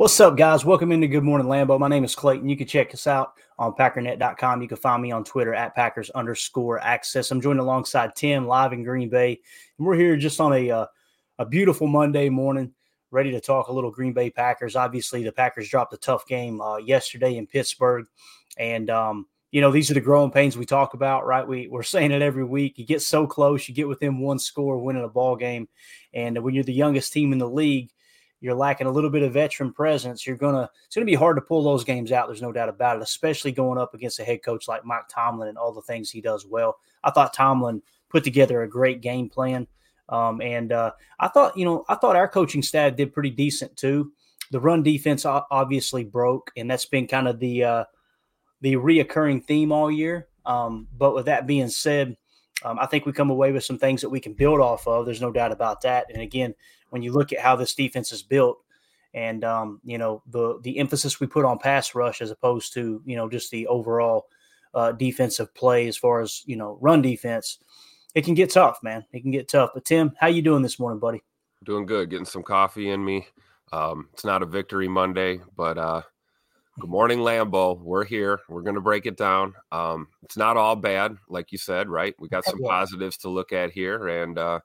[0.00, 0.64] What's up, guys?
[0.64, 1.78] Welcome into Good Morning Lambeau.
[1.78, 2.48] My name is Clayton.
[2.48, 4.62] You can check us out on packernet.com.
[4.62, 7.30] You can find me on Twitter at Packers underscore access.
[7.30, 9.38] I'm joined alongside Tim live in Green Bay.
[9.76, 10.86] And we're here just on a, uh,
[11.38, 12.72] a beautiful Monday morning,
[13.10, 14.74] ready to talk a little Green Bay Packers.
[14.74, 18.06] Obviously, the Packers dropped a tough game uh, yesterday in Pittsburgh.
[18.56, 21.46] And, um, you know, these are the growing pains we talk about, right?
[21.46, 22.78] We, we're saying it every week.
[22.78, 25.68] You get so close, you get within one score, winning a ball game.
[26.14, 27.90] And when you're the youngest team in the league,
[28.40, 31.42] you're lacking a little bit of veteran presence, you're gonna it's gonna be hard to
[31.42, 32.26] pull those games out.
[32.26, 35.48] There's no doubt about it, especially going up against a head coach like Mike Tomlin
[35.48, 36.78] and all the things he does well.
[37.04, 39.66] I thought Tomlin put together a great game plan,
[40.08, 43.76] um, and uh, I thought you know I thought our coaching staff did pretty decent
[43.76, 44.12] too.
[44.50, 47.84] The run defense obviously broke, and that's been kind of the uh,
[48.62, 50.28] the reoccurring theme all year.
[50.46, 52.16] Um, but with that being said,
[52.64, 55.06] um, I think we come away with some things that we can build off of.
[55.06, 56.06] There's no doubt about that.
[56.12, 56.54] And again,
[56.90, 58.58] when you look at how this defense is built
[59.14, 63.02] and um, you know the the emphasis we put on pass rush as opposed to
[63.04, 64.26] you know just the overall
[64.74, 67.58] uh, defensive play as far as you know run defense
[68.14, 69.04] it can get tough man.
[69.12, 69.70] It can get tough.
[69.74, 71.22] But tim how you doing this morning buddy?
[71.64, 72.10] Doing good.
[72.10, 73.26] Getting some coffee in me.
[73.72, 76.02] Um, it's not a victory monday but uh,
[76.80, 78.40] good morning Lambeau we're here.
[78.48, 79.54] We're going to break it down.
[79.70, 82.14] Um, it's not all bad like you said right?
[82.18, 84.60] We got some positives to look at here and uh,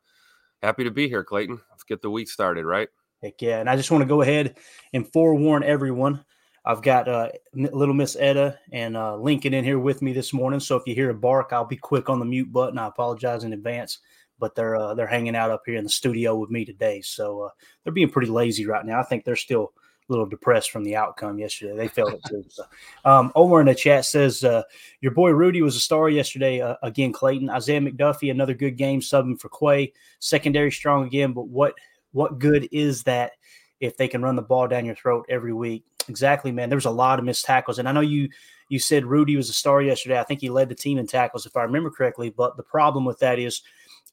[0.61, 1.61] happy to be here, Clayton.
[1.87, 2.89] Get the week started, right?
[3.21, 3.59] Heck yeah.
[3.59, 4.57] And I just want to go ahead
[4.93, 6.23] and forewarn everyone.
[6.65, 10.59] I've got uh, little Miss Etta and uh, Lincoln in here with me this morning.
[10.59, 12.79] So if you hear a bark, I'll be quick on the mute button.
[12.79, 13.99] I apologize in advance,
[14.39, 17.01] but they're uh, they're hanging out up here in the studio with me today.
[17.01, 17.49] So uh,
[17.83, 18.99] they're being pretty lazy right now.
[18.99, 19.73] I think they're still
[20.07, 21.75] little depressed from the outcome yesterday.
[21.75, 22.45] They felt it too.
[22.49, 22.63] So,
[23.05, 24.63] um, Omar in the chat says, uh,
[25.01, 26.61] Your boy Rudy was a star yesterday.
[26.61, 27.49] Uh, again, Clayton.
[27.49, 29.93] Isaiah McDuffie, another good game, subbing for Quay.
[30.19, 31.73] Secondary strong again, but what
[32.11, 33.33] what good is that
[33.81, 35.83] if they can run the ball down your throat every week?
[36.07, 36.69] Exactly, man.
[36.69, 37.79] There was a lot of missed tackles.
[37.79, 38.29] And I know you
[38.69, 40.19] you said Rudy was a star yesterday.
[40.19, 42.29] I think he led the team in tackles, if I remember correctly.
[42.29, 43.61] But the problem with that is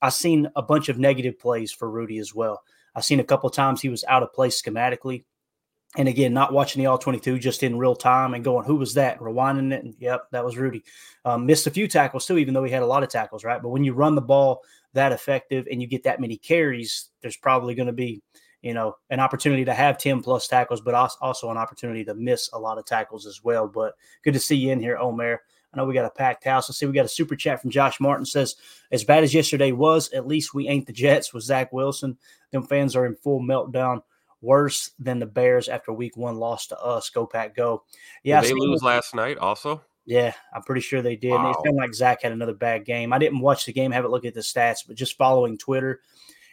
[0.00, 2.62] I've seen a bunch of negative plays for Rudy as well.
[2.94, 5.24] I've seen a couple times he was out of place schematically
[5.96, 8.94] and again, not watching the all 22 just in real time and going, who was
[8.94, 9.18] that?
[9.18, 9.84] Rewinding it.
[9.84, 10.84] And yep, that was Rudy.
[11.24, 13.60] Um, missed a few tackles too, even though he had a lot of tackles, right?
[13.60, 14.62] But when you run the ball
[14.94, 18.22] that effective and you get that many carries, there's probably going to be,
[18.62, 22.48] you know, an opportunity to have 10 plus tackles, but also an opportunity to miss
[22.54, 23.68] a lot of tackles as well.
[23.68, 23.94] But
[24.24, 25.42] good to see you in here, Omer.
[25.72, 26.68] I know we got a packed house.
[26.68, 28.56] Let's see, we got a super chat from Josh Martin says,
[28.90, 32.18] as bad as yesterday was, at least we ain't the Jets with Zach Wilson.
[32.50, 34.02] Them fans are in full meltdown
[34.42, 37.08] worse than the Bears after week one loss to us.
[37.08, 37.84] Go Pack, go!
[38.22, 39.82] Yeah, did they lose last night also.
[40.04, 41.30] Yeah, I'm pretty sure they did.
[41.30, 41.52] Wow.
[41.52, 43.12] it seemed like Zach had another bad game.
[43.12, 46.00] I didn't watch the game, haven't looked at the stats, but just following Twitter,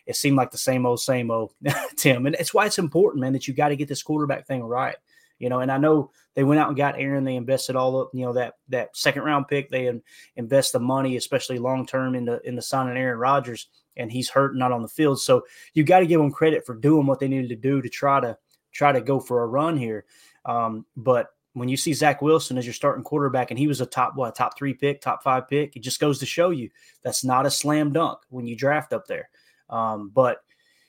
[0.05, 1.51] it seemed like the same old, same old
[1.95, 2.27] Tim.
[2.27, 4.95] And it's why it's important, man, that you got to get this quarterback thing right.
[5.39, 7.23] You know, and I know they went out and got Aaron.
[7.23, 9.69] They invested all of you know that that second round pick.
[9.69, 9.91] They
[10.35, 13.67] invest the money, especially long term, into in the signing Aaron Rodgers
[13.99, 15.21] and he's hurt not on the field.
[15.21, 17.89] So you got to give them credit for doing what they needed to do to
[17.89, 18.37] try to
[18.71, 20.05] try to go for a run here.
[20.45, 23.85] Um, but when you see Zach Wilson as your starting quarterback and he was a
[23.85, 26.69] top what top three pick, top five pick, it just goes to show you
[27.03, 29.29] that's not a slam dunk when you draft up there.
[29.69, 30.41] Um, but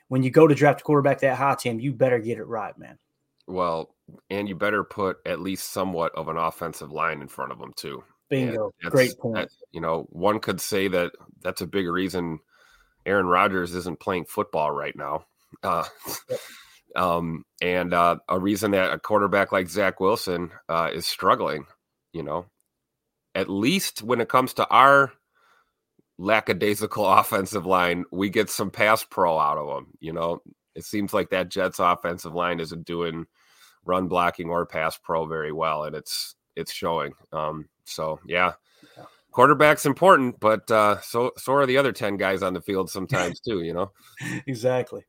[0.08, 2.76] when you go to draft a quarterback that high, Tim, you better get it right,
[2.78, 2.98] man.
[3.46, 3.94] Well,
[4.28, 7.72] and you better put at least somewhat of an offensive line in front of them
[7.74, 8.04] too.
[8.28, 8.72] Bingo.
[8.84, 9.34] Great point.
[9.34, 12.38] That, you know, one could say that that's a big reason
[13.06, 15.24] Aaron Rodgers isn't playing football right now.
[15.62, 15.84] Uh,
[16.96, 21.66] um, and uh, a reason that a quarterback like Zach Wilson uh, is struggling,
[22.12, 22.46] you know,
[23.34, 25.12] at least when it comes to our
[26.18, 29.86] lackadaisical offensive line, we get some pass pro out of them.
[30.00, 30.42] You know,
[30.74, 33.26] it seems like that Jets offensive line isn't doing
[33.84, 37.12] run blocking or pass pro very well, and it's it's showing.
[37.32, 38.52] Um, so yeah,
[39.30, 43.40] quarterback's important, but uh, so so are the other ten guys on the field sometimes
[43.46, 43.62] too.
[43.62, 43.92] You know,
[44.46, 45.04] exactly.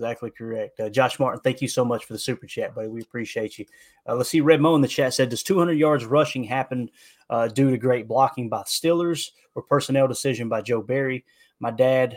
[0.00, 0.80] Exactly correct.
[0.80, 2.88] Uh, Josh Martin, thank you so much for the super chat, buddy.
[2.88, 3.66] We appreciate you.
[4.08, 4.40] Uh, let's see.
[4.40, 6.90] Red Mo in the chat said, Does 200 yards rushing happen
[7.28, 11.26] uh, due to great blocking by the Steelers or personnel decision by Joe Barry?
[11.58, 12.16] My dad,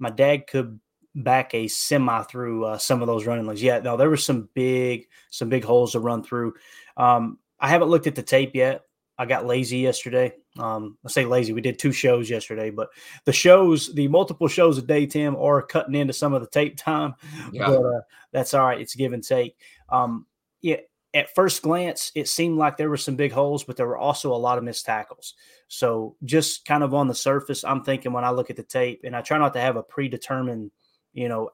[0.00, 0.80] my dad could
[1.14, 3.62] back a semi through uh, some of those running lanes.
[3.62, 6.54] Yeah, no, there were some big, some big holes to run through.
[6.96, 8.82] Um, I haven't looked at the tape yet.
[9.18, 10.34] I got lazy yesterday.
[10.58, 11.52] Um, I say lazy.
[11.52, 12.88] We did two shows yesterday, but
[13.24, 16.76] the shows, the multiple shows a day, Tim, are cutting into some of the tape
[16.76, 17.14] time.
[17.52, 17.66] Yeah.
[17.66, 18.00] But uh,
[18.32, 18.80] that's all right.
[18.80, 19.56] It's give and take.
[19.88, 20.26] Um,
[20.60, 20.78] yeah.
[21.14, 24.34] At first glance, it seemed like there were some big holes, but there were also
[24.34, 25.34] a lot of missed tackles.
[25.66, 29.00] So, just kind of on the surface, I'm thinking when I look at the tape,
[29.04, 30.70] and I try not to have a predetermined,
[31.14, 31.50] you know,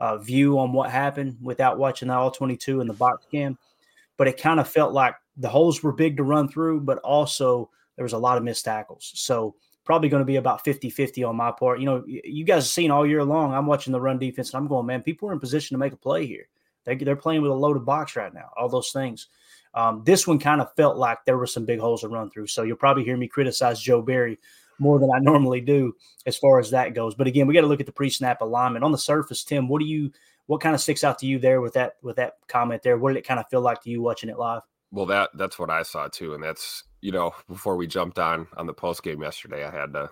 [0.00, 3.56] uh, view on what happened without watching the all 22 and the box cam,
[4.18, 7.70] but it kind of felt like the holes were big to run through, but also
[8.00, 9.12] there was a lot of missed tackles.
[9.14, 11.80] So probably going to be about 50 50 on my part.
[11.80, 14.56] You know, you guys have seen all year long, I'm watching the run defense and
[14.56, 16.48] I'm going, man, people are in position to make a play here.
[16.86, 19.28] They, they're playing with a loaded box right now, all those things.
[19.74, 22.46] Um, this one kind of felt like there were some big holes to run through.
[22.46, 24.38] So you'll probably hear me criticize Joe Barry
[24.78, 25.94] more than I normally do
[26.24, 27.14] as far as that goes.
[27.14, 29.44] But again, we got to look at the pre-snap alignment on the surface.
[29.44, 30.10] Tim, what do you
[30.46, 32.96] what kind of sticks out to you there with that with that comment there?
[32.96, 34.62] What did it kind of feel like to you watching it live?
[34.92, 38.48] Well, that that's what I saw too, and that's you know before we jumped on
[38.56, 40.10] on the post game yesterday, I had to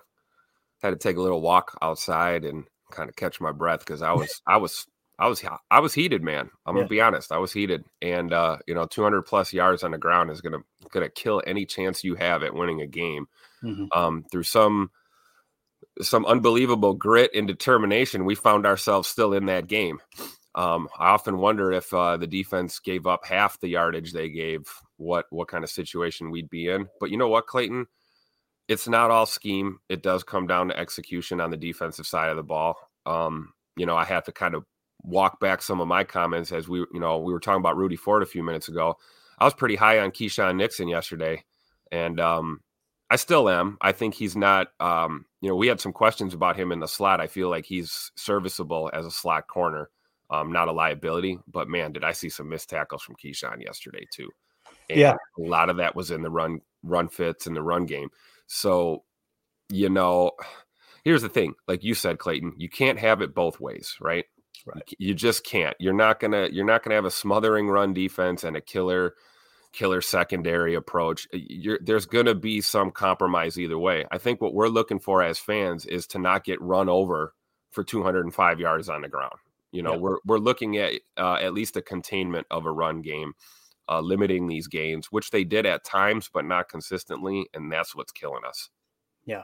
[0.81, 4.13] had to take a little walk outside and kind of catch my breath because I
[4.13, 4.87] was I was
[5.19, 6.49] I was I was heated, man.
[6.65, 6.81] I'm yeah.
[6.81, 9.97] gonna be honest, I was heated, and uh, you know, 200 plus yards on the
[9.97, 10.59] ground is gonna
[10.91, 13.27] gonna kill any chance you have at winning a game.
[13.61, 13.85] Mm-hmm.
[13.91, 14.91] Um, through some
[16.01, 19.99] some unbelievable grit and determination, we found ourselves still in that game.
[20.55, 24.67] Um, I often wonder if uh, the defense gave up half the yardage they gave,
[24.97, 26.87] what what kind of situation we'd be in.
[26.99, 27.87] But you know what, Clayton?
[28.67, 29.79] It's not all scheme.
[29.89, 32.75] It does come down to execution on the defensive side of the ball.
[33.05, 34.63] Um, you know, I have to kind of
[35.01, 37.95] walk back some of my comments as we, you know, we were talking about Rudy
[37.95, 38.95] Ford a few minutes ago.
[39.39, 41.43] I was pretty high on Keisean Nixon yesterday,
[41.91, 42.59] and um,
[43.09, 43.77] I still am.
[43.81, 44.67] I think he's not.
[44.79, 47.21] Um, you know, we had some questions about him in the slot.
[47.21, 49.89] I feel like he's serviceable as a slot corner
[50.29, 51.39] um, not a liability.
[51.47, 54.29] But man, did I see some missed tackles from Keisean yesterday too?
[54.89, 57.85] And yeah, a lot of that was in the run run fits and the run
[57.85, 58.09] game.
[58.47, 59.03] So,
[59.69, 60.31] you know,
[61.03, 64.25] here's the thing: like you said, Clayton, you can't have it both ways, right?
[64.65, 64.83] Right.
[64.97, 65.75] You just can't.
[65.79, 66.49] You're not gonna.
[66.51, 69.15] You're not gonna have a smothering run defense and a killer
[69.71, 71.27] killer secondary approach.
[71.31, 74.05] You're, there's going to be some compromise either way.
[74.11, 77.33] I think what we're looking for as fans is to not get run over
[77.71, 79.35] for 205 yards on the ground.
[79.71, 83.33] You know, we're we're looking at uh, at least a containment of a run game,
[83.87, 88.11] uh, limiting these gains, which they did at times, but not consistently, and that's what's
[88.11, 88.69] killing us.
[89.25, 89.43] Yeah,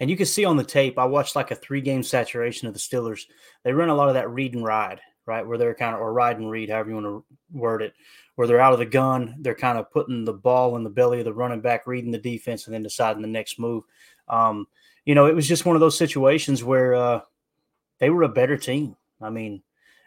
[0.00, 0.98] and you can see on the tape.
[0.98, 3.22] I watched like a three game saturation of the Steelers.
[3.62, 6.12] They run a lot of that read and ride, right, where they're kind of or
[6.12, 7.92] ride and read, however you want to word it,
[8.36, 11.18] where they're out of the gun, they're kind of putting the ball in the belly
[11.18, 13.84] of the running back, reading the defense, and then deciding the next move.
[14.28, 14.66] Um,
[15.04, 17.20] you know, it was just one of those situations where uh,
[17.98, 18.96] they were a better team.
[19.20, 19.62] I mean,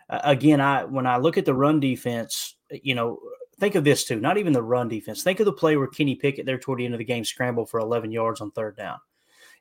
[0.10, 3.20] again, I when I look at the run defense, you know,
[3.60, 4.20] think of this too.
[4.20, 5.24] Not even the run defense.
[5.24, 7.70] Think of the play where Kenny Pickett there toward the end of the game scrambled
[7.70, 9.00] for 11 yards on third down.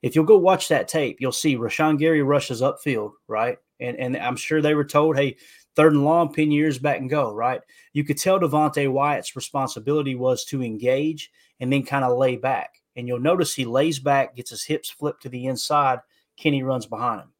[0.03, 3.59] If you'll go watch that tape, you'll see Rashan Gary rushes upfield, right?
[3.81, 5.37] And and I'm sure they were told, hey,
[5.77, 7.61] third and long, pin years back and go, right?
[7.93, 11.31] You could tell Devonte Wyatt's responsibility was to engage
[11.61, 12.75] and then kind of lay back.
[12.97, 16.01] And you'll notice he lays back, gets his hips flipped to the inside.
[16.37, 17.33] Kenny runs behind him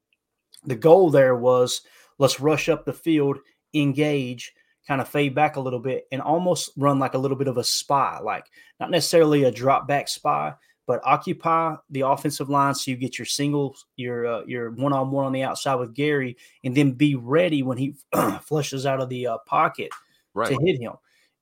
[0.65, 1.83] the goal there was
[2.21, 3.39] let's rush up the field,
[3.75, 4.53] engage,
[4.87, 7.57] kind of fade back a little bit, and almost run like a little bit of
[7.57, 8.45] a spy, like
[8.79, 10.53] not necessarily a drop back spy,
[10.87, 15.11] but occupy the offensive line so you get your singles, your uh, your one on
[15.11, 17.97] one on the outside with Gary, and then be ready when he
[18.43, 19.91] flushes out of the uh, pocket
[20.35, 20.49] right.
[20.49, 20.93] to hit him.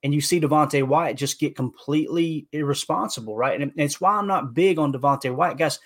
[0.04, 3.60] and you see Devonte Wyatt just get completely irresponsible, right?
[3.60, 5.80] And, it's why I'm not big on Devonte Wyatt, guys.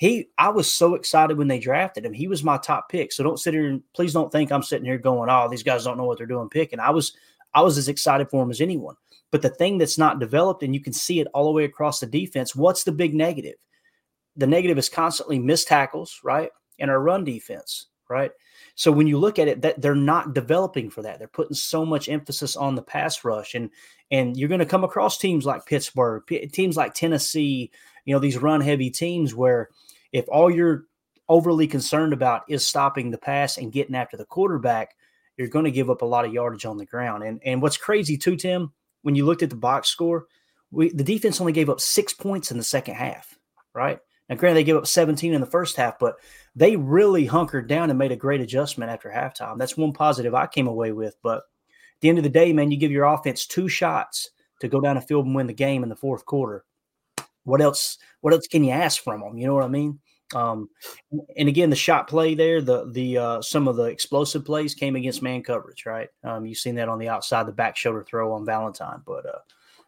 [0.00, 2.14] He, I was so excited when they drafted him.
[2.14, 3.12] He was my top pick.
[3.12, 5.84] So don't sit here and please don't think I'm sitting here going, "Oh, these guys
[5.84, 7.14] don't know what they're doing picking." I was,
[7.52, 8.94] I was as excited for him as anyone.
[9.30, 12.00] But the thing that's not developed, and you can see it all the way across
[12.00, 12.56] the defense.
[12.56, 13.56] What's the big negative?
[14.36, 18.30] The negative is constantly missed tackles, right, and our run defense, right.
[18.76, 21.18] So when you look at it, that they're not developing for that.
[21.18, 23.68] They're putting so much emphasis on the pass rush, and
[24.10, 27.70] and you're going to come across teams like Pittsburgh, teams like Tennessee.
[28.06, 29.68] You know these run heavy teams where
[30.12, 30.84] if all you're
[31.28, 34.94] overly concerned about is stopping the pass and getting after the quarterback,
[35.36, 37.22] you're going to give up a lot of yardage on the ground.
[37.22, 40.26] And and what's crazy too, Tim, when you looked at the box score,
[40.70, 43.38] we the defense only gave up six points in the second half,
[43.74, 43.98] right?
[44.28, 46.14] Now, granted, they gave up 17 in the first half, but
[46.54, 49.58] they really hunkered down and made a great adjustment after halftime.
[49.58, 51.16] That's one positive I came away with.
[51.20, 54.68] But at the end of the day, man, you give your offense two shots to
[54.68, 56.64] go down the field and win the game in the fourth quarter.
[57.44, 57.98] What else?
[58.20, 59.38] What else can you ask from them?
[59.38, 59.98] You know what I mean?
[60.34, 60.68] Um,
[61.36, 64.96] and again, the shot play there, the the uh, some of the explosive plays came
[64.96, 66.08] against man coverage, right?
[66.22, 69.38] Um, you've seen that on the outside, the back shoulder throw on Valentine, but uh,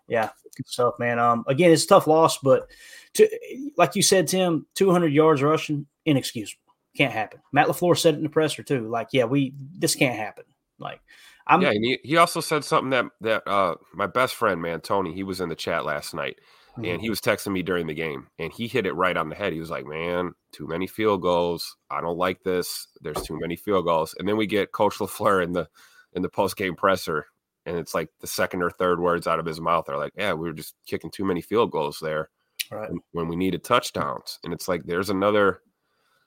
[0.08, 1.18] yeah, good stuff, man.
[1.18, 2.68] Um, again, it's a tough loss, but
[3.14, 3.28] to,
[3.76, 6.60] like you said, Tim, 200 yards rushing, inexcusable.
[6.96, 7.40] Can't happen.
[7.52, 8.88] Matt LaFleur said it in the presser too.
[8.88, 10.44] Like, yeah, we this can't happen.
[10.78, 11.00] Like,
[11.46, 11.70] I'm yeah.
[11.70, 15.22] And he, he also said something that that uh my best friend, man, Tony, he
[15.22, 16.38] was in the chat last night,
[16.72, 16.84] mm-hmm.
[16.84, 19.34] and he was texting me during the game, and he hit it right on the
[19.34, 19.52] head.
[19.52, 21.76] He was like, "Man, too many field goals.
[21.90, 22.86] I don't like this.
[23.00, 25.68] There's too many field goals." And then we get Coach LaFleur in the
[26.12, 27.26] in the post game presser,
[27.66, 30.34] and it's like the second or third words out of his mouth are like, "Yeah,
[30.34, 32.30] we were just kicking too many field goals there."
[32.70, 32.90] Right.
[33.10, 35.60] When we needed touchdowns, and it's like there's another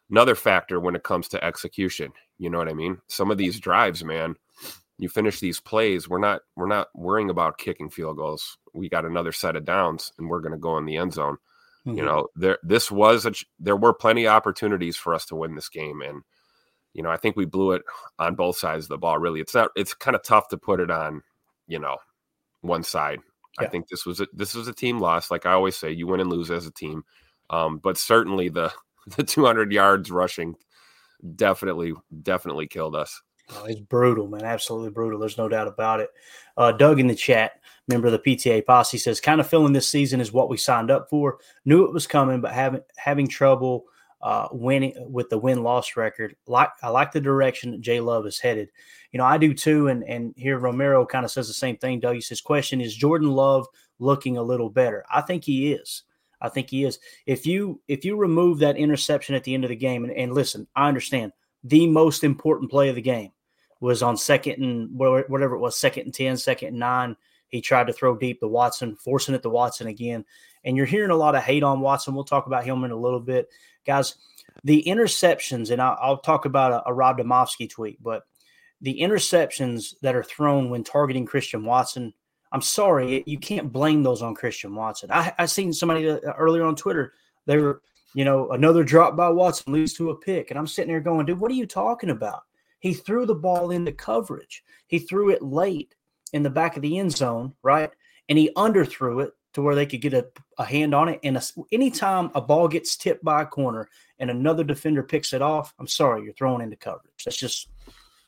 [0.10, 2.13] another factor when it comes to execution.
[2.38, 3.00] You know what I mean?
[3.07, 4.36] Some of these drives, man,
[4.97, 8.57] you finish these plays, we're not we're not worrying about kicking field goals.
[8.73, 11.37] We got another set of downs, and we're going to go in the end zone.
[11.85, 11.97] Mm-hmm.
[11.97, 15.55] You know, there this was a there were plenty of opportunities for us to win
[15.55, 16.23] this game, and
[16.93, 17.83] you know I think we blew it
[18.19, 19.17] on both sides of the ball.
[19.19, 21.21] Really, it's not it's kind of tough to put it on
[21.67, 21.97] you know
[22.61, 23.19] one side.
[23.59, 23.67] Yeah.
[23.67, 25.29] I think this was a, this was a team loss.
[25.29, 27.03] Like I always say, you win and lose as a team.
[27.49, 28.73] Um, but certainly the
[29.17, 30.55] the 200 yards rushing
[31.35, 33.21] definitely definitely killed us.
[33.49, 34.43] Oh, it's brutal, man.
[34.43, 35.19] Absolutely brutal.
[35.19, 36.09] There's no doubt about it.
[36.57, 39.87] Uh, Doug in the chat, member of the PTA posse, says, "Kind of feeling this
[39.87, 41.37] season is what we signed up for.
[41.63, 43.85] Knew it was coming, but having having trouble
[44.25, 46.35] uh, winning with the win loss record.
[46.47, 48.69] Like I like the direction that Jay Love is headed.
[49.11, 49.87] You know, I do too.
[49.87, 51.99] And and here Romero kind of says the same thing.
[51.99, 53.67] Doug says, question is Jordan Love
[53.99, 55.05] looking a little better?
[55.13, 56.03] I think he is.
[56.41, 56.97] I think he is.
[57.27, 60.33] If you if you remove that interception at the end of the game, and, and
[60.33, 61.31] listen, I understand
[61.63, 63.31] the most important play of the game
[63.79, 67.15] was on second and whatever it was, second and 10, second and nine.
[67.48, 70.25] He tried to throw deep to Watson, forcing it to Watson again.
[70.63, 72.15] And you're hearing a lot of hate on Watson.
[72.15, 73.50] We'll talk about him in a little bit.
[73.86, 74.15] Guys,
[74.63, 78.24] the interceptions, and I'll, I'll talk about a, a Rob Demovsky tweet, but
[78.82, 82.13] the interceptions that are thrown when targeting Christian Watson–
[82.55, 85.12] I'm sorry, you can't blame those on Christian Watson.
[85.12, 87.12] I, I seen somebody uh, earlier on Twitter.
[87.46, 87.82] They were,
[88.13, 91.25] you know, another drop by Watson leads to a pick, and I'm sitting there going,
[91.25, 92.44] dude, what are you talking about?
[92.85, 94.63] He threw the ball into coverage.
[94.85, 95.95] He threw it late
[96.33, 97.89] in the back of the end zone, right?
[98.29, 100.27] And he underthrew it to where they could get a,
[100.59, 101.19] a hand on it.
[101.23, 103.89] And a, anytime a ball gets tipped by a corner
[104.19, 107.23] and another defender picks it off, I'm sorry, you're throwing into coverage.
[107.25, 107.69] That's just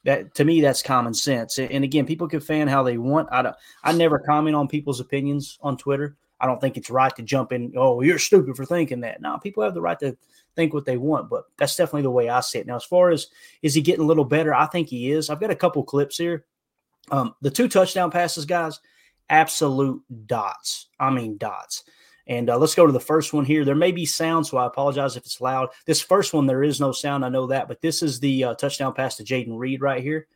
[0.05, 1.59] that to me, that's common sense.
[1.59, 3.29] And again, people can fan how they want.
[3.31, 3.55] I don't.
[3.83, 6.17] I never comment on people's opinions on Twitter.
[6.39, 7.73] I don't think it's right to jump in.
[7.77, 9.21] Oh, you're stupid for thinking that.
[9.21, 10.17] No, people have the right to
[10.57, 12.67] think what they want, but that's definitely the way I see it.
[12.67, 13.27] Now, as far as
[13.61, 15.29] is he getting a little better, I think he is.
[15.29, 16.43] I've got a couple clips here.
[17.11, 18.81] Um, the two touchdown passes, guys,
[19.29, 20.87] absolute dots.
[20.99, 21.83] I mean dots.
[22.25, 23.63] And uh, let's go to the first one here.
[23.63, 25.69] There may be sound, so I apologize if it's loud.
[25.85, 27.23] This first one, there is no sound.
[27.23, 30.27] I know that, but this is the uh, touchdown pass to Jayden Reed right here.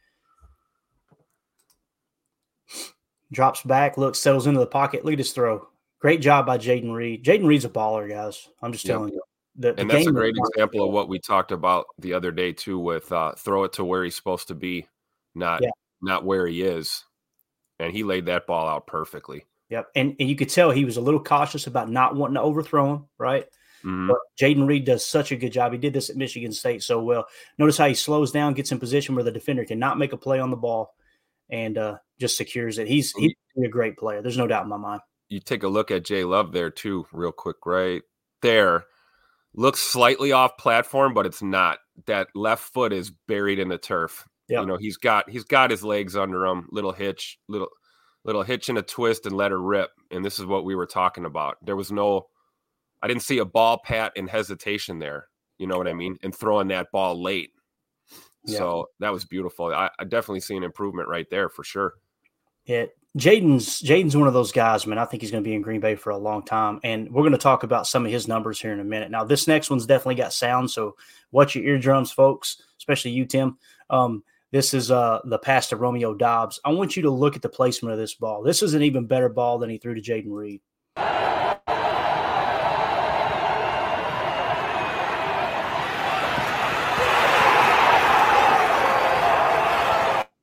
[3.33, 5.03] Drops back, looks, settles into the pocket.
[5.03, 5.67] Look at his throw.
[5.99, 7.25] Great job by Jayden Reed.
[7.25, 8.47] Jayden Reed's a baller, guys.
[8.61, 9.21] I'm just telling you.
[9.55, 12.53] The, the and that's a great example of what we talked about the other day
[12.53, 12.79] too.
[12.79, 14.87] With uh, throw it to where he's supposed to be,
[15.35, 15.69] not yeah.
[16.01, 17.03] not where he is,
[17.79, 19.45] and he laid that ball out perfectly.
[19.71, 19.87] Yep.
[19.95, 22.93] And, and you could tell he was a little cautious about not wanting to overthrow
[22.93, 23.45] him, right?
[23.85, 24.09] Mm-hmm.
[24.09, 25.71] But Jayden Reed does such a good job.
[25.71, 27.25] He did this at Michigan State so well.
[27.57, 30.39] Notice how he slows down, gets in position where the defender cannot make a play
[30.39, 30.93] on the ball,
[31.49, 32.87] and uh, just secures it.
[32.87, 33.33] He's he's
[33.65, 34.21] a great player.
[34.21, 35.01] There's no doubt in my mind.
[35.29, 38.03] You take a look at Jay Love there too, real quick, right
[38.41, 38.85] there.
[39.53, 41.79] Looks slightly off platform, but it's not.
[42.05, 44.27] That left foot is buried in the turf.
[44.47, 44.61] Yep.
[44.61, 47.69] You know, he's got he's got his legs under him, little hitch, little
[48.23, 49.89] little hitch and a twist and let her rip.
[50.09, 51.57] And this is what we were talking about.
[51.63, 52.27] There was no,
[53.01, 55.27] I didn't see a ball pat and hesitation there.
[55.57, 56.17] You know what I mean?
[56.23, 57.51] And throwing that ball late.
[58.45, 58.57] Yeah.
[58.57, 59.67] So that was beautiful.
[59.67, 61.93] I, I definitely see an improvement right there for sure.
[62.71, 62.85] Yeah,
[63.17, 64.97] Jayden's Jayden's one of those guys, man.
[64.97, 67.23] I think he's going to be in Green Bay for a long time, and we're
[67.23, 69.11] going to talk about some of his numbers here in a minute.
[69.11, 70.95] Now, this next one's definitely got sound, so
[71.33, 73.57] watch your eardrums, folks, especially you, Tim.
[73.89, 74.23] Um,
[74.53, 76.61] this is uh, the pass to Romeo Doubs.
[76.63, 78.41] I want you to look at the placement of this ball.
[78.41, 80.61] This is an even better ball than he threw to Jayden Reed.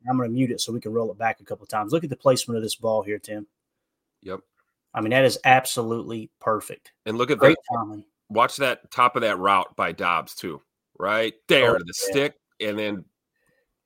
[0.09, 1.93] I'm going to mute it so we can roll it back a couple of times.
[1.93, 3.47] Look at the placement of this ball here, Tim.
[4.23, 4.41] Yep.
[4.95, 6.93] I mean, that is absolutely perfect.
[7.07, 7.77] And look at Great that.
[7.77, 8.05] timing.
[8.31, 10.61] Watch that top of that route by Doubs too.
[10.99, 12.11] Right there, Oh, the yeah.
[12.11, 13.05] stick, and then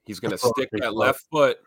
[0.05, 0.88] he's going to stick that play.
[0.91, 1.59] left foot.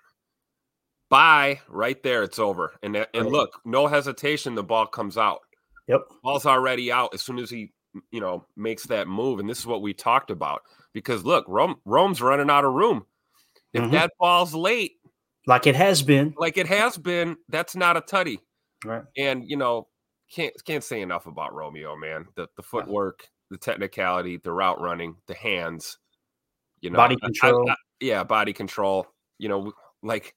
[1.09, 2.73] By right there, it's over.
[2.81, 4.55] And that, and look, no hesitation.
[4.55, 5.41] The ball comes out.
[5.87, 6.01] Yep.
[6.23, 7.71] ball's already out as soon as he
[8.11, 11.75] you know makes that move and this is what we talked about because look Rome
[11.85, 13.05] Rome's running out of room
[13.75, 13.91] if Mhm.
[13.91, 14.93] that ball's late
[15.47, 16.33] Like it has been.
[16.37, 18.39] like it has been that's not a tutty
[18.83, 19.03] Right.
[19.17, 19.87] and you know
[20.31, 25.17] can't can't say enough about Romeo man the the footwork the technicality the route running
[25.27, 25.97] the hands
[26.81, 27.69] you know Body I- I- control.
[27.69, 30.35] I- yeah body control you know like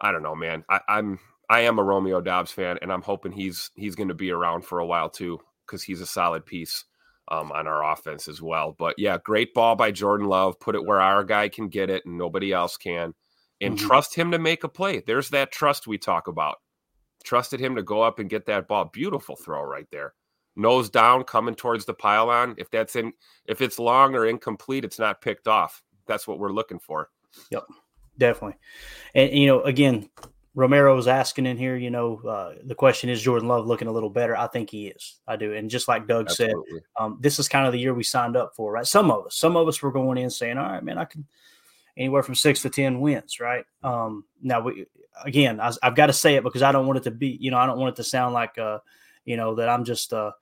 [0.00, 3.30] I don't know man I, I'm I am a Romeo Doubs fan, and I'm hoping
[3.30, 6.84] he's he's going to be around for a while too, because he's a solid piece
[7.28, 8.74] um, on our offense as well.
[8.78, 10.58] But yeah, great ball by Jordan Love.
[10.60, 13.14] Put it where our guy can get it and nobody else can,
[13.60, 13.86] and Mhm.
[13.86, 15.00] trust him to make a play.
[15.00, 16.58] There's that trust we talk about.
[17.24, 18.84] Trusted him to go up and get that ball.
[18.86, 20.14] Beautiful throw right there.
[20.54, 22.54] Nose down, coming towards the pylon.
[22.56, 23.12] If that's in,
[23.46, 25.82] if it's long or incomplete, it's not picked off.
[26.06, 27.10] That's what we're looking for.
[27.50, 27.64] Yep,
[28.16, 28.56] definitely.
[29.14, 30.08] And, you know, again,
[30.56, 33.92] Romero was asking in here, you know, uh, the question is Jordan Love looking a
[33.92, 34.34] little better?
[34.34, 35.16] I think he is.
[35.28, 35.52] I do.
[35.52, 36.54] And just like Doug said,
[36.98, 38.86] um, this is kind of the year we signed up for, right?
[38.86, 41.26] Some of us, some of us were going in saying, all right, man, I can
[41.98, 43.66] anywhere from six to 10 wins, right?
[43.82, 44.86] Um, now, we,
[45.24, 47.50] again, I, I've got to say it because I don't want it to be, you
[47.50, 48.78] know, I don't want it to sound like, uh,
[49.26, 50.32] you know, that I'm just uh,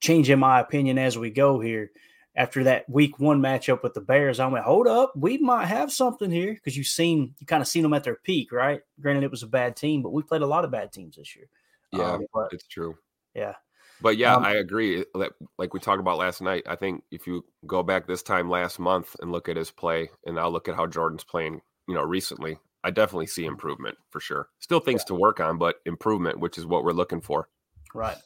[0.00, 1.92] changing my opinion as we go here.
[2.34, 5.92] After that week one matchup with the Bears, I went, hold up, we might have
[5.92, 8.80] something here because you've seen, you kind of seen them at their peak, right?
[9.00, 11.36] Granted, it was a bad team, but we played a lot of bad teams this
[11.36, 11.48] year.
[11.92, 12.96] Yeah, Um, but it's true.
[13.34, 13.56] yeah,
[14.00, 15.04] But yeah, Um, I agree.
[15.14, 18.48] Like, like we talked about last night, I think if you go back this time
[18.48, 21.94] last month and look at his play, and now look at how Jordan's playing, you
[21.94, 24.48] know, recently, I definitely see improvement for sure.
[24.58, 27.48] Still things to work on, but improvement, which is what we're looking for.
[27.94, 28.16] Right.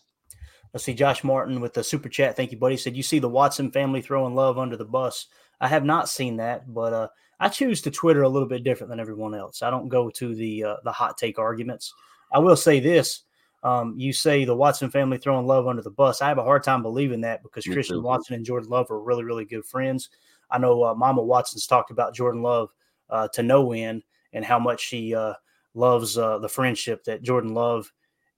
[0.76, 0.92] Let's see.
[0.92, 2.36] Josh Martin with the super chat.
[2.36, 2.76] Thank you, buddy.
[2.76, 5.28] Said you see the Watson family throwing love under the bus.
[5.58, 7.08] I have not seen that, but uh,
[7.40, 9.62] I choose to Twitter a little bit different than everyone else.
[9.62, 11.94] I don't go to the uh, the hot take arguments.
[12.30, 13.22] I will say this:
[13.62, 16.20] um, you say the Watson family throwing love under the bus.
[16.20, 18.02] I have a hard time believing that because Me Christian too.
[18.02, 20.10] Watson and Jordan Love are really, really good friends.
[20.50, 22.68] I know uh, Mama Watson's talked about Jordan Love
[23.08, 24.02] uh, to no end
[24.34, 25.32] and how much she uh,
[25.72, 27.90] loves uh, the friendship that Jordan Love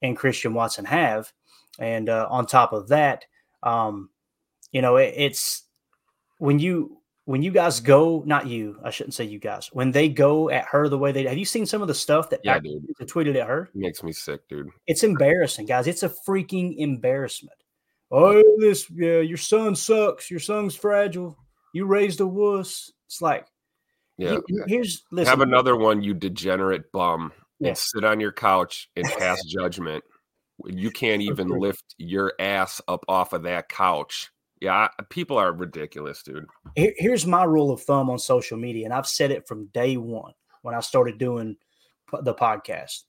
[0.03, 1.33] and Christian Watson have.
[1.79, 3.25] And uh, on top of that,
[3.63, 4.11] um,
[4.73, 5.65] you know, it, it's
[6.39, 10.09] when you when you guys go, not you, I shouldn't say you guys, when they
[10.09, 12.59] go at her the way they have you seen some of the stuff that Yeah,
[12.59, 12.87] dude.
[13.03, 13.65] tweeted at her?
[13.75, 14.69] It makes me sick, dude.
[14.87, 15.87] It's embarrassing, guys.
[15.87, 17.57] It's a freaking embarrassment.
[18.11, 20.31] Oh, this yeah, your son sucks.
[20.31, 21.37] Your son's fragile.
[21.75, 22.91] You raised a wuss.
[23.07, 23.47] It's like
[24.17, 24.39] Yeah.
[24.47, 25.29] he- here's listen.
[25.31, 27.69] Have another one, you degenerate bum, Yeah.
[27.69, 30.03] and sit on your couch and pass judgment.
[30.67, 34.31] You can't even lift your ass up off of that couch.
[34.61, 36.47] Yeah, I- people are ridiculous, dude.
[36.75, 39.97] Here- here's my rule of thumb on social media, and I've said it from day
[39.97, 41.57] one when I started doing
[42.23, 43.05] the podcast.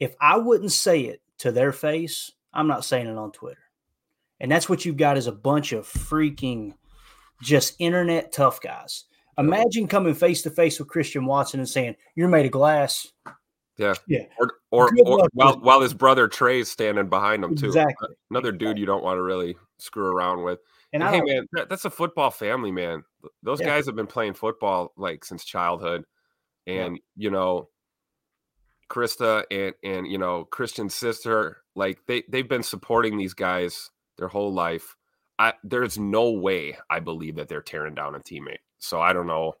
[0.00, 3.60] If I wouldn't say it to their face, I'm not saying it on Twitter.
[4.40, 6.74] And that's what you've got is a bunch of freaking
[7.42, 9.04] just internet tough guys.
[9.36, 13.12] Imagine coming face to face with Christian Watson and saying, You're made of glass.
[13.76, 13.94] Yeah.
[14.06, 14.26] Yeah.
[14.38, 17.66] Or or, or while while his brother Trey's standing behind him too.
[17.66, 18.08] Exactly.
[18.30, 20.58] Another dude you don't want to really screw around with.
[20.92, 23.02] And And I hey man, that, that's a football family, man.
[23.42, 23.66] Those Yeah.
[23.66, 26.04] guys have been playing football like since childhood.
[26.66, 26.86] Yeah.
[26.86, 27.68] And you know,
[28.90, 34.28] Krista and and you know, Christian's sister, like they they've been supporting these guys their
[34.28, 34.96] whole life.
[35.38, 38.58] I there's no way I believe that they're tearing down a teammate.
[38.78, 39.54] So I don't know.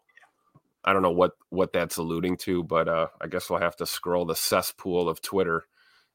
[0.84, 3.86] I don't know what what that's alluding to, but uh I guess we'll have to
[3.86, 5.64] scroll the cesspool of Twitter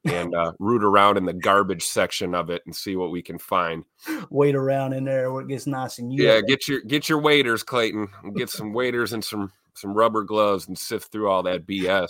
[0.05, 3.37] and uh, root around in the garbage section of it and see what we can
[3.37, 3.83] find.
[4.29, 7.19] wait around in there where it gets nice and you Yeah, get your get your
[7.19, 8.07] waders, Clayton.
[8.35, 12.07] Get some waders and some some rubber gloves and sift through all that BS.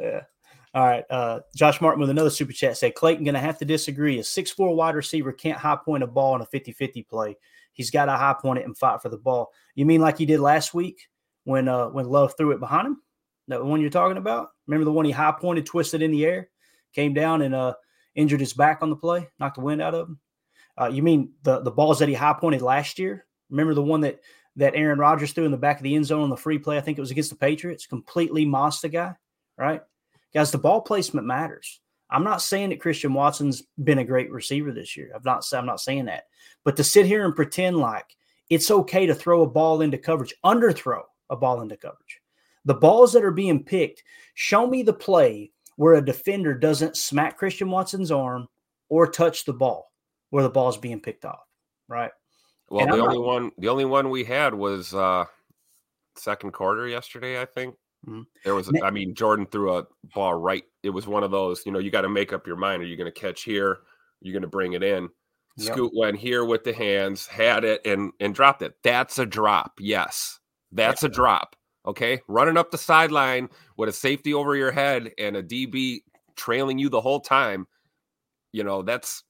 [0.00, 0.22] Yeah.
[0.74, 1.04] All right.
[1.10, 4.18] Uh, Josh Martin with another super chat say Clayton going to have to disagree.
[4.18, 7.36] A six-four wide receiver can't high point a ball in a 50 50 play.
[7.74, 9.50] He's got to high point it and fight for the ball.
[9.74, 11.08] You mean like he did last week
[11.44, 13.02] when uh, when Love threw it behind him?
[13.48, 14.50] That one you're talking about?
[14.66, 16.48] Remember the one he high pointed, twisted in the air,
[16.94, 17.74] came down and uh,
[18.14, 20.20] injured his back on the play, knocked the wind out of him?
[20.80, 23.26] Uh, you mean the the balls that he high pointed last year?
[23.50, 24.20] Remember the one that
[24.56, 26.76] that Aaron Rodgers threw in the back of the end zone on the free play?
[26.76, 27.86] I think it was against the Patriots.
[27.86, 29.14] Completely mossed the guy,
[29.58, 29.82] right?
[30.32, 31.80] Guys, the ball placement matters.
[32.10, 35.10] I'm not saying that Christian Watson's been a great receiver this year.
[35.14, 36.24] I've not I'm not saying that.
[36.64, 38.06] But to sit here and pretend like
[38.50, 42.20] it's okay to throw a ball into coverage, underthrow a ball into coverage.
[42.64, 47.36] The balls that are being picked, show me the play where a defender doesn't smack
[47.36, 48.46] Christian Watson's arm
[48.88, 49.90] or touch the ball
[50.30, 51.42] where the ball's being picked off,
[51.88, 52.12] right?
[52.70, 55.24] Well, and the I'm only not, one the only one we had was uh
[56.16, 57.74] second quarter yesterday, I think.
[58.06, 58.22] Mm-hmm.
[58.44, 60.64] There was, I mean, Jordan threw a ball right.
[60.82, 62.82] It was one of those, you know, you got to make up your mind.
[62.82, 63.78] Are you going to catch here?
[64.20, 65.08] You're going to bring it in.
[65.56, 65.72] Yep.
[65.72, 68.74] Scoot went here with the hands, had it, and and dropped it.
[68.82, 69.72] That's a drop.
[69.78, 70.40] Yes,
[70.72, 71.56] that's a drop.
[71.84, 76.02] Okay, running up the sideline with a safety over your head and a DB
[76.36, 77.66] trailing you the whole time.
[78.52, 79.24] You know, that's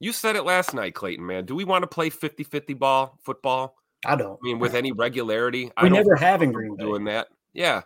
[0.00, 1.46] you said it last night, Clayton, man.
[1.46, 3.76] Do we want to play 50-50 ball football?
[4.04, 4.32] I don't.
[4.32, 5.70] I mean, with any regularity.
[5.80, 6.84] We never have in Green Bay.
[6.84, 7.28] Doing that.
[7.52, 7.82] Yeah.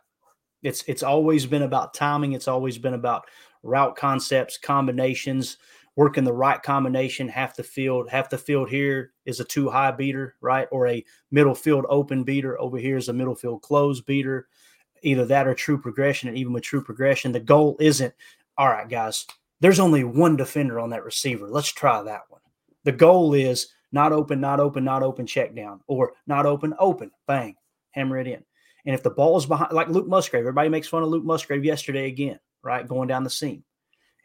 [0.63, 2.33] It's it's always been about timing.
[2.33, 3.27] It's always been about
[3.63, 5.59] route concepts, combinations,
[5.97, 7.29] working the right combination.
[7.29, 10.69] Half the field, half the field here is a two high beater, right?
[10.71, 12.61] Or a middle field open beater.
[12.61, 14.47] Over here is a middle field closed beater.
[15.03, 16.29] Either that or true progression.
[16.29, 18.15] And even with true progression, the goal isn't,
[18.57, 19.27] all right, guys,
[19.61, 21.49] there's only one defender on that receiver.
[21.49, 22.41] Let's try that one.
[22.85, 27.11] The goal is not open, not open, not open, check down, or not open, open,
[27.27, 27.57] bang,
[27.91, 28.45] hammer it in.
[28.85, 31.65] And if the ball is behind, like Luke Musgrave, everybody makes fun of Luke Musgrave
[31.65, 32.87] yesterday again, right?
[32.87, 33.65] Going down the seam.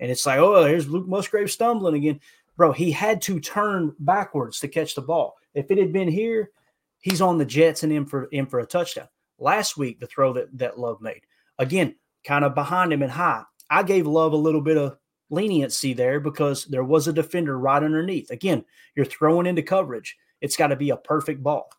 [0.02, 2.20] And it's like, oh, here's Luke Musgrave stumbling again.
[2.58, 5.38] Bro, he had to turn backwards to catch the ball.
[5.54, 6.52] If it had been here,
[7.00, 9.08] he's on the Jets and in for in for a touchdown.
[9.40, 11.22] Last week, the throw that, that Love made,
[11.58, 13.44] again, kind of behind him and high.
[13.70, 14.98] I gave Love a little bit of
[15.30, 18.30] leniency there because there was a defender right underneath.
[18.32, 20.18] Again, you're throwing into coverage.
[20.42, 21.70] It's got to be a perfect ball.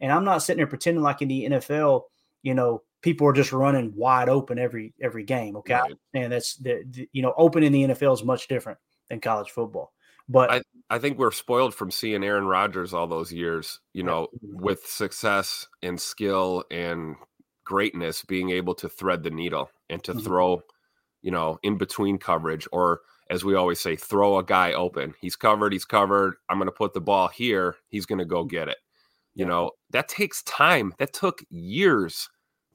[0.00, 2.02] And I'm not sitting there pretending like in the NFL–
[2.42, 5.56] you know, people are just running wide open every every game.
[5.56, 5.94] Okay, right.
[6.14, 9.50] and that's the, the, you know, open in the NFL is much different than college
[9.50, 9.92] football.
[10.28, 14.28] But I, I think we're spoiled from seeing Aaron Rodgers all those years, you know,
[14.42, 17.16] with success and skill and
[17.64, 20.20] greatness, being able to thread the needle and to mm-hmm.
[20.20, 20.62] throw,
[21.22, 25.14] you know, in between coverage or as we always say, throw a guy open.
[25.20, 26.36] He's covered, he's covered.
[26.48, 27.76] I'm going to put the ball here.
[27.88, 28.78] He's going to go get it.
[29.34, 30.94] You know, that takes time.
[30.98, 32.28] That took years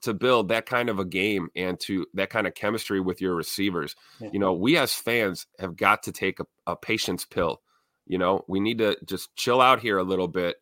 [0.04, 3.34] to build that kind of a game and to that kind of chemistry with your
[3.34, 3.96] receivers.
[4.20, 4.30] Yeah.
[4.32, 7.60] You know, we as fans have got to take a, a patience pill.
[8.06, 10.56] You know, we need to just chill out here a little bit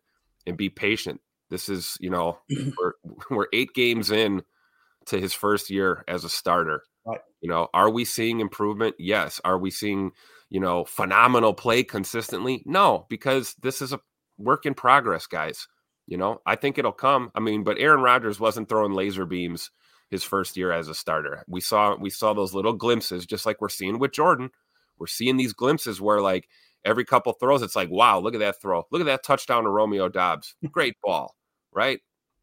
[0.47, 1.19] and be patient.
[1.49, 2.39] This is, you know,
[2.77, 2.93] we're
[3.29, 4.43] we're eight games in
[5.07, 6.83] to his first year as a starter.
[7.05, 7.19] Right.
[7.41, 8.95] You know, are we seeing improvement?
[8.97, 9.41] Yes.
[9.43, 10.11] Are we seeing,
[10.49, 12.63] you know, phenomenal play consistently?
[12.65, 13.99] No, because this is a
[14.37, 15.67] work in progress, guys.
[16.07, 17.31] You know, I think it'll come.
[17.33, 19.71] I mean, but Aaron Rodgers wasn't throwing laser beams
[20.09, 21.43] his first year as a starter.
[21.47, 24.49] We saw we saw those little glimpses, just like we're seeing with Jordan.
[24.99, 26.49] We're seeing these glimpses where like
[26.85, 28.83] every couple throws, it's like, wow, look at that throw.
[28.91, 30.55] Look at that touchdown to Romeo Doubs.
[30.71, 31.35] Great ball,
[31.71, 31.99] right?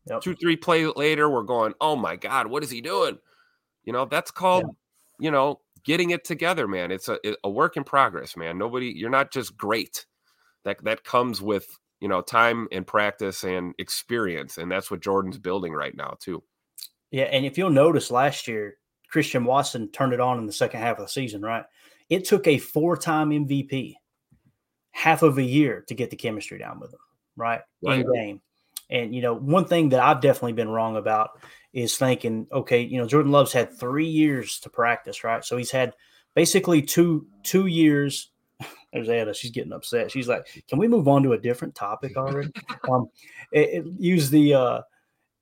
[0.07, 0.23] Yep.
[0.23, 3.19] Two, three plays later, we're going, oh my God, what is he doing?
[3.85, 5.27] You know, that's called, yeah.
[5.27, 6.91] you know, getting it together, man.
[6.91, 8.59] It's a, a work in progress, man.
[8.59, 10.07] Nobody, you're not just great.
[10.65, 14.59] That that comes with you know, time and practice and experience.
[14.59, 16.43] And that's what Jordan's building right now, too.
[17.11, 17.25] Yeah.
[17.25, 18.77] And if you'll notice last year,
[19.09, 21.65] Christian Watson turned it on in the second half of the season, right?
[22.09, 23.95] It took a four time MVP
[24.93, 27.01] half of a year to get the chemistry down with him,
[27.37, 27.61] right?
[27.83, 28.01] right.
[28.01, 28.41] In game.
[28.89, 31.41] And, you know, one thing that I've definitely been wrong about
[31.73, 35.45] is thinking, okay, you know, Jordan Love's had three years to practice, right?
[35.45, 35.95] So he's had
[36.35, 38.30] basically two two years
[38.93, 39.33] there's Anna.
[39.33, 40.11] She's getting upset.
[40.11, 42.51] She's like, "Can we move on to a different topic already?"
[42.91, 43.09] um,
[43.53, 44.81] it, it use the uh,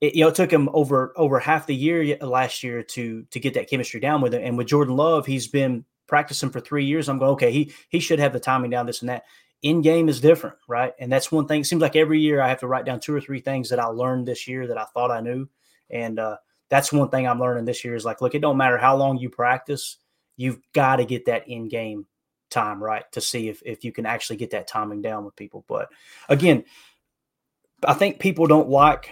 [0.00, 3.40] it, you know, it took him over over half the year last year to to
[3.40, 4.42] get that chemistry down with him.
[4.42, 7.08] And with Jordan Love, he's been practicing for three years.
[7.08, 9.24] I'm going, okay, he he should have the timing down, this and that.
[9.62, 10.92] In game is different, right?
[11.00, 11.62] And that's one thing.
[11.62, 13.80] It seems like every year I have to write down two or three things that
[13.80, 15.48] I learned this year that I thought I knew,
[15.90, 16.36] and uh,
[16.68, 19.18] that's one thing I'm learning this year is like, look, it don't matter how long
[19.18, 19.96] you practice,
[20.36, 22.06] you've got to get that in game
[22.50, 25.64] time right to see if, if you can actually get that timing down with people.
[25.68, 25.88] But
[26.28, 26.64] again,
[27.84, 29.10] I think people don't like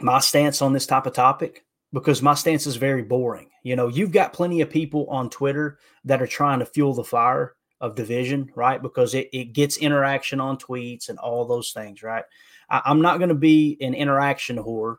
[0.00, 3.50] my stance on this type of topic because my stance is very boring.
[3.62, 7.04] You know, you've got plenty of people on Twitter that are trying to fuel the
[7.04, 8.80] fire of division, right?
[8.80, 12.24] Because it, it gets interaction on tweets and all those things, right?
[12.68, 14.96] I, I'm not going to be an interaction whore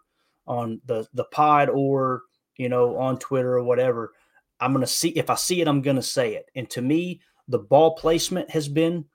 [0.48, 2.24] on the the pod or
[2.58, 4.14] you know on Twitter or whatever.
[4.60, 6.50] I'm going to see if I see it, I'm going to say it.
[6.56, 9.06] And to me, the ball placement has been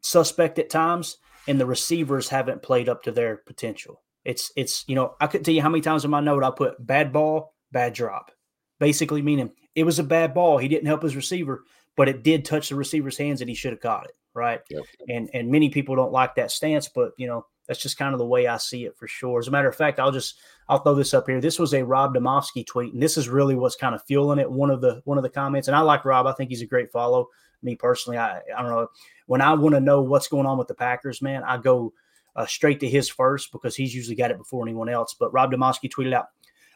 [0.00, 1.16] suspect at times,
[1.48, 4.02] and the receivers haven't played up to their potential.
[4.24, 6.50] It's it's you know I could tell you how many times in my note I
[6.50, 8.30] put bad ball, bad drop,
[8.78, 10.58] basically meaning it was a bad ball.
[10.58, 11.64] He didn't help his receiver,
[11.96, 14.60] but it did touch the receiver's hands and he should have caught it, right?
[14.68, 14.82] Yep.
[15.08, 18.18] And and many people don't like that stance, but you know that's just kind of
[18.18, 19.38] the way I see it for sure.
[19.38, 21.40] As a matter of fact, I'll just I'll throw this up here.
[21.40, 24.50] This was a Rob Demovsky tweet, and this is really what's kind of fueling it.
[24.50, 26.26] One of the one of the comments, and I like Rob.
[26.26, 27.28] I think he's a great follow.
[27.62, 28.88] Me personally, I I don't know
[29.26, 31.42] when I want to know what's going on with the Packers, man.
[31.44, 31.92] I go
[32.36, 35.14] uh, straight to his first because he's usually got it before anyone else.
[35.18, 36.26] But Rob Demovsky tweeted out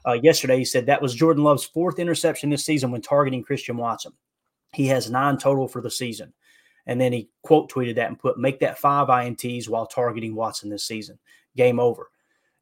[0.07, 0.59] uh, yesterday.
[0.59, 4.13] He said that was Jordan Love's fourth interception this season when targeting Christian Watson.
[4.73, 6.33] He has nine total for the season.
[6.87, 10.69] And then he quote tweeted that and put, make that five INTs while targeting Watson
[10.69, 11.19] this season.
[11.57, 12.11] Game over.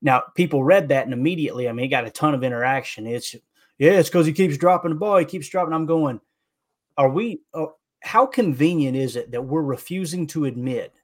[0.02, 3.06] Now, people read that and immediately, I mean, he got a ton of interaction.
[3.06, 3.34] It's,
[3.78, 5.18] yeah, it's because he keeps dropping the ball.
[5.18, 5.72] He keeps dropping.
[5.72, 6.20] I'm going,
[6.96, 7.66] are we, uh,
[8.00, 10.94] how convenient is it that we're refusing to admit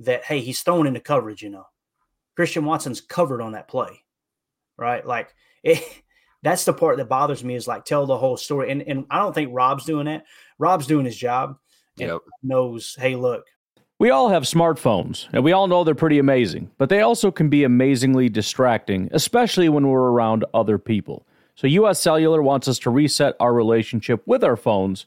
[0.00, 1.42] that hey, he's thrown into coverage.
[1.42, 1.66] You know,
[2.34, 4.04] Christian Watson's covered on that play,
[4.76, 5.04] right?
[5.06, 5.82] Like it,
[6.42, 8.70] that's the part that bothers me is like tell the whole story.
[8.70, 10.24] And and I don't think Rob's doing that.
[10.58, 11.56] Rob's doing his job.
[11.96, 12.20] Yep.
[12.42, 13.46] knows, hey, look.
[13.98, 17.48] We all have smartphones, and we all know they're pretty amazing, but they also can
[17.48, 21.26] be amazingly distracting, especially when we're around other people.
[21.54, 25.06] So, US Cellular wants us to reset our relationship with our phones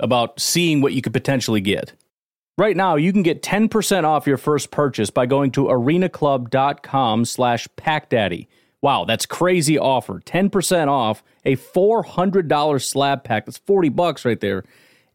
[0.00, 1.92] about seeing what you could potentially get.
[2.56, 7.66] Right now, you can get 10% off your first purchase by going to arenaclub.com slash
[7.76, 8.46] packdaddy.
[8.80, 10.20] Wow, that's crazy offer.
[10.20, 13.46] 10% off a $400 slab pack.
[13.46, 14.64] That's 40 bucks right there.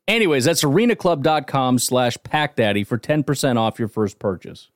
[0.08, 4.70] Anyways, that's arenaclub.com slash packdaddy for 10% off your first purchase.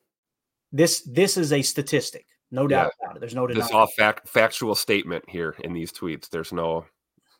[0.72, 2.26] This this is a statistic.
[2.50, 3.06] No doubt yeah.
[3.06, 3.20] about it.
[3.20, 3.64] There's no denying.
[3.64, 6.30] This all fact, factual statement here in these tweets.
[6.30, 6.86] There's no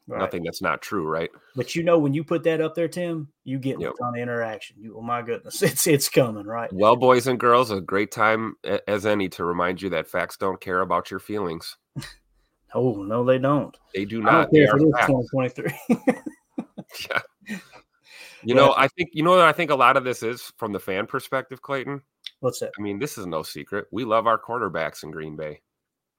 [0.06, 0.20] Right.
[0.20, 1.30] Nothing that's not true, right?
[1.56, 3.94] But you know, when you put that up there, Tim, you get yep.
[3.94, 4.76] a ton of interaction.
[4.80, 6.72] You, oh my goodness, it's it's coming, right?
[6.74, 8.56] Well, boys and girls, a great time
[8.88, 11.78] as any to remind you that facts don't care about your feelings.
[12.74, 13.78] oh no, they don't.
[13.96, 14.52] They do not.
[14.52, 15.72] They are 2023.
[17.10, 17.58] yeah.
[18.46, 20.74] You know, I think you know that I think a lot of this is from
[20.74, 22.02] the fan perspective, Clayton.
[22.42, 22.72] What's that?
[22.78, 23.86] I mean, this is no secret.
[23.90, 25.62] We love our quarterbacks in Green Bay.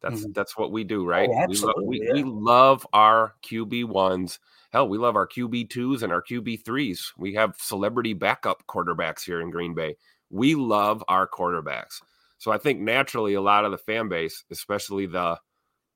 [0.05, 0.33] That's mm-hmm.
[0.33, 1.31] that's what we do, right?
[1.33, 2.13] Oh, we, lo- we, yeah.
[2.13, 4.39] we love our QB ones.
[4.71, 7.11] Hell, we love our QB twos and our QB threes.
[7.17, 9.97] We have celebrity backup quarterbacks here in Green Bay.
[10.29, 12.03] We love our quarterbacks.
[12.37, 15.39] So I think naturally a lot of the fan base, especially the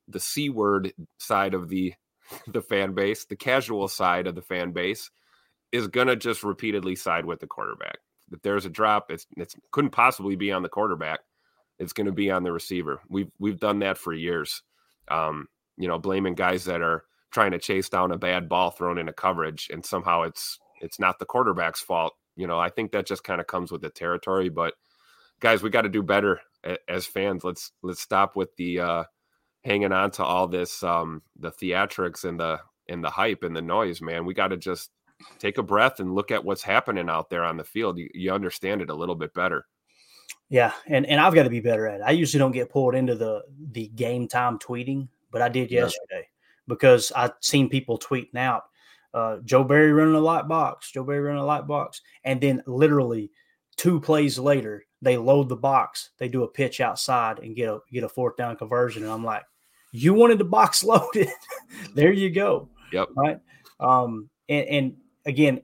[0.06, 1.92] the C word side of the
[2.48, 5.10] the fan base, the casual side of the fan base,
[5.70, 7.98] is gonna just repeatedly side with the quarterback.
[8.32, 11.20] If there's a drop, it's it couldn't possibly be on the quarterback
[11.78, 13.00] it's going to be on the receiver.
[13.08, 14.62] We've we've done that for years.
[15.08, 18.98] Um, you know, blaming guys that are trying to chase down a bad ball thrown
[18.98, 22.14] into coverage, and somehow it's it's not the quarterback's fault.
[22.36, 24.48] You know, I think that just kind of comes with the territory.
[24.48, 24.74] But
[25.40, 26.40] guys, we got to do better
[26.88, 27.44] as fans.
[27.44, 29.04] Let's let's stop with the uh,
[29.64, 33.62] hanging on to all this um, the theatrics and the and the hype and the
[33.62, 34.00] noise.
[34.00, 34.90] Man, we got to just
[35.38, 37.98] take a breath and look at what's happening out there on the field.
[37.98, 39.66] You, you understand it a little bit better.
[40.50, 42.04] Yeah, and and I've got to be better at it.
[42.04, 46.00] I usually don't get pulled into the the game time tweeting, but I did yesterday
[46.10, 46.66] yeah.
[46.66, 48.64] because I seen people tweeting out
[49.12, 52.62] uh, Joe Barry running a light box, Joe Barry running a light box, and then
[52.66, 53.30] literally
[53.76, 57.80] two plays later they load the box, they do a pitch outside and get a
[57.92, 59.42] get a fourth down conversion, and I'm like,
[59.92, 61.28] you wanted the box loaded,
[61.94, 62.68] there you go.
[62.92, 63.08] Yep.
[63.14, 63.38] Right.
[63.80, 64.30] Um.
[64.48, 65.60] And, and again,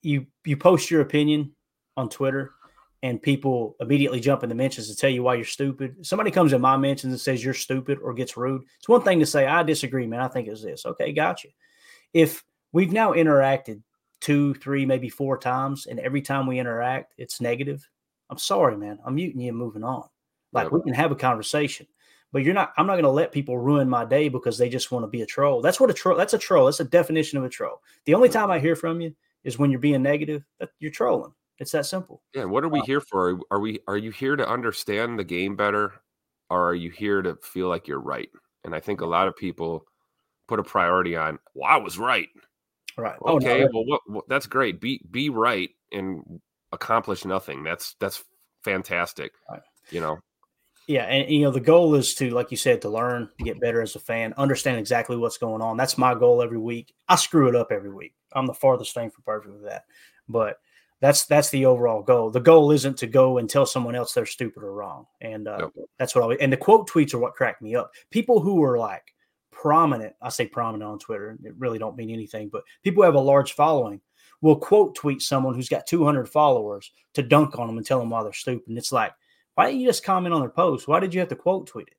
[0.00, 1.52] you you post your opinion
[1.98, 2.52] on Twitter
[3.06, 6.04] and people immediately jump in the mentions to tell you why you're stupid.
[6.04, 8.62] Somebody comes in my mentions and says you're stupid or gets rude.
[8.78, 10.18] It's one thing to say, I disagree, man.
[10.18, 10.84] I think it's this.
[10.84, 11.48] Okay, gotcha.
[12.12, 13.80] If we've now interacted
[14.20, 17.88] two, three, maybe four times, and every time we interact, it's negative,
[18.28, 18.98] I'm sorry, man.
[19.06, 20.08] I'm muting you and moving on.
[20.52, 20.72] Like yep.
[20.72, 21.86] we can have a conversation,
[22.32, 24.90] but you're not, I'm not going to let people ruin my day because they just
[24.90, 25.62] want to be a troll.
[25.62, 26.64] That's what a troll, that's a troll.
[26.64, 27.82] That's a definition of a troll.
[28.04, 29.14] The only time I hear from you
[29.44, 31.32] is when you're being negative, that you're trolling.
[31.58, 32.22] It's that simple.
[32.34, 32.44] Yeah.
[32.44, 33.40] What are we uh, here for?
[33.50, 35.94] Are we are you here to understand the game better,
[36.50, 38.28] or are you here to feel like you're right?
[38.64, 39.84] And I think a lot of people
[40.48, 41.38] put a priority on.
[41.54, 42.28] Well, I was right.
[42.98, 43.16] Right.
[43.20, 43.62] Okay.
[43.62, 44.80] Oh, no, well, what, that's great.
[44.80, 46.40] Be be right and
[46.72, 47.62] accomplish nothing.
[47.62, 48.22] That's that's
[48.64, 49.32] fantastic.
[49.50, 49.62] Right.
[49.90, 50.18] You know.
[50.88, 53.82] Yeah, and you know the goal is to, like you said, to learn, get better
[53.82, 55.76] as a fan, understand exactly what's going on.
[55.76, 56.94] That's my goal every week.
[57.08, 58.14] I screw it up every week.
[58.32, 59.82] I'm the farthest thing from perfect with that,
[60.28, 60.58] but
[61.00, 62.30] that's that's the overall goal.
[62.30, 65.58] The goal isn't to go and tell someone else they're stupid or wrong, and uh,
[65.76, 65.86] yep.
[65.98, 66.42] that's what I.
[66.42, 67.92] And the quote tweets are what cracked me up.
[68.10, 69.14] People who are like
[69.50, 71.36] prominent, I say prominent on Twitter.
[71.44, 74.00] It really don't mean anything, but people who have a large following
[74.40, 78.10] will quote tweet someone who's got 200 followers to dunk on them and tell them
[78.10, 78.68] why they're stupid.
[78.68, 79.12] And it's like,
[79.54, 80.88] why didn't you just comment on their post?
[80.88, 81.96] Why did you have to quote tweet it?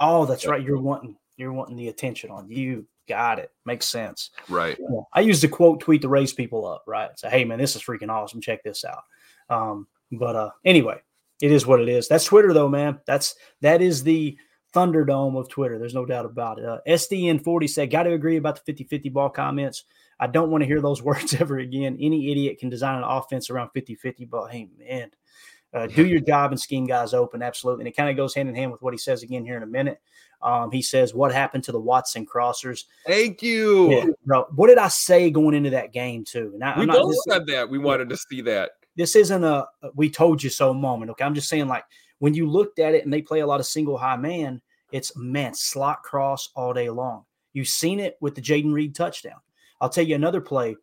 [0.00, 0.62] Oh, that's right.
[0.62, 3.50] You're wanting you're wanting the attention on you Got it.
[3.66, 4.30] Makes sense.
[4.48, 4.78] Right.
[4.78, 5.00] Yeah.
[5.12, 7.10] I use the quote tweet to raise people up, right?
[7.18, 8.40] Say, hey man, this is freaking awesome.
[8.40, 9.02] Check this out.
[9.50, 11.00] Um, but uh anyway,
[11.40, 12.06] it is what it is.
[12.08, 13.00] That's Twitter though, man.
[13.06, 14.36] That's that is the
[14.74, 15.78] Thunderdome of Twitter.
[15.78, 16.64] There's no doubt about it.
[16.64, 19.84] Uh, SDN40 said, got to agree about the 50 50 ball comments.
[20.18, 21.98] I don't want to hear those words ever again.
[22.00, 25.10] Any idiot can design an offense around 50 50, but hey, man,
[25.74, 27.42] uh, do your job and scheme guys open.
[27.42, 27.82] Absolutely.
[27.82, 29.62] And it kind of goes hand in hand with what he says again here in
[29.62, 30.00] a minute.
[30.42, 32.84] Um, he says, What happened to the Watson crossers?
[33.06, 33.90] Thank you.
[33.90, 34.46] Yeah, bro.
[34.54, 36.52] What did I say going into that game, too?
[36.56, 37.68] Now, we both said that.
[37.68, 38.72] We wanted to see that.
[38.96, 41.10] This isn't a we told you so moment.
[41.12, 41.24] Okay.
[41.24, 41.84] I'm just saying, like,
[42.18, 45.16] when you looked at it and they play a lot of single high man, it's
[45.16, 47.24] man, slot cross all day long.
[47.52, 49.40] You've seen it with the Jayden Reed touchdown.
[49.80, 50.76] I'll tell you another play.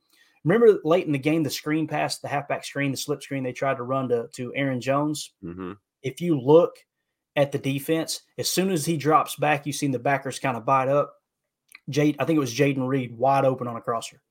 [0.45, 3.51] Remember late in the game, the screen pass, the halfback screen, the slip screen they
[3.51, 5.33] tried to run to, to Aaron Jones.
[5.43, 5.73] Mm-hmm.
[6.01, 6.77] If you look
[7.39, 8.21] at the defense.
[8.37, 11.15] As soon as he drops back, you've seen the backers kind of bite up.
[11.89, 14.21] Jade, I think it was Jayden Reed wide open on a crosser,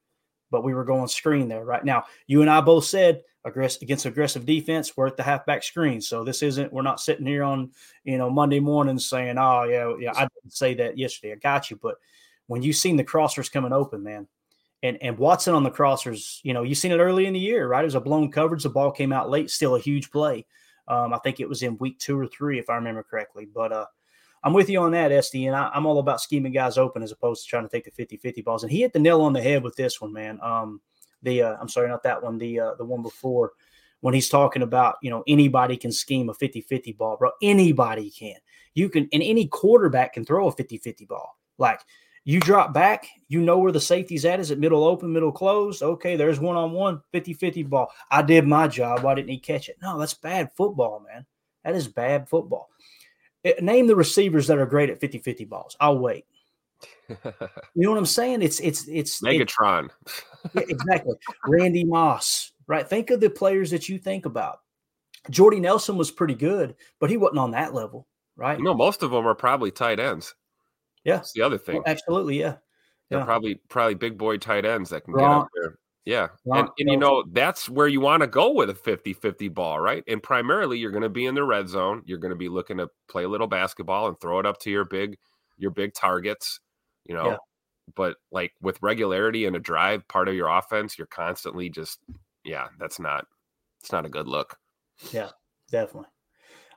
[0.50, 2.04] but we were going screen there right now.
[2.26, 6.00] You and I both said aggressive against aggressive defense, we're at the halfback screen.
[6.00, 7.70] So this isn't we're not sitting here on
[8.04, 11.32] you know Monday morning saying, oh yeah, yeah, I didn't say that yesterday.
[11.32, 11.96] I got you, but
[12.46, 14.28] when you seen the crossers coming open, man,
[14.82, 17.66] and and Watson on the crossers, you know, you seen it early in the year,
[17.68, 17.82] right?
[17.82, 18.62] It was a blown coverage.
[18.62, 20.46] The ball came out late, still a huge play.
[20.86, 23.46] Um, I think it was in week two or three, if I remember correctly.
[23.52, 23.86] But uh,
[24.42, 25.46] I'm with you on that, SD.
[25.46, 27.90] And I, am all about scheming guys open as opposed to trying to take the
[27.90, 28.62] 50 50 balls.
[28.62, 30.38] And he hit the nail on the head with this one, man.
[30.42, 30.80] Um,
[31.22, 33.52] the uh, I'm sorry, not that one, the uh, the one before
[34.00, 37.30] when he's talking about, you know, anybody can scheme a 50 50 ball, bro.
[37.42, 38.36] Anybody can.
[38.74, 41.36] You can, and any quarterback can throw a 50 50 ball.
[41.58, 41.80] Like,
[42.28, 44.38] you drop back, you know where the safety's at.
[44.38, 45.82] Is it middle open, middle closed?
[45.82, 47.90] Okay, there's one on one, 50 50 ball.
[48.10, 49.02] I did my job.
[49.02, 49.78] Why didn't he catch it?
[49.80, 51.24] No, that's bad football, man.
[51.64, 52.68] That is bad football.
[53.42, 55.74] It, eh, name the receivers that are great at 50 50 balls.
[55.80, 56.26] I'll wait.
[57.08, 57.16] you
[57.76, 58.42] know what I'm saying?
[58.42, 59.88] It's, it's, it's Megatron.
[60.54, 61.14] yeah, exactly.
[61.46, 62.86] Randy Moss, right?
[62.86, 64.60] Think of the players that you think about.
[65.30, 68.58] Jordy Nelson was pretty good, but he wasn't on that level, right?
[68.58, 70.34] You No, most of them are probably tight ends.
[71.08, 71.76] Yeah, that's the other thing.
[71.76, 72.56] Well, absolutely, yeah.
[73.08, 73.24] They're yeah.
[73.24, 75.78] probably probably big boy tight ends that can get up there.
[76.04, 76.28] Yeah.
[76.46, 79.80] and, and you know, that's where you want to go with a 50 50 ball,
[79.80, 80.02] right?
[80.06, 82.02] And primarily you're going to be in the red zone.
[82.06, 84.70] You're going to be looking to play a little basketball and throw it up to
[84.70, 85.18] your big,
[85.58, 86.60] your big targets,
[87.04, 87.26] you know.
[87.26, 87.36] Yeah.
[87.94, 91.98] But like with regularity and a drive part of your offense, you're constantly just,
[92.44, 93.26] yeah, that's not,
[93.80, 94.56] it's not a good look.
[95.12, 95.30] Yeah,
[95.70, 96.08] definitely.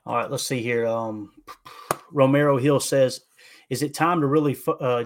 [0.04, 0.86] All right, let's see here.
[0.86, 1.32] Um,
[2.10, 3.20] Romero Hill says
[3.72, 5.04] is it time to really uh,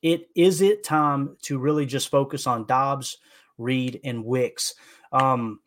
[0.00, 3.18] it is it time to really just focus on Doubs,
[3.58, 4.74] Reed, and Wicks?
[5.12, 5.60] Um,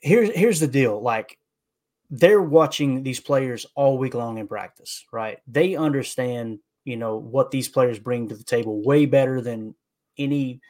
[0.00, 0.98] here's here's the deal.
[1.02, 1.36] Like
[2.08, 5.36] they're watching these players all week long in practice, right?
[5.46, 9.74] They understand, you know, what these players bring to the table way better than
[10.16, 10.62] any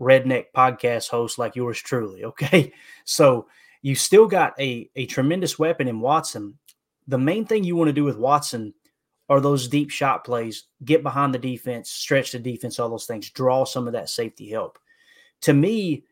[0.00, 2.24] redneck podcast host like yours truly.
[2.34, 2.72] Okay.
[3.04, 3.48] So
[3.82, 6.58] you still got a, a tremendous weapon in Watson.
[7.06, 8.72] The main thing you want to do with Watson
[9.28, 13.30] are those deep shot plays, get behind the defense, stretch the defense, all those things,
[13.30, 14.78] draw some of that safety help.
[15.42, 16.04] To me,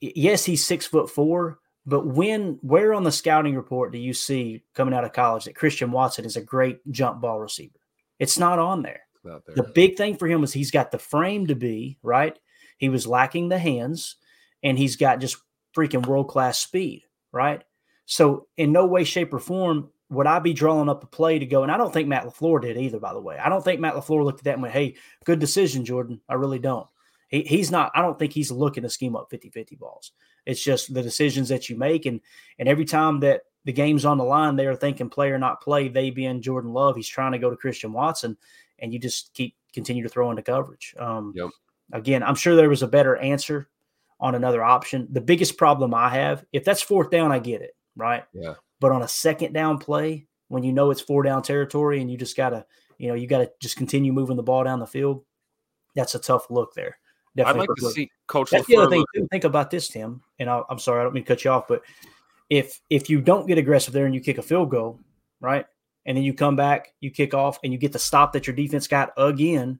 [0.00, 4.62] yes, he's six foot four, but when where on the scouting report do you see
[4.74, 7.78] coming out of college that Christian Watson is a great jump ball receiver?
[8.18, 9.02] It's not on there.
[9.46, 9.56] there.
[9.56, 12.38] The big thing for him is he's got the frame to be right.
[12.78, 14.16] He was lacking the hands,
[14.62, 15.36] and he's got just
[15.76, 17.02] freaking world class speed,
[17.32, 17.62] right?
[18.06, 21.46] So in no way, shape, or form would I be drawing up a play to
[21.46, 21.62] go.
[21.62, 23.38] And I don't think Matt LaFleur did either, by the way.
[23.38, 26.34] I don't think Matt LaFleur looked at that and went, "Hey, good decision, Jordan." I
[26.34, 26.86] really don't.
[27.28, 27.90] He, he's not.
[27.94, 30.12] I don't think he's looking to scheme up 50-50 balls.
[30.44, 32.20] It's just the decisions that you make, and
[32.58, 35.62] and every time that the game's on the line, they are thinking play or not
[35.62, 35.88] play.
[35.88, 38.36] They being Jordan Love, he's trying to go to Christian Watson,
[38.78, 40.94] and you just keep continue to throw into coverage.
[40.98, 41.48] Um, yep.
[41.92, 43.68] Again, I'm sure there was a better answer
[44.20, 45.08] on another option.
[45.10, 48.24] The biggest problem I have, if that's fourth down, I get it, right?
[48.32, 48.54] Yeah.
[48.82, 52.18] But on a second down play, when you know it's four down territory and you
[52.18, 52.66] just gotta,
[52.98, 55.24] you know, you gotta just continue moving the ball down the field,
[55.94, 56.98] that's a tough look there.
[57.36, 57.94] Definitely I'd like to look.
[57.94, 58.50] see Coach.
[58.50, 59.04] That's the other thing.
[59.14, 59.28] Too.
[59.30, 60.20] Think about this, Tim.
[60.40, 61.82] And i am sorry, I don't mean to cut you off, but
[62.50, 64.98] if if you don't get aggressive there and you kick a field goal,
[65.40, 65.64] right,
[66.04, 68.56] and then you come back, you kick off, and you get the stop that your
[68.56, 69.78] defense got again,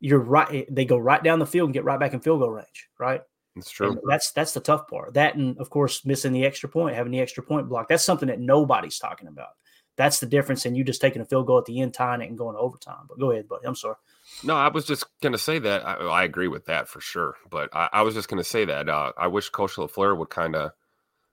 [0.00, 0.66] you're right.
[0.70, 3.22] They go right down the field and get right back in field goal range, right?
[3.56, 3.90] That's true.
[3.90, 5.14] And that's that's the tough part.
[5.14, 7.88] That and of course missing the extra point, having the extra point block.
[7.88, 9.50] That's something that nobody's talking about.
[9.96, 12.28] That's the difference in you just taking a field goal at the end, tying it,
[12.28, 13.06] and going to overtime.
[13.08, 13.66] But go ahead, buddy.
[13.66, 13.94] I'm sorry.
[14.42, 15.86] No, I was just going to say that.
[15.86, 17.36] I, I, agree with that for sure.
[17.48, 20.30] But I, I was just going to say that uh, I wish Coach Lafleur would
[20.30, 20.72] kind of,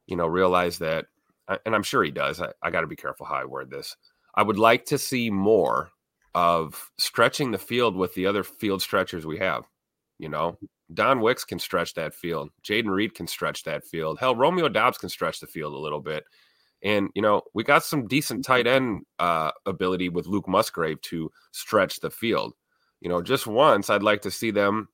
[0.05, 1.07] you know, realize that,
[1.47, 2.39] uh, and I'm sure he does.
[2.39, 3.95] I, I got to be careful how I word this.
[4.35, 5.89] I would like to see more
[6.35, 9.65] of stretching the field with the other field stretchers we have.
[10.21, 10.59] You know,
[10.93, 12.51] Don Wicks can stretch that field.
[12.63, 14.19] Jayden Reed can stretch that field.
[14.19, 16.25] Hell, Romeo Doubs can stretch the field a little bit.
[16.83, 21.31] And, you know, we got some decent tight end uh, ability with Luke Musgrave to
[21.53, 22.53] stretch the field.
[22.99, 24.89] You know, just once, I'd like to see them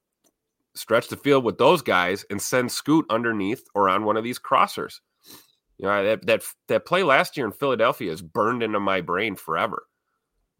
[0.76, 4.40] stretch the field with those guys and send Scoot underneath or on one of these
[4.40, 5.02] crossers.
[5.78, 9.36] You know, that, that, that play last year in Philadelphia is burned into my brain
[9.36, 9.84] forever.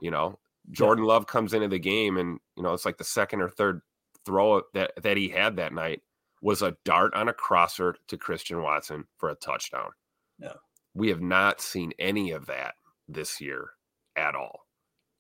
[0.02, 0.40] You know,
[0.72, 1.06] Jordan.
[1.06, 3.82] Love comes into the game and, you know, it's like the second or third
[4.28, 6.02] throw that that he had that night
[6.42, 9.90] was a dart on a crosser to Christian Watson for a touchdown.
[10.38, 10.54] Yeah.
[10.94, 12.76] We have not seen any of that
[13.08, 13.72] this year
[14.16, 14.60] at all.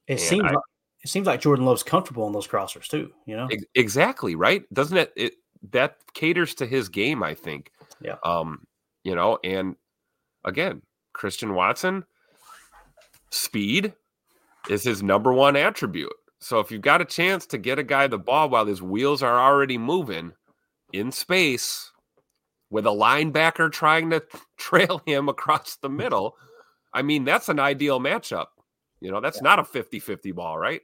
[0.07, 0.63] It and seems I, like,
[1.03, 3.47] it seems like Jordan Love's comfortable in those crossers too, you know?
[3.49, 4.63] Ex- exactly, right?
[4.73, 5.33] Doesn't it, it
[5.71, 7.71] that caters to his game, I think.
[8.01, 8.17] Yeah.
[8.23, 8.67] Um,
[9.03, 9.75] you know, and
[10.43, 10.81] again,
[11.13, 12.03] Christian Watson
[13.31, 13.93] speed
[14.69, 16.13] is his number one attribute.
[16.47, 19.21] So if you've got a chance to get a guy the ball while his wheels
[19.21, 20.31] are already moving
[20.93, 21.91] in space
[22.69, 24.23] with a linebacker trying to
[24.57, 26.37] trail him across the middle,
[26.93, 28.45] I mean, that's an ideal matchup.
[29.01, 29.49] You know, that's yeah.
[29.49, 30.79] not a 50 50 ball, right?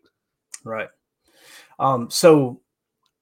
[0.66, 0.90] Right.
[1.80, 2.60] Um, so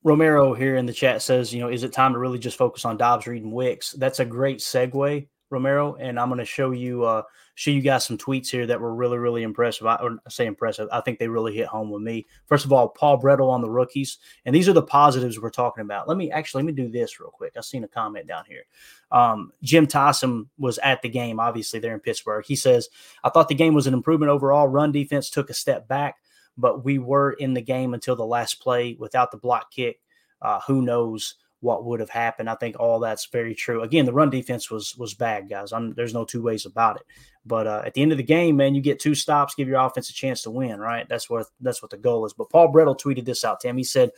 [0.04, 2.86] Romero here in the chat says, you know, is it time to really just focus
[2.86, 3.92] on Doubs, Reed, and Wicks?
[3.92, 5.96] That's a great segue, Romero.
[5.96, 7.24] And I'm going to show you uh,
[7.56, 9.86] show you guys some tweets here that were really, really impressive.
[9.86, 10.88] I, or say impressive.
[10.92, 12.26] I think they really hit home with me.
[12.46, 15.82] First of all, Paul Bretl on the rookies, and these are the positives we're talking
[15.82, 16.08] about.
[16.08, 17.54] Let me actually let me do this real quick.
[17.58, 18.64] I've seen a comment down here.
[19.12, 22.46] Um, Jim Tyson was at the game, obviously there in Pittsburgh.
[22.46, 22.90] He says,
[23.24, 24.68] "I thought the game was an improvement overall.
[24.68, 26.18] Run defense took a step back,
[26.58, 30.00] but we were in the game until the last play without the block kick.
[30.42, 32.50] Uh, who knows?" What would have happened.
[32.50, 33.84] I think all that's very true.
[33.84, 35.72] Again, the run defense was was bad, guys.
[35.72, 37.04] I'm, there's no two ways about it.
[37.46, 39.80] But uh, at the end of the game, man, you get two stops, give your
[39.80, 41.08] offense a chance to win, right?
[41.08, 42.34] That's what that's what the goal is.
[42.34, 43.78] But Paul Bretl tweeted this out, Tim.
[43.78, 44.12] He said,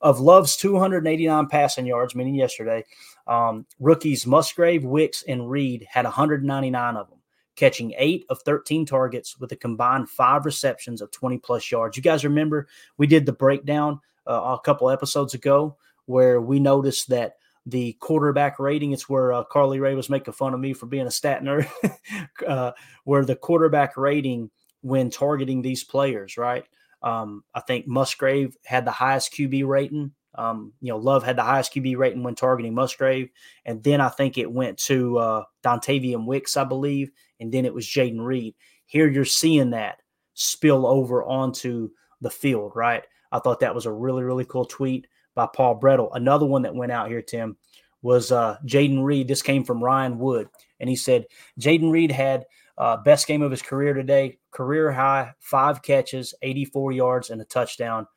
[0.00, 2.84] "Of Love's 289 passing yards, meaning yesterday,
[3.26, 7.18] um, rookies Musgrave, Wicks, and Reed had 199 of them."
[7.56, 11.96] Catching eight of 13 targets with a combined five receptions of 20 plus yards.
[11.96, 12.68] You guys remember
[12.98, 15.74] we did the breakdown uh, a couple episodes ago
[16.06, 17.36] where we noticed that
[17.66, 21.06] the quarterback rating, it's where uh, Carly Ray was making fun of me for being
[21.06, 21.68] a stat nerd,
[22.46, 22.72] uh,
[23.04, 24.50] where the quarterback rating
[24.82, 26.64] when targeting these players, right?
[27.02, 30.12] Um, I think Musgrave had the highest QB rating.
[30.36, 33.30] Um, you know, Love had the highest QB rating when targeting Musgrave.
[33.64, 37.10] And then I think it went to uh, Dontayvion Wicks, I believe.
[37.40, 38.54] And then it was Jayden Reed.
[38.86, 40.02] Here you're seeing that
[40.34, 41.90] spill over onto
[42.20, 43.04] the field, right?
[43.32, 45.06] I thought that was a really, really cool tweet
[45.36, 46.10] by Paul Bretl.
[46.12, 47.56] Another one that went out here, Tim,
[48.02, 49.28] was uh, Jayden Reed.
[49.28, 50.48] This came from Ryan Wood,
[50.80, 51.26] and he said
[51.60, 52.46] Jayden Reed had
[52.78, 57.44] uh, best game of his career today, career high, five catches, 84 yards, and a
[57.44, 58.08] touchdown.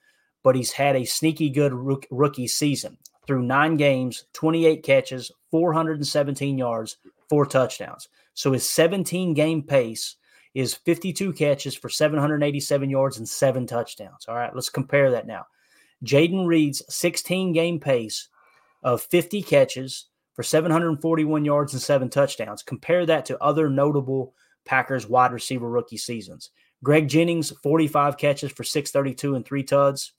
[0.43, 2.97] But he's had a sneaky good rook- rookie season
[3.27, 6.97] through nine games, 28 catches, 417 yards,
[7.29, 8.07] four touchdowns.
[8.33, 10.15] So his 17 game pace
[10.53, 14.25] is 52 catches for 787 yards and seven touchdowns.
[14.27, 15.45] All right, let's compare that now.
[16.03, 18.27] Jayden Reed's 16 game pace
[18.83, 22.63] of 50 catches for 741 yards and seven touchdowns.
[22.63, 24.33] Compare that to other notable
[24.65, 26.51] Packers wide receiver rookie seasons.
[26.83, 30.13] Greg Jennings, 45 catches for 632 and three tuds.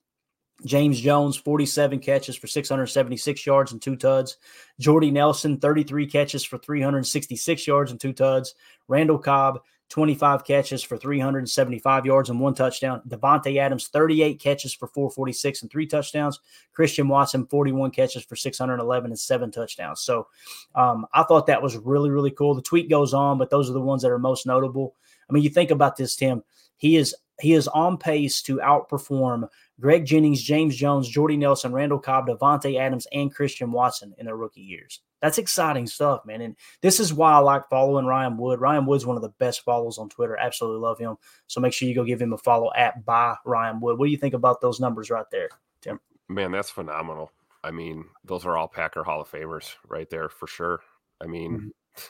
[0.66, 4.36] James Jones, 47 catches for 676 yards and two tuds.
[4.78, 8.54] Jordy Nelson, 33 catches for 366 yards and two tuds.
[8.88, 9.60] Randall Cobb,
[9.90, 13.02] 25 catches for 375 yards and one touchdown.
[13.08, 16.38] Davante Adams, 38 catches for 446 and three touchdowns.
[16.72, 20.00] Christian Watson, 41 catches for 611 and seven touchdowns.
[20.00, 20.28] So
[20.76, 22.54] um, I thought that was really, really cool.
[22.54, 24.94] The tweet goes on, but those are the ones that are most notable.
[25.28, 26.44] I mean, you think about this, Tim.
[26.76, 29.48] He is he is on pace to outperform
[29.80, 34.36] Greg Jennings, James Jones, Jordy Nelson, Randall Cobb, Davante Adams, and Christian Watson in their
[34.36, 35.00] rookie years.
[35.22, 36.40] That's exciting stuff, man.
[36.40, 38.60] And this is why I like following Ryan Wood.
[38.60, 40.36] Ryan Wood's one of the best follows on Twitter.
[40.36, 41.16] Absolutely love him.
[41.46, 43.98] So make sure you go give him a follow at by Ryan Wood.
[43.98, 45.48] What do you think about those numbers right there,
[45.80, 46.00] Tim?
[46.28, 47.32] Man, that's phenomenal.
[47.62, 50.80] I mean, those are all Packer Hall of Famers right there for sure.
[51.20, 52.02] I mean, mm-hmm.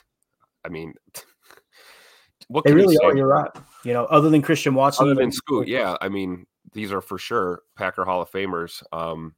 [0.63, 0.93] I mean,
[2.47, 3.15] what they really are.
[3.15, 3.51] You're right.
[3.83, 5.97] You know, other than Christian Watson, other than Scoot, yeah.
[6.01, 8.83] I mean, these are for sure Packer Hall of Famers.
[8.91, 9.35] Um,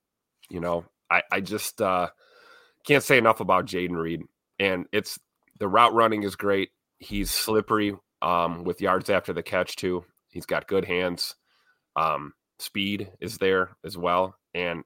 [0.49, 2.09] you know, I, I just uh,
[2.85, 4.21] can't say enough about Jayden Reed.
[4.59, 5.19] And it's
[5.59, 6.69] the route running is great.
[6.99, 10.05] He's slippery um, with yards after the catch, too.
[10.29, 11.35] He's got good hands.
[11.95, 14.35] Um, speed is there as well.
[14.53, 14.83] And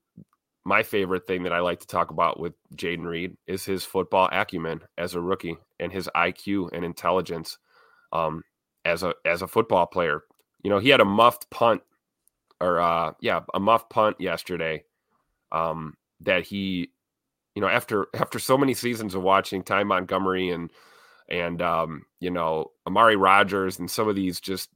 [0.66, 4.28] my favorite thing that I like to talk about with Jayden Reed is his football
[4.32, 7.58] acumen as a rookie and his IQ and intelligence
[8.12, 8.44] um,
[8.84, 10.24] as a as a football player.
[10.64, 11.82] You know, he had a muffed punt
[12.62, 14.84] or uh yeah, a muff punt yesterday.
[15.52, 16.92] Um that he
[17.58, 20.72] you know, after after so many seasons of watching Ty Montgomery and
[21.28, 24.70] and um, you know, Amari Rogers and some of these just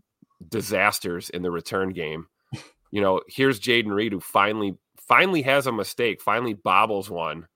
[0.50, 2.26] disasters in the return game.
[2.90, 7.48] You know, here's Jayden Reed who finally finally has a mistake, finally bobbles one.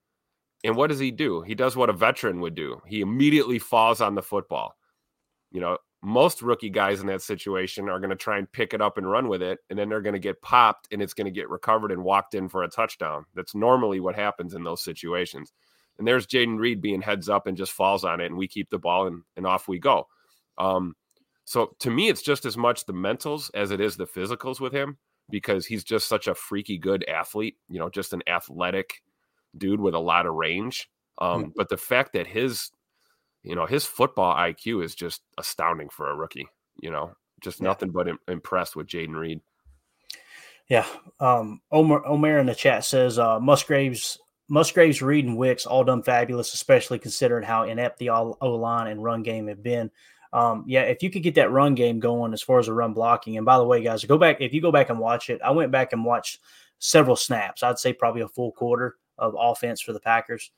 [0.64, 1.42] And what does he do?
[1.42, 2.80] He does what a veteran would do.
[2.86, 4.76] He immediately falls on the football.
[5.50, 8.80] You know, most rookie guys in that situation are going to try and pick it
[8.80, 11.24] up and run with it and then they're going to get popped and it's going
[11.24, 13.24] to get recovered and walked in for a touchdown.
[13.34, 15.52] That's normally what happens in those situations.
[15.98, 18.70] And there's jayden Reed being heads up and just falls on it and we keep
[18.70, 20.06] the ball and, and off we go.
[20.58, 20.94] Um,
[21.44, 24.72] so to me it's just as much the mentals as it is the physicals with
[24.72, 24.98] him
[25.28, 29.02] because he's just such a freaky good athlete you know just an athletic
[29.58, 30.88] dude with a lot of range.
[31.18, 31.50] Um, mm-hmm.
[31.56, 32.70] but the fact that his
[33.46, 36.48] you know, his football IQ is just astounding for a rookie.
[36.82, 37.68] You know, just yeah.
[37.68, 39.40] nothing but Im- impressed with Jayden Reed.
[40.68, 40.84] Yeah.
[41.20, 44.18] Um, Omer, Omer in the chat says uh, Musgraves,
[44.48, 49.02] Musgraves, Reed, and Wicks all done fabulous, especially considering how inept the O line and
[49.02, 49.90] run game have been.
[50.32, 52.92] Um, yeah, if you could get that run game going as far as the run
[52.92, 55.40] blocking, and by the way, guys, go back if you go back and watch it.
[55.40, 56.40] I went back and watched
[56.80, 57.62] several snaps.
[57.62, 60.50] I'd say probably a full quarter of offense for the Packers.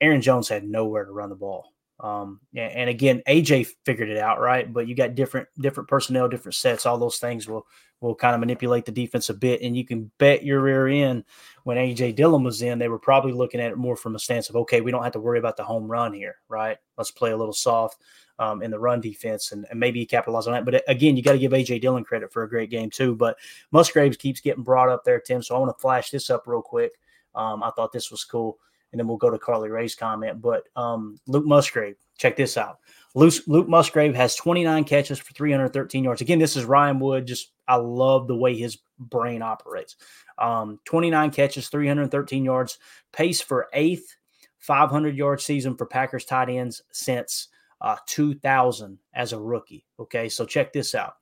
[0.00, 1.73] Aaron Jones had nowhere to run the ball.
[2.00, 4.70] Um, and again, AJ figured it out, right?
[4.70, 6.86] But you got different different personnel, different sets.
[6.86, 7.66] All those things will
[8.00, 9.62] will kind of manipulate the defense a bit.
[9.62, 11.24] And you can bet your rear end
[11.62, 14.50] when AJ Dillon was in, they were probably looking at it more from a stance
[14.50, 16.76] of, okay, we don't have to worry about the home run here, right?
[16.98, 18.02] Let's play a little soft
[18.38, 20.66] um, in the run defense and, and maybe capitalize on that.
[20.66, 23.14] But again, you got to give AJ Dillon credit for a great game too.
[23.14, 23.38] But
[23.70, 25.42] Musgraves keeps getting brought up there, Tim.
[25.42, 26.92] So I want to flash this up real quick.
[27.34, 28.58] Um, I thought this was cool
[28.94, 30.40] and then we'll go to Carly Ray's comment.
[30.40, 32.78] But um, Luke Musgrave, check this out.
[33.16, 36.20] Luke, Luke Musgrave has 29 catches for 313 yards.
[36.20, 37.26] Again, this is Ryan Wood.
[37.26, 39.96] Just I love the way his brain operates.
[40.38, 42.78] Um, 29 catches, 313 yards,
[43.10, 44.14] pace for eighth
[44.60, 47.48] 500 yard season for Packers tight ends since
[47.80, 49.84] uh, 2000 as a rookie.
[49.98, 51.14] Okay, so check this out.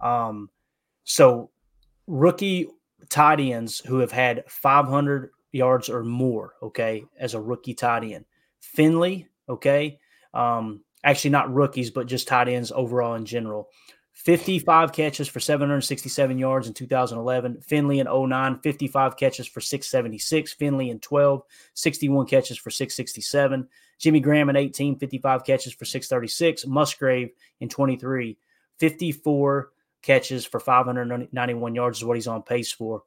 [0.00, 0.48] Um,
[1.04, 1.50] so
[2.06, 2.66] rookie
[3.10, 8.24] tight ends who have had 500 yards or more, okay, as a rookie tight end.
[8.60, 9.98] Finley, okay,
[10.34, 13.68] um, actually not rookies, but just tight ends overall in general.
[14.12, 17.62] 55 catches for 767 yards in 2011.
[17.62, 20.52] Finley in 09, 55 catches for 676.
[20.52, 21.42] Finley in 12,
[21.72, 23.66] 61 catches for 667.
[23.98, 26.66] Jimmy Graham in 18, 55 catches for 636.
[26.66, 27.30] Musgrave
[27.60, 28.36] in 23,
[28.78, 29.72] 54
[30.02, 33.02] catches for 591 yards is what he's on pace for.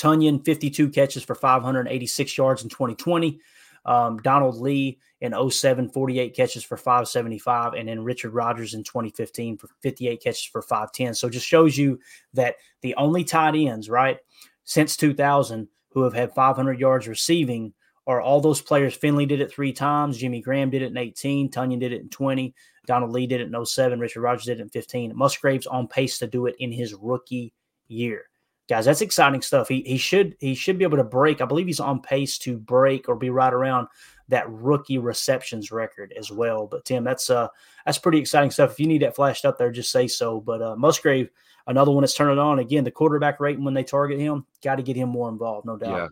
[0.00, 3.40] Tonyan, 52 catches for 586 yards in 2020.
[3.84, 7.74] Um, Donald Lee in 07, 48 catches for 575.
[7.74, 11.14] And then Richard Rodgers in 2015 for 58 catches for 510.
[11.14, 11.98] So just shows you
[12.34, 14.18] that the only tight ends, right,
[14.64, 17.72] since 2000 who have had 500 yards receiving
[18.06, 18.94] are all those players.
[18.94, 20.18] Finley did it three times.
[20.18, 21.50] Jimmy Graham did it in 18.
[21.50, 22.54] Tonyan did it in 20.
[22.86, 24.00] Donald Lee did it in 07.
[24.00, 25.12] Richard Rodgers did it in 15.
[25.14, 27.52] Musgrave's on pace to do it in his rookie
[27.88, 28.29] year
[28.70, 28.84] guys.
[28.86, 29.68] That's exciting stuff.
[29.68, 31.42] He he should he should be able to break.
[31.42, 33.88] I believe he's on pace to break or be right around
[34.28, 36.68] that rookie receptions record as well.
[36.68, 37.48] But Tim, that's uh
[37.84, 38.70] that's pretty exciting stuff.
[38.70, 40.40] If you need that flashed up there, just say so.
[40.40, 41.30] But uh, Musgrave,
[41.66, 42.84] another one that's turning on again.
[42.84, 45.96] The quarterback rating when they target him, got to get him more involved, no doubt.
[45.96, 46.08] Yeah.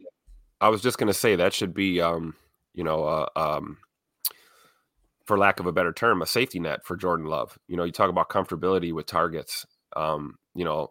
[0.61, 2.35] I was just to say that should be, um,
[2.75, 3.79] you know, uh, um,
[5.27, 7.57] for lack of a better term, a safety net for Jordan Love.
[7.69, 9.65] You know, you talk about comfortability with targets.
[9.95, 10.89] Um, you know,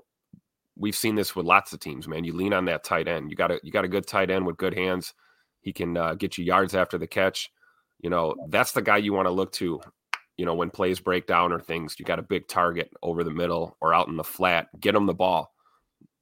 [0.77, 2.23] we've seen this with lots of teams, man.
[2.23, 3.29] You lean on that tight end.
[3.29, 5.13] You got a you got a good tight end with good hands.
[5.61, 7.49] He can uh, get you yards after the catch.
[7.99, 9.81] You know, that's the guy you want to look to.
[10.37, 13.31] You know, when plays break down or things, you got a big target over the
[13.31, 14.67] middle or out in the flat.
[14.79, 15.51] Get him the ball.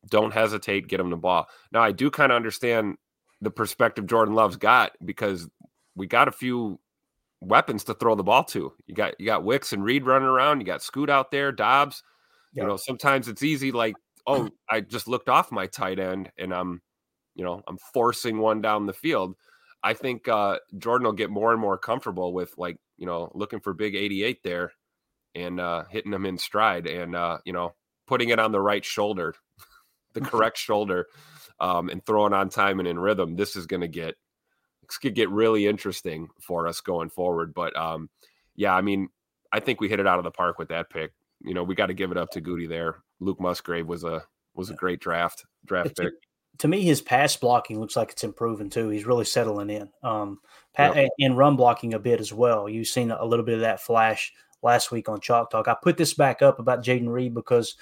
[0.10, 0.88] Don't hesitate.
[0.88, 1.47] Get him the ball.
[1.72, 2.95] Now, I do kind of understand
[3.41, 5.49] the perspective Jordan Love's got because
[5.95, 6.80] we got a few
[7.41, 8.72] weapons to throw the ball to.
[8.88, 10.62] You got you got Wicks and Reed running around.
[10.62, 12.01] You got Scoot out there, Doubs.
[12.53, 12.64] Yep.
[12.64, 13.74] You know, sometimes it's easy.
[13.74, 13.95] Like,
[14.28, 16.82] oh, I just looked off my tight end and I'm
[17.36, 19.36] you know, I'm forcing one down the field.
[19.84, 23.59] I think uh, Jordan will get more and more comfortable with like, you know, looking
[23.59, 24.71] for big 88 there
[25.36, 27.76] and uh, hitting them in stride and, uh, you know,
[28.07, 29.36] putting it on the right shoulder,
[30.13, 31.05] the correct shoulder,
[31.59, 33.36] um, and throwing on time and in rhythm.
[33.36, 34.15] This is going to get,
[34.88, 37.53] this could get really interesting for us going forward.
[37.53, 38.09] But um,
[38.55, 39.09] yeah, I mean,
[39.51, 41.11] I think we hit it out of the park with that pick.
[41.41, 43.03] You know, we got to give it up to Goody there.
[43.20, 46.13] Luke Musgrave was a was a great draft draft pick
[46.59, 48.89] to me, his pass blocking looks like it's improving too.
[48.89, 49.89] He's really settling in.
[50.03, 50.39] Um,
[50.74, 51.09] pat, yep.
[51.20, 52.70] and run blocking a bit as well.
[52.70, 55.68] You've seen a little bit of that flash last week on Chalk Talk.
[55.68, 57.76] I put this back up about Jayden Reed because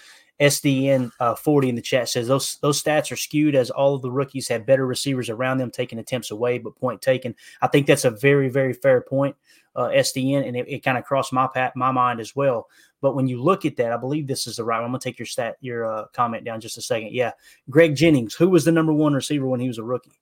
[0.43, 4.01] SDN uh, 40 in the chat says those those stats are skewed as all of
[4.01, 7.33] the rookies have better receivers around them taking attempts away, but point taken.
[7.61, 9.37] I think that's a very very fair point,
[9.75, 12.67] uh, SDN, and it, it kind of crossed my my mind as well.
[12.99, 14.79] But when you look at that, I believe this is the right.
[14.79, 14.85] One.
[14.85, 17.13] I'm gonna take your stat your uh, comment down just a second.
[17.13, 17.31] Yeah,
[17.69, 20.19] Greg Jennings, who was the number one receiver when he was a rookie?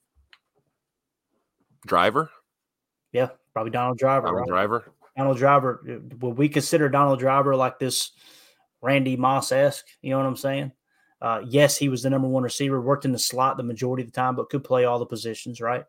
[1.87, 2.29] Driver.
[3.11, 4.27] Yeah, probably Donald Driver.
[4.27, 4.47] Donald right?
[4.47, 4.91] Driver.
[5.17, 5.83] Donald Driver.
[6.19, 8.11] Would we consider Donald Driver like this?
[8.81, 9.87] Randy Moss esque.
[10.01, 10.71] You know what I'm saying?
[11.21, 14.07] Uh, yes, he was the number one receiver, worked in the slot the majority of
[14.11, 15.85] the time, but could play all the positions, right?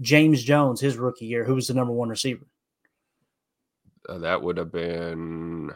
[0.00, 2.44] James Jones, his rookie year, who was the number one receiver?
[4.08, 5.72] Uh, that would have been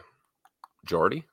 [0.85, 1.25] Jordy.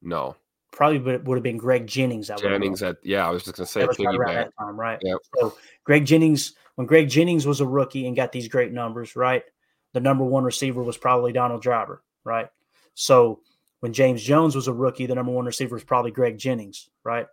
[0.00, 0.34] No,
[0.72, 2.30] probably would have been Greg Jennings.
[2.30, 4.98] I Jennings at yeah, I was just gonna say right around that time, right?
[5.02, 5.18] Yep.
[5.38, 9.44] So Greg Jennings, when Greg Jennings was a rookie and got these great numbers, right?
[9.92, 12.48] The number one receiver was probably Donald Driver, right?
[12.94, 13.40] So
[13.82, 17.26] when James Jones was a rookie, the number one receiver was probably Greg Jennings, right?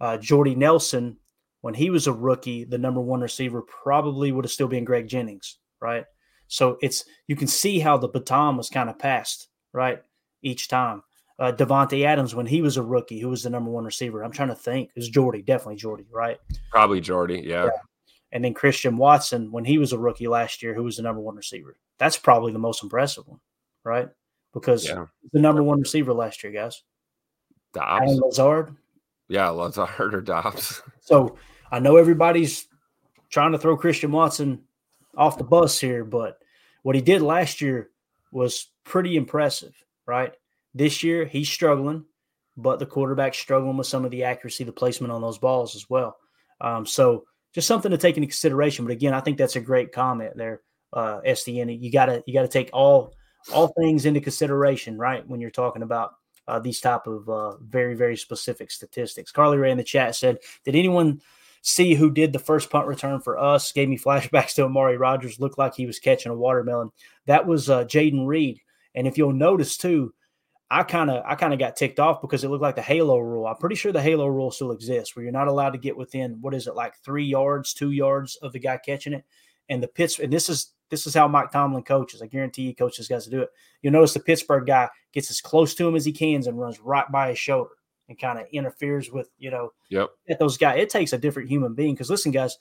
[0.00, 1.16] Uh, Jordy Nelson,
[1.62, 5.08] when he was a rookie, the number one receiver probably would have still been Greg
[5.08, 6.04] Jennings, right?
[6.46, 10.00] So it's you can see how the baton was kind of passed, right?
[10.40, 11.02] Each time.
[11.36, 14.22] Uh, Davante Adams, when he was a rookie, who was the number one receiver?
[14.22, 14.90] I'm trying to think.
[14.90, 16.38] It was Jordy, definitely Jordy, right?
[16.70, 17.64] Probably Jordy, yeah.
[17.64, 17.70] yeah.
[18.30, 21.20] And then Christian Watson, when he was a rookie last year, who was the number
[21.20, 21.76] one receiver?
[21.98, 23.40] That's probably the most impressive one,
[23.82, 24.08] right?
[24.58, 25.06] Because yeah.
[25.32, 26.82] the number one receiver last year, guys.
[27.74, 28.10] Doubs.
[28.10, 28.76] And Lazard.
[29.28, 30.82] Yeah, Lazard or Doubs.
[31.00, 31.38] So
[31.72, 32.66] I know everybody's
[33.30, 34.64] trying to throw Christian Watson
[35.16, 36.38] off the bus here, but
[36.82, 37.88] what he did last year
[38.30, 39.74] was pretty impressive,
[40.06, 40.34] right?
[40.74, 42.04] This year he's struggling,
[42.58, 45.88] but the quarterback's struggling with some of the accuracy, the placement on those balls as
[45.88, 46.18] well.
[46.60, 48.84] Um, so just something to take into consideration.
[48.84, 50.60] But again, I think that's a great comment there,
[50.92, 51.80] uh, SDN.
[51.80, 53.14] You gotta you gotta take all
[53.52, 55.26] all things into consideration, right?
[55.26, 56.14] When you're talking about
[56.46, 59.30] uh, these type of uh, very, very specific statistics.
[59.30, 61.20] Carly Ray in the chat said, "Did anyone
[61.62, 63.72] see who did the first punt return for us?
[63.72, 65.40] Gave me flashbacks to Amari Rogers.
[65.40, 66.90] Looked like he was catching a watermelon.
[67.26, 68.60] That was uh, Jayden Reed.
[68.94, 70.14] And if you'll notice too,
[70.70, 73.18] I kind of I kind of got ticked off because it looked like the halo
[73.18, 73.46] rule.
[73.46, 76.40] I'm pretty sure the halo rule still exists, where you're not allowed to get within
[76.40, 79.24] what is it like three yards, two yards of the guy catching it.
[79.70, 82.22] And the Pitts, and this is this is how Mike Tomlin coaches.
[82.22, 83.50] I guarantee he coaches guys to do it.
[83.82, 86.80] You'll notice the Pittsburgh guy gets as close to him as he can and runs
[86.80, 87.70] right by his shoulder
[88.08, 90.10] and kind of interferes with, you know, yep.
[90.28, 90.80] at those guys.
[90.80, 92.56] It takes a different human being because listen, guys,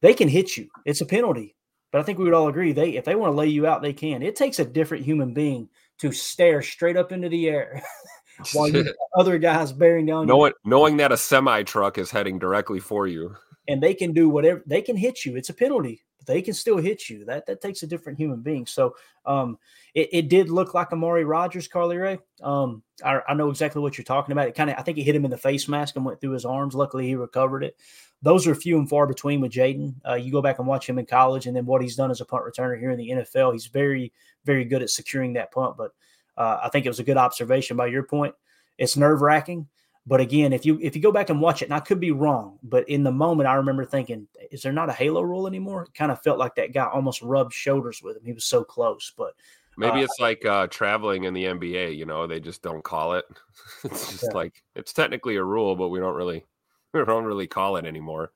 [0.00, 0.68] they can hit you.
[0.84, 1.56] It's a penalty.
[1.92, 3.82] But I think we would all agree they if they want to lay you out,
[3.82, 4.22] they can.
[4.22, 7.82] It takes a different human being to stare straight up into the air
[8.52, 10.26] while you other guys bearing down.
[10.26, 13.34] Knowing, knowing that a semi truck is heading directly for you.
[13.68, 15.36] And they can do whatever they can hit you.
[15.36, 17.24] It's a penalty they can still hit you.
[17.24, 18.66] That that takes a different human being.
[18.66, 18.94] So
[19.26, 19.58] um,
[19.94, 22.18] it, it did look like Amari Rogers, Carly Ray.
[22.42, 24.48] Um, I, I know exactly what you're talking about.
[24.48, 26.32] It kind of I think it hit him in the face mask and went through
[26.32, 26.74] his arms.
[26.74, 27.76] Luckily, he recovered it.
[28.22, 29.94] Those are few and far between with Jayden.
[30.06, 32.20] Uh, you go back and watch him in college, and then what he's done as
[32.20, 33.52] a punt returner here in the NFL.
[33.52, 34.12] He's very
[34.44, 35.76] very good at securing that punt.
[35.76, 35.92] But
[36.36, 38.34] uh, I think it was a good observation by your point.
[38.78, 39.68] It's nerve wracking.
[40.06, 42.10] But again, if you if you go back and watch it, and I could be
[42.10, 45.82] wrong, but in the moment, I remember thinking, "Is there not a halo rule anymore?"
[45.82, 48.24] It kind of felt like that guy almost rubbed shoulders with him.
[48.24, 49.34] He was so close, but
[49.76, 51.96] maybe uh, it's like uh, traveling in the NBA.
[51.96, 53.26] You know, they just don't call it.
[53.84, 54.36] it's just Yeah.
[54.38, 56.46] like it's technically a rule, but we don't really
[56.94, 58.32] we don't really call it anymore.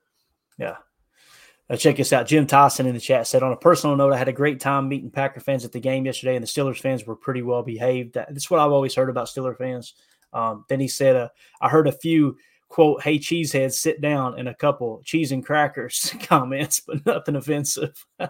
[0.59, 0.77] Yeah.
[1.71, 2.27] Uh, check this out.
[2.27, 4.87] Jim Tyson in the chat said, on a personal note, I had a great time
[4.87, 8.13] meeting Packer fans at the game yesterday, and the Steelers fans were pretty well behaved.
[8.13, 9.95] That's what I've always heard about Steeler fans.
[10.35, 11.29] Um, then he said, uh,
[11.61, 12.37] I heard a few,
[12.69, 18.05] quote, hey, cheeseheads, sit down, and a couple cheese and crackers comments, but nothing offensive.
[18.19, 18.29] uh,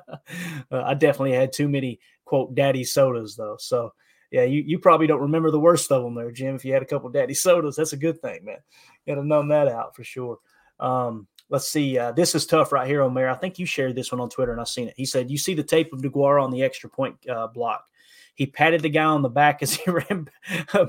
[0.70, 3.56] I definitely had too many, quote, daddy sodas, though.
[3.58, 3.92] So,
[4.30, 6.56] yeah, you, you probably don't remember the worst of them there, Jim.
[6.56, 8.58] If you had a couple daddy sodas, that's a good thing, man.
[9.04, 10.38] You got to numb that out for sure.
[10.80, 11.98] Um, let's see.
[11.98, 13.28] Uh, this is tough right here, Omer.
[13.28, 14.94] I think you shared this one on Twitter and I've seen it.
[14.96, 17.86] He said, You see the tape of DeGuara on the extra point uh, block.
[18.34, 20.28] He patted the guy on the back as he ran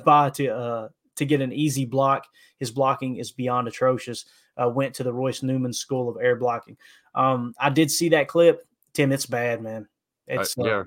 [0.04, 2.26] by to uh, to get an easy block.
[2.60, 4.26] His blocking is beyond atrocious.
[4.58, 6.78] Uh, went to the Royce Newman School of Air Blocking.
[7.14, 8.66] Um, I did see that clip.
[8.94, 9.88] Tim, it's bad, man.
[10.28, 10.84] It's Uh, yeah.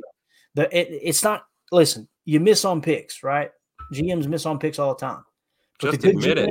[0.55, 1.45] the it, it's not.
[1.71, 3.51] Listen, you miss on picks, right?
[3.93, 5.25] GMs miss on picks all the time.
[5.81, 6.51] But Just the good admit it.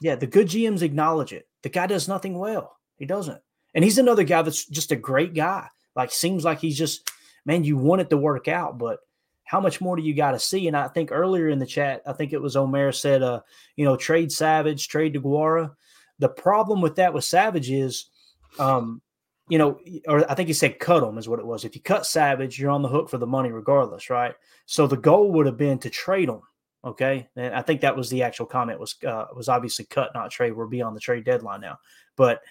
[0.00, 1.48] Yeah, the good GMs acknowledge it.
[1.62, 2.76] The guy does nothing well.
[2.96, 3.40] He doesn't.
[3.74, 5.68] And he's another guy that's just a great guy.
[5.96, 7.10] Like seems like he's just
[7.44, 9.00] man, you want it to work out, but
[9.48, 10.68] how much more do you got to see?
[10.68, 13.40] And I think earlier in the chat, I think it was Omer said, uh,
[13.76, 15.74] you know, trade Savage, trade DeGuara.
[16.18, 18.10] The problem with that with Savage is,
[18.58, 19.00] um,
[19.48, 21.64] you know, or I think he said cut him is what it was.
[21.64, 24.34] If you cut Savage, you're on the hook for the money regardless, right?
[24.66, 26.42] So the goal would have been to trade him.
[26.84, 30.30] Okay, and I think that was the actual comment was uh, was obviously cut, not
[30.30, 30.52] trade.
[30.52, 31.78] We're beyond the trade deadline now,
[32.16, 32.42] but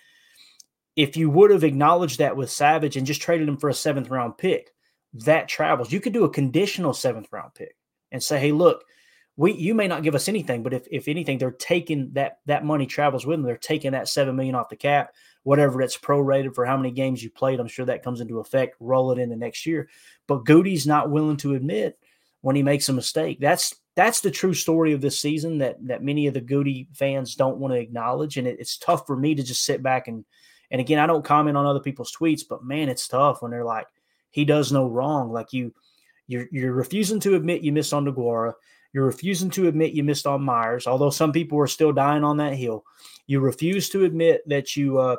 [0.95, 4.09] if you would have acknowledged that with Savage and just traded him for a seventh
[4.09, 4.73] round pick,
[5.25, 5.91] that travels.
[5.91, 7.75] You could do a conditional seventh round pick
[8.11, 8.83] and say, "Hey, look,
[9.37, 12.65] we you may not give us anything, but if if anything, they're taking that that
[12.65, 13.45] money travels with them.
[13.45, 15.13] They're taking that seven million off the cap,
[15.43, 17.59] whatever it's prorated for how many games you played.
[17.59, 18.75] I'm sure that comes into effect.
[18.79, 19.89] Roll it into next year.
[20.27, 21.99] But Goody's not willing to admit
[22.41, 23.39] when he makes a mistake.
[23.39, 27.35] That's that's the true story of this season that that many of the Goody fans
[27.35, 30.25] don't want to acknowledge, and it, it's tough for me to just sit back and
[30.71, 33.63] and again, I don't comment on other people's tweets, but man, it's tough when they're
[33.63, 33.87] like,
[34.31, 35.31] he does no wrong.
[35.31, 35.73] Like you,
[36.27, 38.53] you're you're refusing to admit you missed on DeGuara.
[38.93, 42.37] You're refusing to admit you missed on Myers, although some people are still dying on
[42.37, 42.83] that hill.
[43.27, 45.17] You refuse to admit that you uh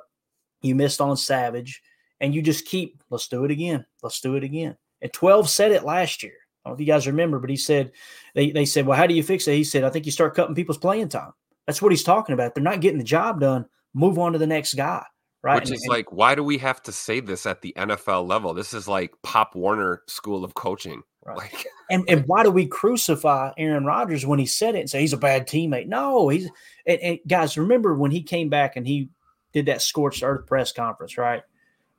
[0.63, 1.83] you missed on Savage,
[2.21, 3.85] and you just keep let's do it again.
[4.03, 4.77] Let's do it again.
[5.01, 6.35] And 12 said it last year.
[6.65, 7.93] I don't know if you guys remember, but he said
[8.35, 9.55] they, they said, Well, how do you fix it?
[9.55, 11.33] He said, I think you start cutting people's playing time.
[11.67, 12.55] That's what he's talking about.
[12.55, 13.67] They're not getting the job done.
[13.95, 15.05] Move on to the next guy.
[15.43, 15.55] Right.
[15.57, 18.27] Which And- is and- like, why do we have to say this at the NFL
[18.27, 18.55] level?
[18.55, 21.03] This is like Pop Warner School of Coaching.
[21.29, 21.37] Right.
[21.37, 25.01] Like, And, and why do we crucify Aaron Rodgers when he said it and say
[25.03, 25.87] he's a bad teammate?
[25.87, 26.49] No, he's
[26.87, 29.11] and, and guys, remember when he came back and he
[29.53, 31.43] did that scorched earth press conference, right?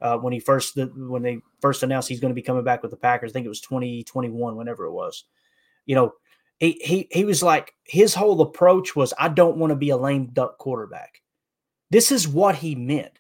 [0.02, 2.90] Uh, when he first when they first announced he's going to be coming back with
[2.90, 5.26] the Packers, I think it was 2021, whenever it was.
[5.86, 6.14] You know,
[6.58, 9.98] he he he was like his whole approach was I don't want to be a
[9.98, 11.22] lame duck quarterback.
[11.92, 13.20] This is what he meant.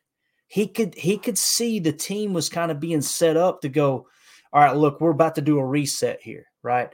[0.49, 4.07] He could he could see the team was kind of being set up to go,
[4.51, 6.93] all right, look, we're about to do a reset here, right?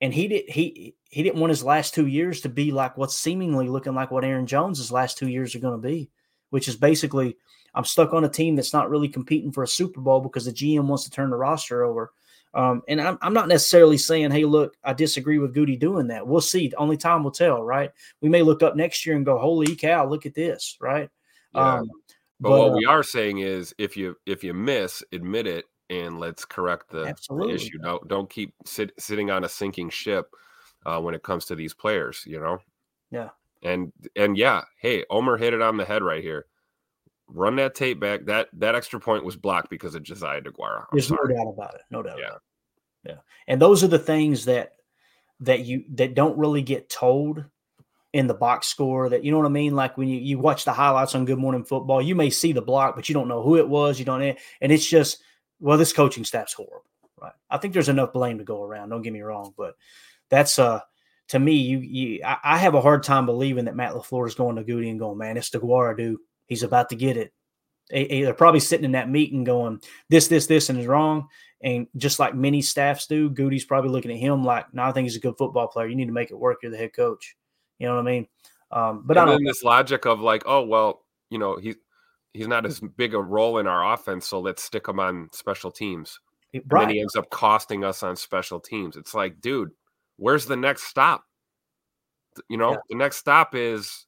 [0.00, 3.16] And he did he he didn't want his last two years to be like what's
[3.16, 6.10] seemingly looking like what Aaron Jones's last two years are going to be,
[6.50, 7.36] which is basically
[7.74, 10.52] I'm stuck on a team that's not really competing for a Super Bowl because the
[10.52, 12.12] GM wants to turn the roster over.
[12.54, 16.26] Um, and I'm, I'm not necessarily saying, hey, look, I disagree with Goody doing that.
[16.26, 16.72] We'll see.
[16.78, 17.90] Only time will tell, right?
[18.22, 21.10] We may look up next year and go, holy cow, look at this, right?
[21.54, 21.74] Yeah.
[21.74, 21.90] Um,
[22.40, 26.18] but, what uh, we are saying is, if you if you miss, admit it, and
[26.18, 27.78] let's correct the, the issue.
[27.78, 30.26] Don't don't keep sit, sitting on a sinking ship
[30.84, 32.24] uh, when it comes to these players.
[32.26, 32.58] You know.
[33.10, 33.28] Yeah.
[33.62, 36.46] And and yeah, hey, Omer hit it on the head right here.
[37.28, 38.26] Run that tape back.
[38.26, 40.80] That that extra point was blocked because of Josiah DeGuara.
[40.80, 41.34] I'm There's sorry.
[41.34, 41.80] no doubt about it.
[41.90, 42.26] No doubt Yeah.
[42.26, 42.42] about it.
[43.10, 43.16] Yeah.
[43.48, 44.72] And those are the things that
[45.40, 47.44] that you that don't really get told
[48.16, 49.74] in the box score that you know what I mean?
[49.76, 52.62] Like when you, you watch the highlights on Good Morning Football, you may see the
[52.62, 53.98] block, but you don't know who it was.
[53.98, 55.22] You don't and it's just
[55.60, 56.84] well, this coaching staff's horrible.
[57.20, 57.32] Right.
[57.50, 58.88] I think there's enough blame to go around.
[58.90, 59.74] Don't get me wrong, but
[60.28, 60.80] that's uh
[61.28, 64.34] to me, you you I, I have a hard time believing that Matt LaFleur is
[64.34, 66.18] going to Goody and going, man, it's DeGuara, dude.
[66.46, 67.32] He's about to get it.
[67.90, 71.28] They- they- They're probably sitting in that meeting going, this, this, this, and is wrong.
[71.62, 75.06] And just like many staffs do, Goody's probably looking at him like, no, I think
[75.06, 75.86] he's a good football player.
[75.88, 76.58] You need to make it work.
[76.62, 77.36] You're the head coach.
[77.78, 78.28] You know what I mean?
[78.70, 81.76] Um, but I and don't this logic of like, oh well, you know, he's
[82.32, 85.70] he's not as big a role in our offense, so let's stick him on special
[85.70, 86.18] teams.
[86.52, 88.96] And then he ends up costing us on special teams.
[88.96, 89.70] It's like, dude,
[90.16, 91.24] where's the next stop?
[92.48, 92.78] You know, Yeah.
[92.88, 94.06] the next stop is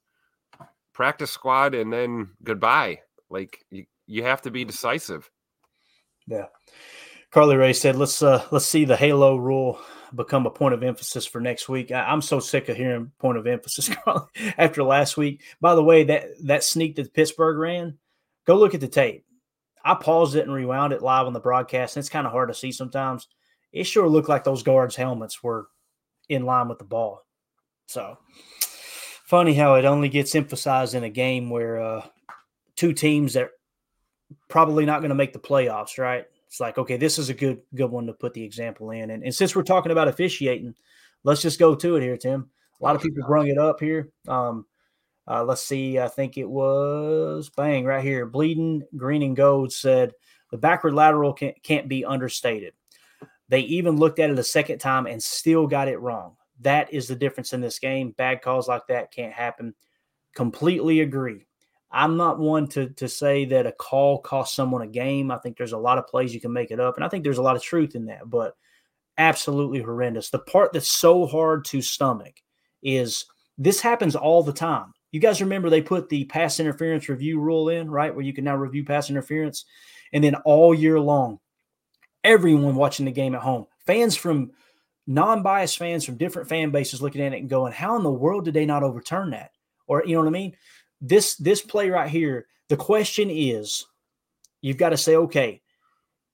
[0.93, 3.01] practice squad and then goodbye.
[3.31, 5.31] Like you, you have to be decisive.
[6.27, 6.47] Yeah.
[7.31, 9.79] Carly Ray said, "Let's uh let's see the Halo rule
[10.15, 13.39] become a point of emphasis for next week." I, am so sick of hearing point
[13.39, 13.91] of emphasis
[14.59, 15.43] after last week.
[15.61, 17.99] By the way, that that sneak that Pittsburgh ran,
[18.47, 19.25] go look at the tape.
[19.85, 22.49] I paused it and rewound it live on the broadcast, and it's kind of hard
[22.49, 23.29] to see sometimes.
[23.73, 25.69] It sure looked like those guards' helmets were
[26.29, 27.23] in line with the ball.
[27.87, 28.19] So
[29.25, 32.07] funny how it only gets emphasized in a game where uh,
[32.77, 33.51] two teams that
[34.49, 36.25] probably not going to make the playoffs, right?
[36.49, 39.11] It's like, okay, this is a good good one to put the example in.
[39.11, 40.75] And, and since we're talking about officiating,
[41.23, 42.51] let's just go to it here, Tim.
[42.81, 44.11] A lot of people bring it up here.
[44.27, 44.65] Um,
[45.27, 45.99] uh, let's see.
[45.99, 48.25] I think it was bang right here.
[48.25, 50.13] Bleeding Green and Gold said
[50.51, 52.73] the backward lateral can, can't be understated.
[53.51, 56.37] They even looked at it a second time and still got it wrong.
[56.61, 58.13] That is the difference in this game.
[58.13, 59.75] Bad calls like that can't happen.
[60.35, 61.47] Completely agree.
[61.91, 65.31] I'm not one to to say that a call cost someone a game.
[65.31, 67.25] I think there's a lot of plays you can make it up, and I think
[67.25, 68.29] there's a lot of truth in that.
[68.29, 68.57] But
[69.19, 70.31] absolutely horrendous.
[70.31, 72.41] The part that's so hard to stomach
[72.83, 73.27] is
[73.59, 74.95] this happens all the time.
[75.11, 78.15] You guys remember they put the pass interference review rule in, right?
[78.15, 79.65] Where you can now review pass interference.
[80.13, 81.41] And then all year long,
[82.23, 84.53] everyone watching the game at home, fans from
[85.07, 88.11] non biased fans from different fan bases looking at it and going, how in the
[88.11, 89.51] world did they not overturn that?
[89.87, 90.55] Or, you know what I mean?
[91.01, 93.87] This this play right here, the question is,
[94.61, 95.63] you've got to say, okay,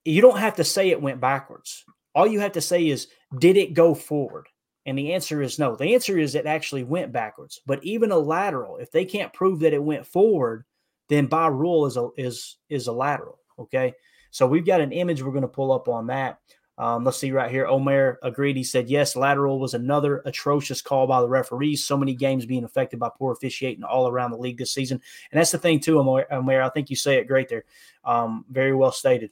[0.05, 1.85] you don't have to say it went backwards.
[2.15, 3.09] All you have to say is,
[3.39, 4.47] did it go forward?
[4.87, 5.77] And the answer is no.
[5.77, 7.61] The answer is it actually went backwards.
[7.67, 10.65] But even a lateral, if they can't prove that it went forward,
[11.09, 13.39] then by rule is a is is a lateral.
[13.59, 13.95] Okay.
[14.31, 16.39] So we've got an image we're going to pull up on that.
[16.77, 17.67] Um, let's see right here.
[17.67, 18.57] Omer agreed.
[18.57, 21.85] He said, yes, lateral was another atrocious call by the referees.
[21.85, 25.01] So many games being affected by poor officiating all around the league this season.
[25.31, 26.27] And that's the thing, too, Omer.
[26.31, 27.65] Omer I think you say it great there.
[28.05, 29.31] Um, very well stated.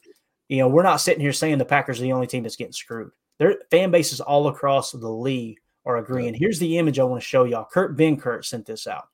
[0.48, 2.72] You know, we're not sitting here saying the Packers are the only team that's getting
[2.72, 3.10] screwed.
[3.38, 6.34] Their fan bases all across the league are agreeing.
[6.34, 7.66] Here's the image I want to show y'all.
[7.70, 9.08] Kurt Benkert sent this out.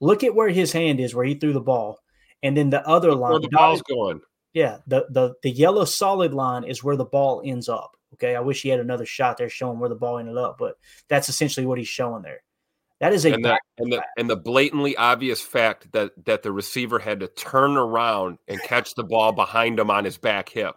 [0.00, 1.98] Look at where his hand is, where he threw the ball.
[2.42, 3.32] And then the other line.
[3.32, 4.20] Where the ball's going.
[4.56, 7.94] Yeah, the the the yellow solid line is where the ball ends up.
[8.14, 10.78] Okay, I wish he had another shot there showing where the ball ended up, but
[11.08, 12.42] that's essentially what he's showing there.
[13.00, 16.52] That is a and the, and the and the blatantly obvious fact that that the
[16.52, 20.74] receiver had to turn around and catch the ball behind him on his back hip.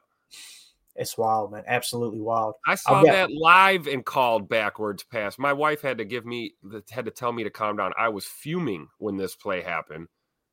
[0.98, 1.64] It's wild, man.
[1.66, 2.56] Absolutely wild.
[2.68, 5.40] I saw got, that live and called backwards pass.
[5.40, 6.56] My wife had to give me
[6.92, 7.94] had to tell me to calm down.
[7.98, 10.10] I was fuming when this play happened.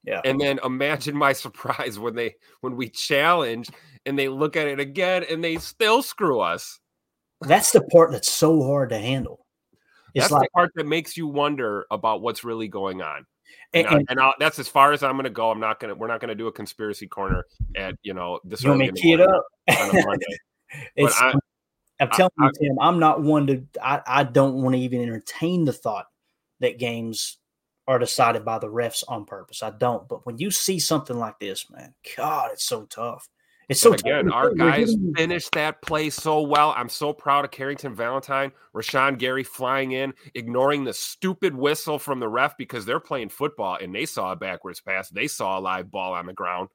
[0.07, 0.21] Yeah.
[0.25, 3.69] And then imagine my surprise when they when we challenge
[4.07, 6.79] and they look at it again and they still screw us.
[7.43, 9.45] That's the part that's so hard to handle.
[10.15, 13.27] It's that's like, the part that makes you wonder about what's really going on.
[13.75, 15.51] And, and, and that's as far as I'm going to go.
[15.51, 15.95] I'm not going to.
[15.95, 17.45] We're not going to do a conspiracy corner
[17.77, 18.63] at you know this.
[18.63, 19.45] You want me to key it up?
[20.97, 21.35] it's, I,
[22.01, 22.79] I'm telling I, you, Tim.
[22.81, 23.65] I'm not one to.
[23.83, 26.07] I, I don't want to even entertain the thought
[26.61, 27.39] that games
[27.89, 29.63] are decided by the refs on purpose.
[29.63, 30.09] I don't.
[30.09, 33.29] But when you see something like this, man, God, it's so tough.
[33.69, 36.73] It's so again, our guys finished that play so well.
[36.77, 42.21] I'm so proud of Carrington Valentine, Rashan Gary flying in, ignoring the stupid whistle from
[42.21, 45.09] the ref because they're playing football and they saw a backwards pass.
[45.09, 46.69] They saw a live ball on the ground.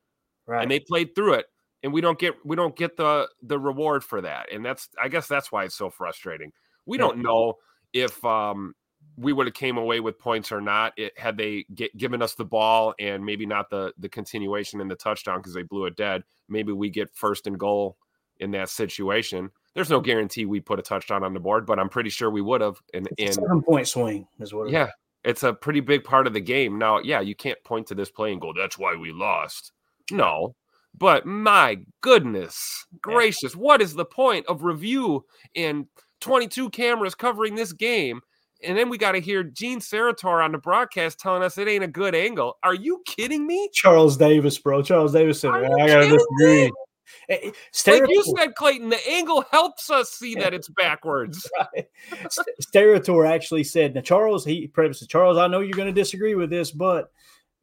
[0.45, 0.63] Right.
[0.63, 1.45] And they played through it.
[1.83, 4.51] And we don't get we don't get the the reward for that.
[4.51, 6.51] And that's I guess that's why it's so frustrating.
[6.85, 7.05] We yeah.
[7.05, 7.55] don't know
[7.93, 8.75] if um
[9.17, 12.35] we would have came away with points or not it, had they get, given us
[12.35, 15.95] the ball and maybe not the the continuation and the touchdown because they blew it
[15.95, 17.97] dead maybe we get first and goal
[18.39, 19.51] in that situation.
[19.75, 22.41] There's no guarantee we put a touchdown on the board but i'm pretty sure we
[22.41, 24.89] would have and, and seven point swing is what yeah
[25.23, 26.77] it's a pretty big part of the game.
[26.79, 29.71] Now yeah you can't point to this play and go that's why we lost.
[30.11, 30.55] No
[30.97, 35.23] but my goodness gracious what is the point of review
[35.55, 35.85] and
[36.19, 38.21] 22 cameras covering this game
[38.63, 41.83] and then we got to hear Gene Steratore on the broadcast telling us it ain't
[41.83, 42.57] a good angle.
[42.63, 43.69] Are you kidding me?
[43.73, 44.81] Charles Davis, bro.
[44.81, 46.65] Charles Davis said, I gotta disagree.
[46.65, 46.71] Me?
[47.29, 47.51] Eh, eh,
[47.87, 51.49] like you said, Clayton, the angle helps us see that it's backwards.
[51.75, 51.87] right.
[53.31, 55.37] Actually said, "Now, Charles, he prefaced Charles.
[55.37, 57.11] I know you're going to disagree with this, but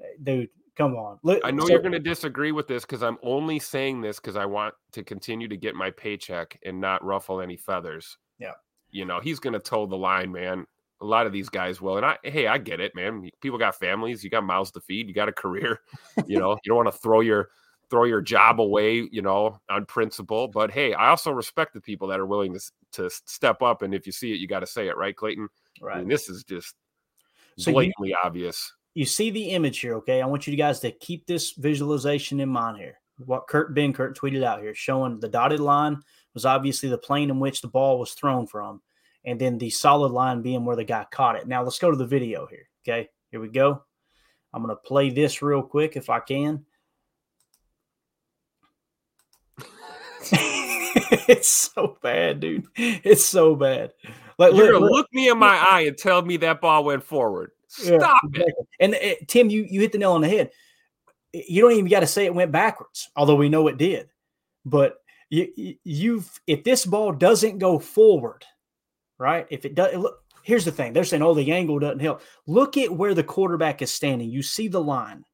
[0.00, 1.18] eh, dude, come on.
[1.22, 4.18] Look, I know so, you're going to disagree with this because I'm only saying this
[4.20, 8.18] because I want to continue to get my paycheck and not ruffle any feathers.
[8.38, 8.52] Yeah,
[8.90, 10.66] you know he's going to toe the line, man
[11.00, 11.96] a lot of these guys will.
[11.96, 13.30] And I, hey, I get it, man.
[13.40, 15.80] People got families, you got mouths to feed, you got a career.
[16.26, 17.50] you know, you don't want to throw your
[17.90, 20.48] throw your job away, you know, on principle.
[20.48, 22.60] But hey, I also respect the people that are willing to
[22.92, 23.82] to step up.
[23.82, 25.48] And if you see it, you got to say it, right, Clayton?
[25.80, 25.96] Right.
[25.96, 26.74] I mean, this is just
[27.56, 28.72] so blatantly you, obvious.
[28.94, 30.22] you see the image here, okay?
[30.22, 32.98] I want you guys to keep this visualization in mind here.
[33.24, 36.00] What Kurt Benkert tweeted out here, showing the dotted line
[36.34, 38.80] was obviously the plane in which the ball was thrown from,
[39.24, 41.46] and then the solid line being where the guy caught it.
[41.46, 42.68] Now let's go to the video here.
[42.82, 43.82] Okay, here we go.
[44.52, 46.64] I'm going to play this real quick if I can.
[51.28, 52.66] it's so bad, dude.
[52.76, 53.92] It's so bad.
[54.38, 57.50] Like, You're gonna look me in my eye and tell me that ball went forward.
[57.68, 58.54] Stop yeah, it.
[58.80, 60.50] And uh, Tim, you you hit the nail on the head.
[61.32, 64.08] You don't even got to say it went backwards, although we know it did.
[64.64, 64.96] But
[65.28, 68.44] you you've if this ball doesn't go forward,
[69.18, 69.46] right?
[69.50, 70.22] If it does, look.
[70.42, 73.82] Here's the thing: they're saying, "Oh, the angle doesn't help." Look at where the quarterback
[73.82, 74.30] is standing.
[74.30, 75.24] You see the line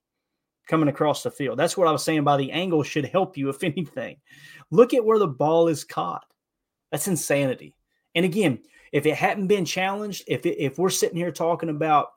[0.67, 1.59] coming across the field.
[1.59, 4.17] That's what I was saying by the angle should help you, if anything.
[4.71, 6.25] Look at where the ball is caught.
[6.91, 7.75] That's insanity.
[8.15, 8.61] And again,
[8.93, 12.09] if it hadn't been challenged, if it, if we're sitting here talking about,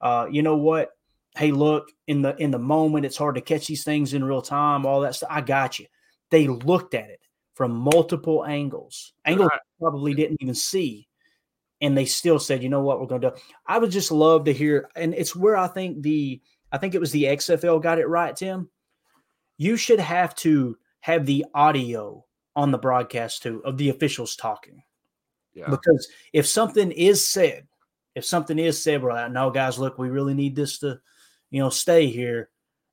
[0.00, 0.90] uh, you know what?
[1.34, 4.42] Hey, look in the in the moment, it's hard to catch these things in real
[4.42, 4.86] time.
[4.86, 5.30] All that stuff.
[5.32, 5.86] I got you.
[6.30, 7.20] They looked at it
[7.54, 9.14] from multiple angles.
[9.24, 9.60] Angles right.
[9.80, 11.05] probably didn't even see,
[11.80, 13.36] and they still said, you know what, we're going to do.
[13.66, 16.40] I would just love to hear, and it's where I think the
[16.72, 18.68] I think it was the XFL got it right, Tim.
[19.56, 22.24] You should have to have the audio
[22.54, 24.82] on the broadcast too of the officials talking.
[25.54, 25.70] Yeah.
[25.70, 27.66] Because if something is said,
[28.14, 30.98] if something is said, we're like, no, guys, look, we really need this to,
[31.50, 32.50] you know, stay here.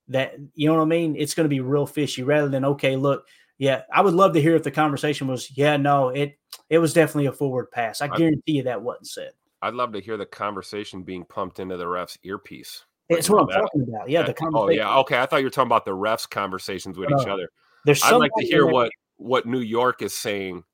[0.08, 1.16] That you know what I mean?
[1.16, 3.26] It's going to be real fishy rather than okay, look,
[3.58, 3.82] yeah.
[3.92, 6.38] I would love to hear if the conversation was, yeah, no, it
[6.70, 8.00] it was definitely a forward pass.
[8.00, 9.32] I guarantee you that wasn't said.
[9.62, 12.84] I'd love to hear the conversation being pumped into the ref's earpiece.
[13.08, 14.08] That's what I'm that, talking about.
[14.08, 14.50] Yeah, the conversation.
[14.54, 15.18] Oh yeah, okay.
[15.20, 17.48] I thought you were talking about the refs' conversations with uh, each other.
[17.84, 20.64] There's I'd like to hear what what New York is saying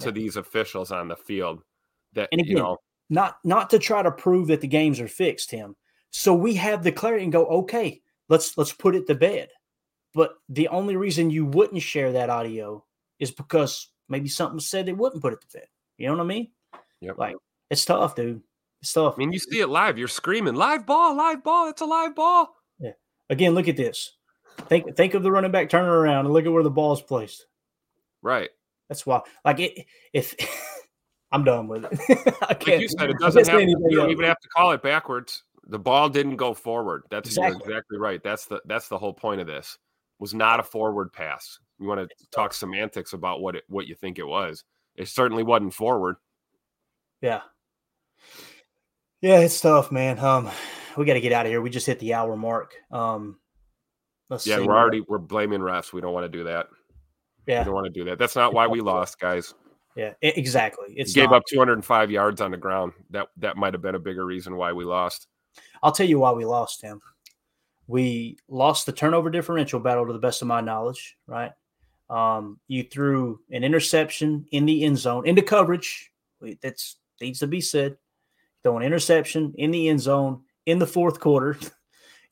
[0.00, 0.12] to yeah.
[0.12, 1.62] these officials on the field.
[2.14, 2.78] That and again, you know,
[3.10, 5.76] not not to try to prove that the games are fixed, Tim.
[6.10, 9.48] So we have the clarity and go, okay, let's let's put it to bed.
[10.16, 12.82] But the only reason you wouldn't share that audio
[13.18, 15.66] is because maybe something said they wouldn't put it to bed.
[15.98, 16.48] You know what I mean?
[17.02, 17.18] Yep.
[17.18, 17.36] Like
[17.70, 18.40] it's tough, dude.
[18.80, 19.16] It's tough.
[19.16, 19.98] I mean, you see it live.
[19.98, 21.68] You're screaming, live ball, live ball.
[21.68, 22.56] It's a live ball.
[22.80, 22.92] Yeah.
[23.28, 24.12] Again, look at this.
[24.68, 27.02] Think think of the running back turning around and look at where the ball is
[27.02, 27.44] placed.
[28.22, 28.48] Right.
[28.88, 29.20] That's why.
[29.44, 29.84] Like it.
[30.14, 30.34] If
[31.30, 31.92] I'm done with it.
[32.40, 32.68] I can't.
[32.68, 33.60] Like you said, it doesn't have.
[33.60, 35.42] You don't even have to call it backwards.
[35.66, 37.02] The ball didn't go forward.
[37.10, 37.60] That's exactly.
[37.66, 38.22] exactly right.
[38.22, 39.76] That's the that's the whole point of this.
[40.18, 41.58] Was not a forward pass.
[41.78, 44.64] You want to talk semantics about what it what you think it was.
[44.94, 46.16] It certainly wasn't forward.
[47.20, 47.42] Yeah.
[49.20, 50.18] Yeah, it's tough, man.
[50.18, 50.50] Um,
[50.96, 51.60] we got to get out of here.
[51.60, 52.74] We just hit the hour mark.
[52.90, 53.38] Um,
[54.28, 54.62] let's yeah, see.
[54.62, 55.92] we're already we're blaming refs.
[55.92, 56.68] We don't want to do that.
[57.46, 58.18] Yeah, we don't want to do that.
[58.18, 59.54] That's not why we lost, guys.
[59.96, 60.88] Yeah, exactly.
[60.94, 61.36] It's gave not.
[61.36, 62.92] up 205 yards on the ground.
[63.10, 65.26] That that might have been a bigger reason why we lost.
[65.82, 67.00] I'll tell you why we lost, Tim.
[67.86, 71.52] We lost the turnover differential battle to the best of my knowledge, right?
[72.10, 76.10] Um, you threw an interception in the end zone into coverage.
[76.62, 77.96] That's needs to be said
[78.66, 81.56] throw an interception in the end zone in the fourth quarter.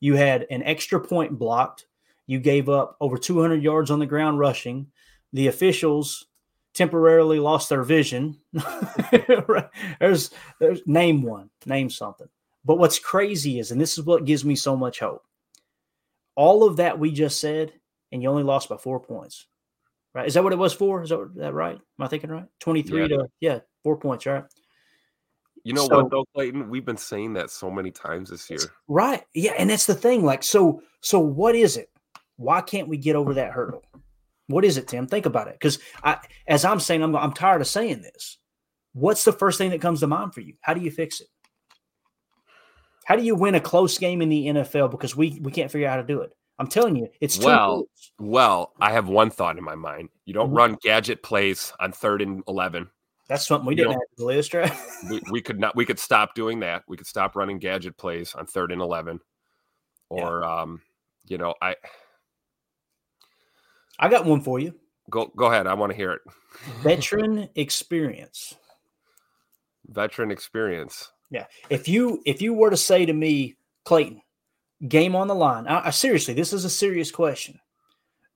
[0.01, 1.87] You had an extra point blocked.
[2.27, 4.87] You gave up over 200 yards on the ground rushing.
[5.31, 6.27] The officials
[6.73, 8.37] temporarily lost their vision.
[9.99, 12.27] there's, there's name one, name something.
[12.65, 15.23] But what's crazy is, and this is what gives me so much hope.
[16.35, 17.73] All of that we just said,
[18.11, 19.47] and you only lost by four points.
[20.13, 20.27] Right?
[20.27, 21.03] Is that what it was for?
[21.03, 21.75] Is that, that right?
[21.75, 22.45] Am I thinking right?
[22.61, 23.07] 23 yeah.
[23.07, 24.45] to yeah, four points, right?
[25.65, 26.69] You know so, what though, Clayton?
[26.69, 28.59] We've been saying that so many times this year.
[28.87, 29.23] Right.
[29.33, 30.23] Yeah, and that's the thing.
[30.23, 31.89] Like, so so what is it?
[32.37, 33.83] Why can't we get over that hurdle?
[34.47, 35.07] What is it, Tim?
[35.07, 35.55] Think about it.
[35.55, 38.37] Because I as I'm saying, I'm I'm tired of saying this.
[38.93, 40.53] What's the first thing that comes to mind for you?
[40.61, 41.27] How do you fix it?
[43.05, 44.91] How do you win a close game in the NFL?
[44.91, 46.35] Because we we can't figure out how to do it.
[46.59, 47.85] I'm telling you, it's well.
[48.19, 50.09] Well, I have one thought in my mind.
[50.25, 50.57] You don't mm-hmm.
[50.57, 52.89] run gadget plays on third and eleven
[53.27, 54.71] that's something we didn't have to list, right?
[55.09, 55.75] we, we could not.
[55.75, 56.83] We could stop doing that.
[56.87, 59.19] We could stop running gadget plays on third and eleven,
[60.09, 60.61] or yeah.
[60.61, 60.81] um,
[61.27, 61.75] you know, I.
[63.97, 64.75] I got one for you.
[65.09, 65.67] Go go ahead.
[65.67, 66.21] I want to hear it.
[66.81, 68.55] Veteran experience.
[69.87, 71.11] Veteran experience.
[71.35, 71.47] Yeah.
[71.69, 74.21] If you if you were to say to me, Clayton,
[74.87, 75.67] game on the line.
[75.67, 77.59] I, I seriously, this is a serious question.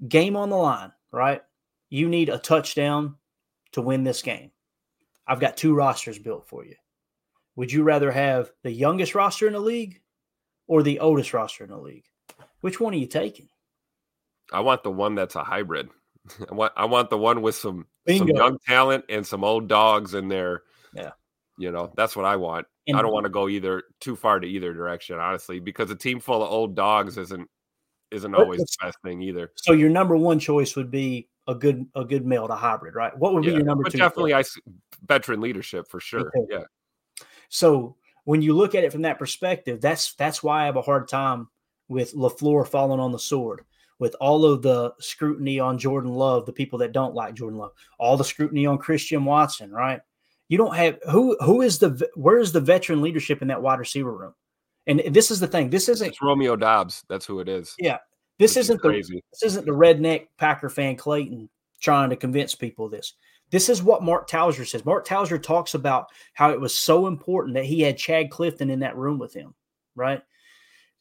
[0.06, 1.42] Game on the line, right?
[1.90, 3.16] You need a touchdown
[3.72, 4.52] to win this game.
[5.26, 6.76] I've got two rosters built for you.
[7.56, 10.02] Would you rather have the youngest roster in the league
[10.68, 12.04] or the oldest roster in the league?
[12.60, 13.48] Which one are you taking?
[14.52, 15.88] I want the one that's a hybrid.
[16.52, 20.16] I want I want the one with some some young talent and some old dogs
[20.16, 20.64] in there.
[20.94, 21.12] Yeah.
[21.60, 22.68] You know, that's what I want.
[22.90, 25.96] And, I don't want to go either too far to either direction, honestly, because a
[25.96, 27.50] team full of old dogs isn't
[28.12, 29.52] isn't always the best thing either.
[29.56, 33.18] So your number one choice would be a good a good male to hybrid, right?
[33.18, 33.98] What would yeah, be your number but two?
[33.98, 34.44] Definitely, I
[35.08, 36.32] veteran leadership for sure.
[36.36, 36.48] Okay.
[36.50, 36.64] Yeah.
[37.50, 40.82] So when you look at it from that perspective, that's that's why I have a
[40.82, 41.48] hard time
[41.88, 43.62] with LaFleur falling on the sword,
[43.98, 47.72] with all of the scrutiny on Jordan Love, the people that don't like Jordan Love,
[47.98, 50.02] all the scrutiny on Christian Watson, right?
[50.50, 53.80] You don't have who who is the where is the veteran leadership in that wide
[53.80, 54.34] receiver room?
[54.88, 55.70] And this is the thing.
[55.70, 57.04] This isn't it's Romeo Doubs.
[57.08, 57.76] That's who it is.
[57.80, 58.00] Yeah.
[58.40, 62.92] This isn't the this isn't the redneck Packer fan Clayton trying to convince people of
[62.92, 63.14] this.
[63.52, 64.86] This is what Mark Tauscher says.
[64.86, 68.80] Mark Tauscher talks about how it was so important that he had Chad Clifton in
[68.80, 69.56] that room with him,
[69.96, 70.22] right?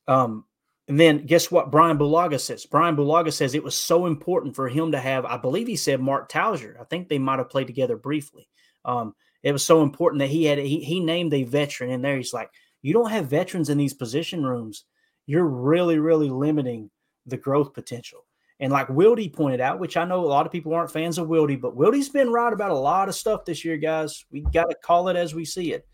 [0.06, 0.44] Um,
[0.88, 2.64] and then guess what Brian Bulaga says?
[2.64, 6.00] Brian Bulaga says it was so important for him to have, I believe he said
[6.00, 6.80] Mark Tauscher.
[6.80, 8.48] I think they might have played together briefly.
[8.86, 12.16] Um, it was so important that he had he, he named a veteran in there.
[12.16, 12.50] He's like,
[12.82, 14.84] you don't have veterans in these position rooms.
[15.26, 16.90] You're really, really limiting
[17.26, 18.24] the growth potential.
[18.60, 21.28] And like Wildy pointed out, which I know a lot of people aren't fans of
[21.28, 24.24] Wildy, but Wildy's been right about a lot of stuff this year, guys.
[24.32, 25.86] We got to call it as we see it.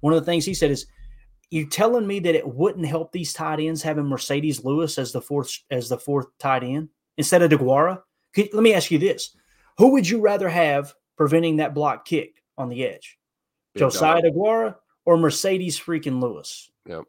[0.00, 0.86] One of the things he said is,
[1.50, 5.22] "You telling me that it wouldn't help these tight ends having Marcedes Lewis as the
[5.22, 8.02] fourth as the fourth tight end instead of DeGuara?"
[8.36, 9.36] Let me ask you this:
[9.78, 13.18] Who would you rather have preventing that block kick on the edge,
[13.74, 14.32] Big Josiah dog.
[14.34, 16.70] DeGuara or Marcedes freaking Lewis?
[16.86, 17.04] Yep.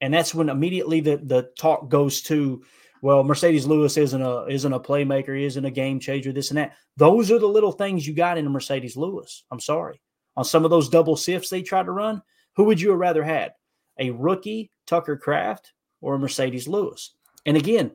[0.00, 2.62] And that's when immediately the the talk goes to
[3.02, 6.58] well, Marcedes Lewis isn't a isn't a playmaker, he isn't a game changer, this and
[6.58, 6.74] that.
[6.96, 9.44] Those are the little things you got in a Marcedes Lewis.
[9.50, 10.00] I'm sorry.
[10.36, 12.22] On some of those double sifts they tried to run,
[12.56, 13.52] who would you have rather had?
[13.98, 17.14] A rookie Tucker Kraft or a Marcedes Lewis?
[17.46, 17.92] And again,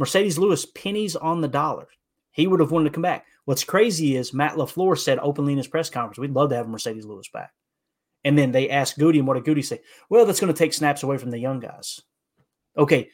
[0.00, 1.88] Marcedes Lewis pennies on the dollar.
[2.32, 3.26] He would have wanted to come back.
[3.44, 6.66] What's crazy is Matt LaFleur said openly in his press conference, we'd love to have
[6.66, 7.52] Marcedes Lewis back.
[8.24, 9.80] And then they asked Goody, and what did Goody say?
[10.08, 12.00] Well, that's going to take snaps away from the young guys.
[12.76, 13.10] Okay,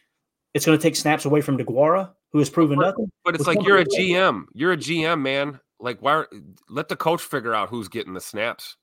[0.54, 3.10] it's going to take snaps away from DeGuara, who has proven but, nothing.
[3.24, 4.44] But it's like you're a GM.
[4.52, 5.60] You're a GM, man.
[5.80, 6.12] Like, why?
[6.12, 6.28] Are,
[6.68, 8.76] Let the coach figure out who's getting the snaps.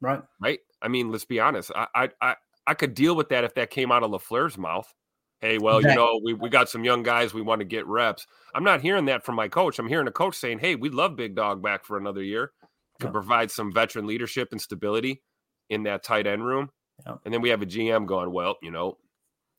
[0.00, 0.22] Right.
[0.40, 0.60] Right.
[0.82, 1.70] I mean, let's be honest.
[1.74, 4.92] I I I, I could deal with that if that came out of LaFleur's mouth.
[5.40, 6.02] Hey, well, exactly.
[6.02, 7.32] you know, we, we got some young guys.
[7.32, 8.26] We want to get reps.
[8.54, 9.78] I'm not hearing that from my coach.
[9.78, 12.52] I'm hearing a coach saying, hey, we love Big Dog back for another year.
[13.00, 13.12] Could yeah.
[13.12, 15.22] provide some veteran leadership and stability
[15.70, 16.70] in that tight end room.
[17.06, 17.14] Yeah.
[17.24, 18.98] And then we have a GM going, well, you know,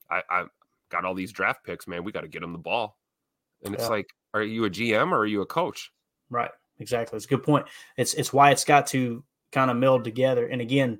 [0.09, 0.43] I, I
[0.91, 2.03] got all these draft picks, man.
[2.03, 2.97] We got to get them the ball.
[3.63, 3.89] And it's yeah.
[3.89, 5.91] like, are you a GM or are you a coach?
[6.29, 6.51] Right.
[6.79, 7.17] Exactly.
[7.17, 7.67] It's a good point.
[7.97, 10.47] It's it's why it's got to kind of meld together.
[10.47, 10.99] And again,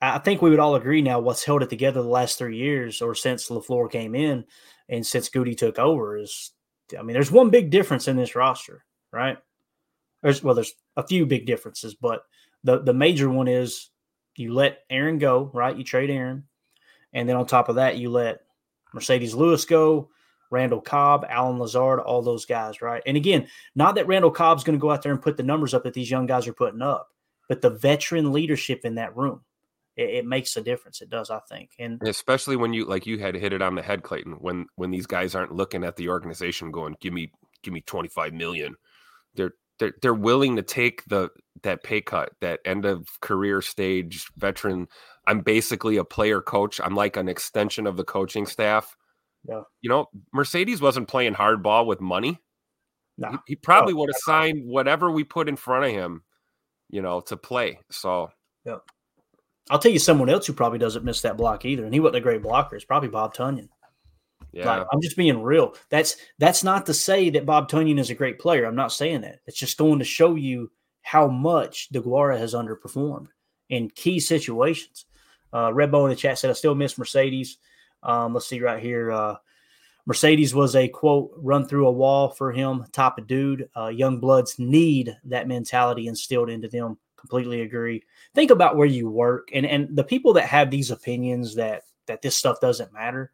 [0.00, 3.02] I think we would all agree now what's held it together the last three years
[3.02, 4.44] or since LaFleur came in
[4.88, 6.52] and since Goody took over is
[6.98, 9.38] I mean, there's one big difference in this roster, right?
[10.22, 12.22] There's well, there's a few big differences, but
[12.64, 13.90] the the major one is
[14.36, 15.76] you let Aaron go, right?
[15.76, 16.44] You trade Aaron,
[17.12, 18.40] and then on top of that, you let
[18.94, 20.10] Marcedes Lewis go,
[20.50, 23.02] Randall Cobb, Allen Lazard, all those guys, right?
[23.06, 25.74] And again, not that Randall Cobb's going to go out there and put the numbers
[25.74, 27.08] up that these young guys are putting up,
[27.48, 29.42] but the veteran leadership in that room,
[29.98, 31.02] it, it makes a difference.
[31.02, 33.82] It does, I think, and especially when you like you had hit it on the
[33.82, 34.34] head, Clayton.
[34.40, 37.32] When when these guys aren't looking at the organization, going, "Give me,
[37.62, 38.76] give me twenty five million.
[39.34, 41.28] They're they're they're willing to take the
[41.62, 44.88] that pay cut, that end of career stage veteran
[45.28, 46.80] I'm basically a player coach.
[46.82, 48.96] I'm like an extension of the coaching staff.
[49.46, 49.60] Yeah.
[49.82, 52.40] You know, Marcedes wasn't playing hardball with money.
[53.18, 53.32] No.
[53.32, 56.22] He, he probably oh, would have signed whatever we put in front of him,
[56.88, 57.80] you know, to play.
[57.90, 58.30] So,
[58.64, 58.78] yeah.
[59.70, 61.84] I'll tell you someone else who probably doesn't miss that block either.
[61.84, 62.76] And he wasn't a great blocker.
[62.76, 63.68] It's probably Bob Tonyan.
[64.52, 64.66] Yeah.
[64.66, 65.74] Like, I'm just being real.
[65.90, 68.64] That's that's not to say that Bob Tonyan is a great player.
[68.64, 69.40] I'm not saying that.
[69.46, 70.70] It's just going to show you
[71.02, 73.28] how much DeGuara has underperformed
[73.68, 75.04] in key situations.
[75.52, 77.56] Uh, in the chat said, I still miss Marcedes."
[78.02, 79.10] Um, let's see right here.
[79.10, 79.36] Uh,
[80.08, 83.68] Marcedes was a quote, run through a wall for him type of dude.
[83.76, 86.98] Uh, young bloods need that mentality instilled into them.
[87.18, 88.04] Completely agree.
[88.34, 92.22] Think about where you work and, and the people that have these opinions that that
[92.22, 93.32] this stuff doesn't matter.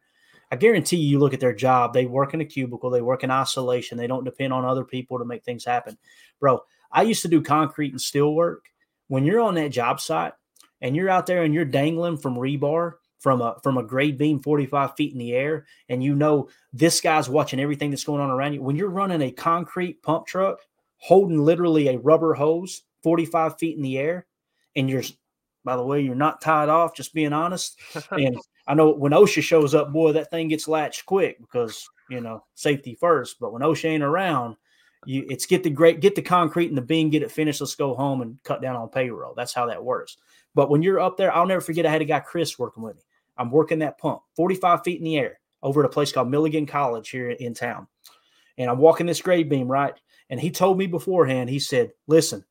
[0.51, 3.23] I guarantee you, you look at their job, they work in a cubicle, they work
[3.23, 5.97] in isolation, they don't depend on other people to make things happen.
[6.39, 8.65] Bro, I used to do concrete and steel work.
[9.07, 10.33] When you're on that job site,
[10.81, 14.39] and you're out there and you're dangling from rebar from a from a grade beam
[14.39, 18.29] 45 feet in the air and you know this guy's watching everything that's going on
[18.29, 20.59] around you when you're running a concrete pump truck
[20.97, 24.25] holding literally a rubber hose 45 feet in the air
[24.75, 25.03] and you're
[25.63, 27.79] by the way you're not tied off just being honest
[28.11, 28.35] and
[28.67, 32.43] i know when osha shows up boy that thing gets latched quick because you know
[32.55, 34.55] safety first but when osha ain't around
[35.05, 37.75] you it's get the great get the concrete and the beam get it finished let's
[37.75, 40.17] go home and cut down on payroll that's how that works
[40.55, 41.85] But when you're up there, I'll never forget.
[41.85, 43.01] I had a guy Chris working with me.
[43.37, 46.65] I'm working that pump, 45 feet in the air, over at a place called Milligan
[46.65, 47.87] College here in town,
[48.57, 49.93] and I'm walking this grade beam right.
[50.29, 51.49] And he told me beforehand.
[51.49, 52.43] He said, "Listen,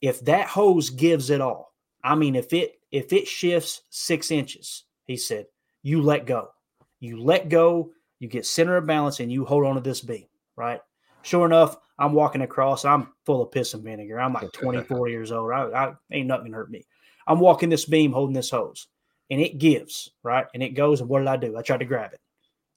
[0.00, 4.84] if that hose gives it all, I mean, if it if it shifts six inches,
[5.04, 5.46] he said,
[5.82, 6.50] you let go.
[6.98, 10.26] You let go, you get center of balance, and you hold on to this beam,
[10.56, 10.80] right?
[11.22, 12.84] Sure enough, I'm walking across.
[12.84, 14.20] I'm full of piss and vinegar.
[14.20, 15.52] I'm like 24 years old.
[15.52, 16.84] I, I ain't nothing to hurt me.
[17.26, 18.88] I'm walking this beam holding this hose,
[19.30, 20.46] and it gives, right?
[20.52, 21.00] And it goes.
[21.00, 21.56] And what did I do?
[21.56, 22.20] I tried to grab it.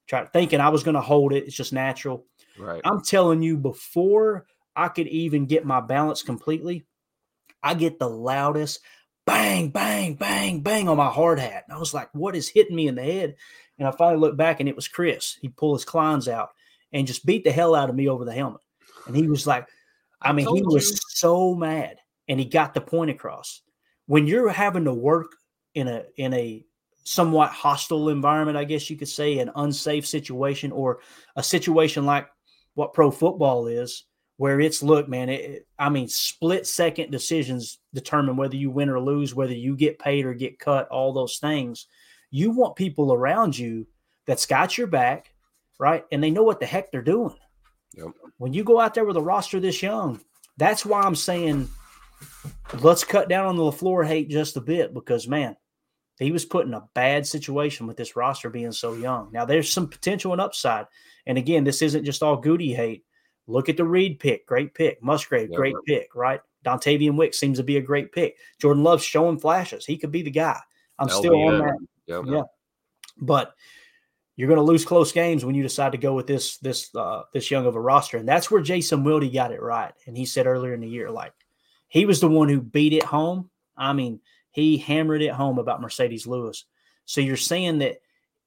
[0.07, 1.45] Tried thinking I was going to hold it.
[1.45, 2.25] It's just natural.
[2.57, 2.81] Right.
[2.83, 4.45] I'm telling you, before
[4.75, 6.85] I could even get my balance completely,
[7.63, 8.79] I get the loudest
[9.25, 11.63] bang, bang, bang, bang on my hard hat.
[11.67, 13.35] And I was like, what is hitting me in the head?
[13.79, 15.37] And I finally looked back and it was Chris.
[15.41, 16.49] He pulled his Kleins out
[16.91, 18.61] and just beat the hell out of me over the helmet.
[19.07, 19.67] And he was like,
[20.21, 20.97] I, I mean, he was you.
[21.09, 23.61] so mad and he got the point across.
[24.05, 25.31] When you're having to work
[25.73, 26.65] in a in a
[27.03, 30.99] somewhat hostile environment, I guess you could say, an unsafe situation or
[31.35, 32.27] a situation like
[32.75, 34.05] what pro football is,
[34.43, 38.99] where it's look, man, it, I mean, split second decisions determine whether you win or
[38.99, 41.87] lose, whether you get paid or get cut, all those things.
[42.29, 43.87] You want people around you
[44.27, 45.33] that's got your back,
[45.79, 46.03] right?
[46.11, 47.37] And they know what the heck they're doing.
[47.95, 48.07] Yep.
[48.35, 50.19] When you go out there with a roster this young,
[50.57, 51.69] that's why I'm saying
[52.81, 55.55] let's cut down on the LaFleur hate just a bit because man,
[56.19, 59.29] he was put in a bad situation with this roster being so young.
[59.31, 60.87] Now there's some potential and upside.
[61.25, 63.05] And again, this isn't just all Goody hate.
[63.47, 65.01] Look at the Reed pick, great pick.
[65.03, 65.85] Musgrave, yeah, great right.
[65.85, 66.41] pick, right?
[66.63, 68.37] Dontayvion Wicks seems to be a great pick.
[68.59, 69.85] Jordan Love's showing flashes.
[69.85, 70.59] He could be the guy.
[70.97, 71.77] I'm still on that.
[72.07, 72.23] Yep.
[72.27, 72.41] Yeah.
[73.17, 73.53] But
[74.35, 77.23] you're going to lose close games when you decide to go with this this uh,
[77.33, 79.93] this young of a roster, and that's where Jason Wilde got it right.
[80.07, 81.33] And he said earlier in the year, like
[81.87, 83.49] he was the one who beat it home.
[83.77, 84.21] I mean,
[84.51, 86.65] he hammered it home about Marcedes Lewis.
[87.05, 87.97] So you're saying that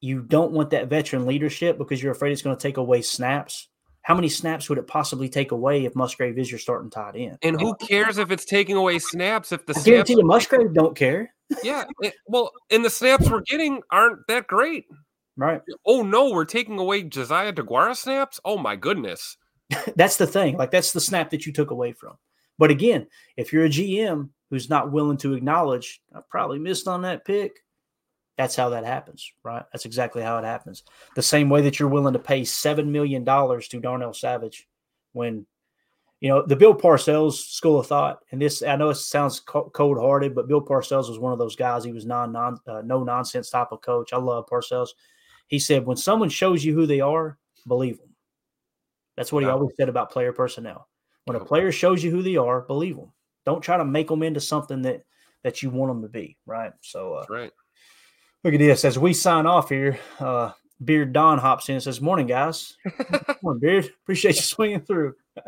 [0.01, 3.69] you don't want that veteran leadership because you're afraid it's going to take away snaps
[4.07, 7.39] how many snaps would it possibly take away if Musgrave is your starting tight end?
[7.43, 10.95] And who cares if it's taking away snaps if the I guarantee you Musgrave don't
[10.95, 11.35] care.
[11.65, 14.85] yeah, it, well, and the snaps we're getting aren't that great.
[15.37, 15.61] Right.
[15.85, 18.39] Oh no, we're taking away Josiah DeGuara snaps.
[18.45, 19.39] Oh my goodness.
[19.97, 20.57] that's the thing.
[20.57, 22.13] Like that's the snap that you took away from.
[22.59, 27.03] But again, if you're a GM who's not willing to acknowledge, I probably missed on
[27.03, 27.57] that pick.
[28.37, 29.65] That's how that happens, right?
[29.73, 30.83] That's exactly how it happens.
[31.15, 34.69] The same way that you're willing to pay $7 million to Darnell Savage
[35.13, 35.47] when,
[36.21, 39.99] you know, the Bill Parcells school of thought, and this, I know it sounds cold
[39.99, 41.83] hearted, but Bill Parcells was one of those guys.
[41.83, 44.13] He was non, non uh, no nonsense type of coach.
[44.13, 44.91] I love Parcells.
[45.47, 48.15] He said, when someone shows you who they are, believe them.
[49.17, 50.89] That's what he always said about player personnel.
[51.25, 53.13] When a player shows you who they are, believe them.
[53.47, 55.05] Don't try to make them into something that
[55.43, 56.37] that you want them to be.
[56.45, 56.73] Right.
[56.83, 57.53] So, uh, right.
[58.47, 58.85] Look at this.
[58.85, 60.53] As we sign off here, uh,
[60.85, 62.77] Beard Don hops in and says, Morning, guys.
[63.43, 63.91] Morning, Beard.
[64.05, 65.17] Appreciate you swinging through.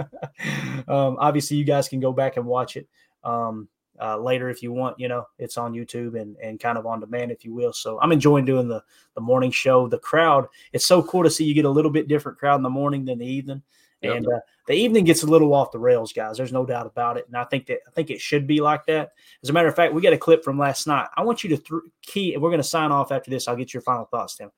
[0.88, 2.88] um, obviously, you guys can go back and watch it
[3.22, 3.68] um,
[4.02, 4.98] uh, later if you want.
[4.98, 7.72] You know, it's on YouTube and, and kind of on demand, if you will.
[7.72, 8.82] So I'm enjoying doing the,
[9.14, 9.86] the morning show.
[9.86, 12.64] The crowd, it's so cool to see you get a little bit different crowd in
[12.64, 13.62] the morning than the evening.
[14.02, 16.36] And uh, the evening gets a little off the rails, guys.
[16.36, 18.86] There's no doubt about it, and I think that I think it should be like
[18.86, 19.10] that.
[19.42, 21.08] As a matter of fact, we got a clip from last night.
[21.16, 22.36] I want you to th- key.
[22.36, 23.48] We're going to sign off after this.
[23.48, 24.50] I'll get your final thoughts, Tim.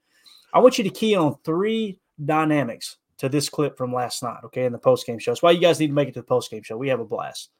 [0.53, 4.41] I want you to key on three dynamics to this clip from last night.
[4.45, 5.31] Okay, in the post game show.
[5.31, 6.77] That's why you guys need to make it to the post game show.
[6.77, 7.51] We have a blast.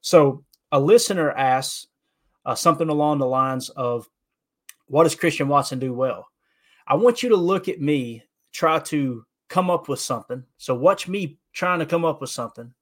[0.00, 1.86] So a listener asks
[2.44, 4.08] uh, something along the lines of,
[4.86, 6.26] "What does Christian Watson do well?"
[6.86, 10.44] I want you to look at me, try to come up with something.
[10.56, 12.72] So watch me trying to come up with something.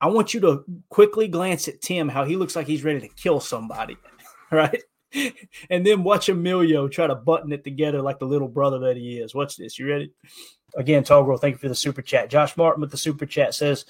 [0.00, 3.08] I want you to quickly glance at Tim, how he looks like he's ready to
[3.08, 3.96] kill somebody,
[4.52, 4.82] right?
[5.70, 9.18] and then watch Emilio try to button it together like the little brother that he
[9.18, 9.34] is.
[9.34, 9.78] Watch this.
[9.78, 10.12] You ready?
[10.76, 12.28] Again, Tall Girl, thank you for the super chat.
[12.28, 13.86] Josh Martin with the super chat says,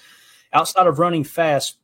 [0.53, 1.77] outside of running fast,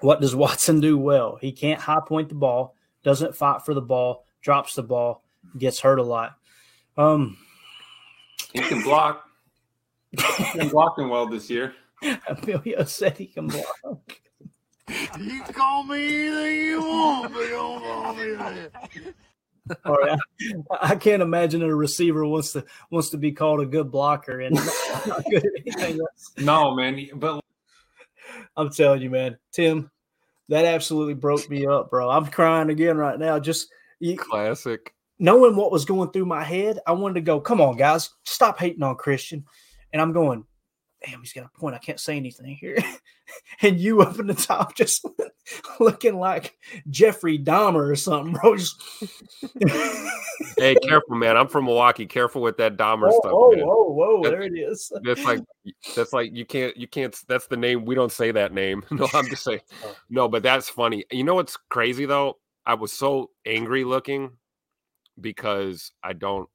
[0.00, 1.38] what does Watson do well?
[1.40, 2.74] He can't high point the ball,
[3.04, 5.22] doesn't fight for the ball, drops the ball,
[5.56, 6.34] gets hurt a lot.
[6.96, 7.38] Um,
[8.52, 9.28] he can block.
[10.12, 11.74] He's been blocking well this year.
[12.28, 14.20] Emilio said he can block.
[15.18, 19.14] You can call me anything you want, but don't call me that.
[19.84, 20.18] All right.
[20.80, 24.56] I can't imagine a receiver wants to wants to be called a good blocker and
[24.56, 26.32] not, not good at anything else.
[26.38, 27.08] No, man.
[27.14, 27.42] But
[28.56, 29.90] I'm telling you, man, Tim,
[30.48, 32.10] that absolutely broke me up, bro.
[32.10, 33.38] I'm crying again right now.
[33.38, 33.68] Just
[34.00, 34.94] you, classic.
[35.18, 38.58] Knowing what was going through my head, I wanted to go, come on, guys, stop
[38.58, 39.44] hating on Christian.
[39.92, 40.44] And I'm going,
[41.04, 41.74] damn, he's got a point.
[41.74, 42.78] I can't say anything here.
[43.62, 45.06] and you up in the top just
[45.80, 46.56] looking like
[46.88, 48.56] Jeffrey Dahmer or something, bro.
[48.56, 48.82] Just
[50.58, 51.36] hey, careful, man.
[51.36, 52.06] I'm from Milwaukee.
[52.06, 53.32] Careful with that Dahmer oh, stuff.
[53.34, 53.66] Oh, man.
[53.66, 54.92] whoa, whoa, That- there it is.
[55.02, 55.40] That's like
[55.96, 58.84] that's like you can't you can't that's the name we don't say that name.
[58.90, 59.94] No, I'm just saying Oh.
[60.10, 61.04] no, but that's funny.
[61.10, 62.38] You know what's crazy though?
[62.64, 64.30] I was so angry looking
[65.20, 66.48] because I don't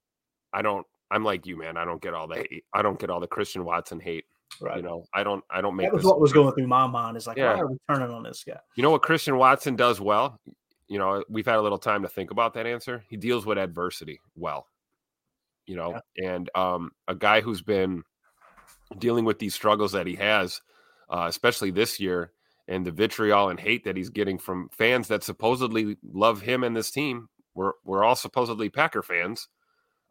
[0.54, 1.78] I don't I'm like you, man.
[1.78, 2.66] I don't get all the hate.
[2.74, 4.26] I don't get all the Christian Watson hate.
[4.62, 4.78] Right.
[4.78, 7.18] You know, I don't I don't make that was what was going through my mind.
[7.18, 7.54] Is like, Yeah.
[7.54, 8.60] why are we turning on this guy?
[8.76, 10.40] You know what Christian Watson does well?
[10.88, 13.04] You know, we've had a little time to think about that answer.
[13.10, 14.68] He deals with adversity well.
[15.66, 18.04] You know, and um, a guy who's been
[18.98, 20.62] dealing with these struggles that he has,
[21.10, 22.32] uh, especially this year,
[22.70, 26.76] and the vitriol and hate that he's getting from fans that supposedly love him and
[26.76, 27.28] this team.
[27.54, 29.50] We're we're all supposedly Packer fans.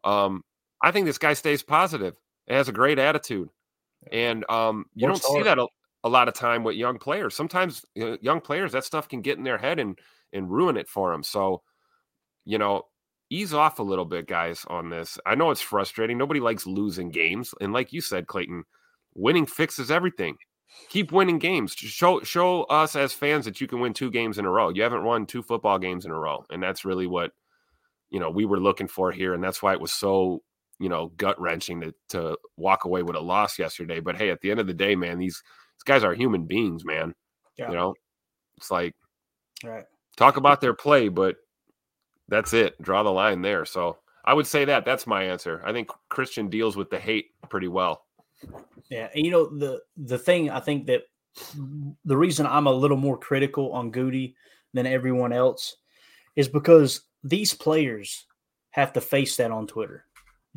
[0.03, 0.43] Um,
[0.81, 2.15] I think this guy stays positive.
[2.47, 3.49] and has a great attitude,
[4.11, 5.45] and um, you Works don't see hard.
[5.47, 5.67] that a,
[6.03, 7.35] a lot of time with young players.
[7.35, 9.97] Sometimes uh, young players that stuff can get in their head and
[10.33, 11.23] and ruin it for them.
[11.23, 11.61] So,
[12.45, 12.83] you know,
[13.29, 15.17] ease off a little bit, guys, on this.
[15.25, 16.17] I know it's frustrating.
[16.17, 18.63] Nobody likes losing games, and like you said, Clayton,
[19.15, 20.37] winning fixes everything.
[20.89, 21.73] Keep winning games.
[21.73, 24.69] Just Show show us as fans that you can win two games in a row.
[24.69, 27.31] You haven't won two football games in a row, and that's really what
[28.09, 30.43] you know we were looking for here, and that's why it was so
[30.79, 33.99] you know gut wrenching to to walk away with a loss yesterday.
[33.99, 35.41] But hey, at the end of the day, man, these
[35.77, 37.13] these guys are human beings, man.
[37.57, 37.69] Yeah.
[37.69, 37.95] You know,
[38.57, 38.95] it's like
[39.63, 39.85] Right.
[40.15, 41.37] talk about their play, but
[42.27, 42.79] that's it.
[42.81, 43.65] Draw the line there.
[43.65, 45.61] So I would say that that's my answer.
[45.65, 48.03] I think Christian deals with the hate pretty well.
[48.89, 51.03] Yeah, and you know the the thing I think that
[52.05, 54.35] the reason I'm a little more critical on Goody
[54.73, 55.75] than everyone else
[56.35, 58.25] is because these players
[58.71, 60.05] have to face that on Twitter.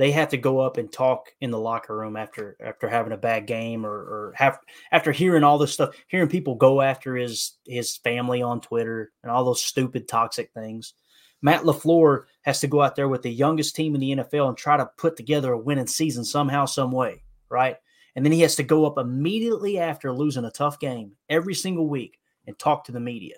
[0.00, 3.18] They have to go up and talk in the locker room after after having a
[3.18, 4.58] bad game or, or have
[4.90, 9.30] after hearing all this stuff, hearing people go after his his family on Twitter and
[9.30, 10.94] all those stupid toxic things.
[11.42, 14.56] Matt LaFleur has to go out there with the youngest team in the NFL and
[14.56, 17.76] try to put together a winning season somehow, some way, right?
[18.16, 21.86] And then he has to go up immediately after losing a tough game every single
[21.86, 23.36] week and talk to the media.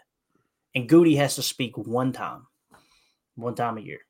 [0.76, 2.46] And Goody has to speak one time,
[3.34, 4.02] one time a year.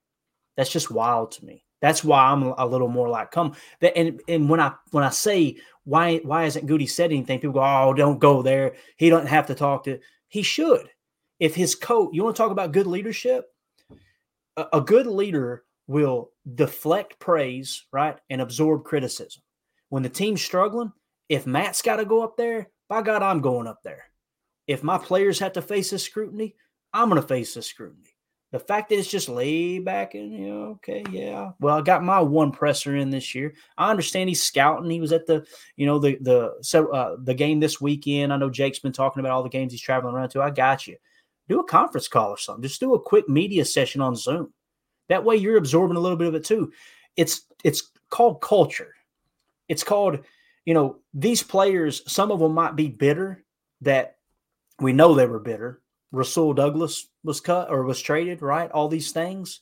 [0.58, 1.64] That's just wild to me.
[1.82, 3.54] That's why I'm a little more like, come.
[3.82, 7.62] And and when I when I say why why hasn't Goody said anything, people go,
[7.62, 8.76] oh, don't go there.
[8.96, 9.98] He doesn't have to talk to.
[10.28, 10.88] He should.
[11.38, 13.44] If his coach, you want to talk about good leadership?
[14.56, 19.42] A, a good leader will deflect praise, right, and absorb criticism
[19.92, 20.90] when the team's struggling,
[21.28, 24.04] if Matt's got to go up there, by God, I'm going up there.
[24.66, 26.56] If my players have to face this scrutiny,
[26.94, 28.11] I'm going to face this scrutiny.
[28.52, 31.52] The fact that it's just laid back and, you know, okay, yeah.
[31.58, 33.54] Well, I got my one presser in this year.
[33.76, 34.90] I understand he's scouting.
[34.90, 35.46] He was at the,
[35.76, 38.32] you know, the the uh, the game this weekend.
[38.32, 40.42] I know Jake's been talking about all the games he's traveling around to.
[40.42, 40.96] I got you.
[41.48, 42.62] Do a conference call or something.
[42.62, 44.52] Just do a quick media session on Zoom.
[45.08, 46.72] That way, you're absorbing a little bit of it too.
[47.16, 48.94] It's it's called culture
[49.72, 50.18] it's called
[50.66, 53.42] you know these players some of them might be bitter
[53.80, 54.16] that
[54.80, 55.80] we know they were bitter
[56.12, 58.70] rasul douglas was cut or was traded right?
[58.70, 59.60] All these things.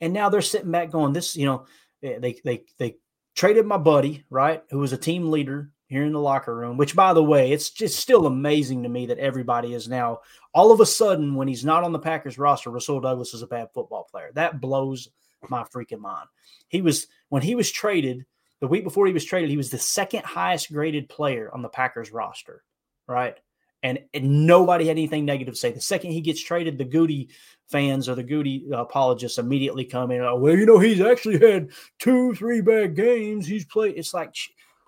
[0.00, 1.66] And now they're sitting back going this you know
[2.02, 2.96] eh, they they they
[3.34, 6.96] traded my buddy right who was a team leader here in the locker room which
[6.96, 10.18] by the way it's just still amazing to me that everybody is now
[10.54, 13.46] all of a sudden when he's not on the packers roster rasul douglas is a
[13.46, 14.30] bad football player.
[14.34, 15.08] That blows
[15.48, 16.28] my freaking mind.
[16.68, 18.26] He was when he was traded
[18.62, 21.68] the week before he was traded, he was the second highest graded player on the
[21.68, 22.62] Packers roster,
[23.08, 23.36] right?
[23.84, 25.72] And, and nobody had anything negative to say.
[25.72, 27.30] The second he gets traded, the Goody
[27.68, 30.20] fans or the Goody apologists immediately come in.
[30.20, 33.46] Oh, well, you know, he's actually had two, three bad games.
[33.46, 33.96] He's played.
[33.96, 34.36] It's like,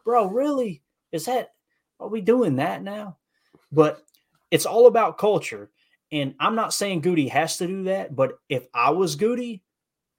[0.05, 0.83] bro, really?
[1.11, 1.51] Is that,
[1.99, 3.17] are we doing that now?
[3.73, 4.01] But
[4.53, 5.71] it's all about culture.
[6.13, 9.65] And I'm not saying Goody has to do that, but if I was Goody,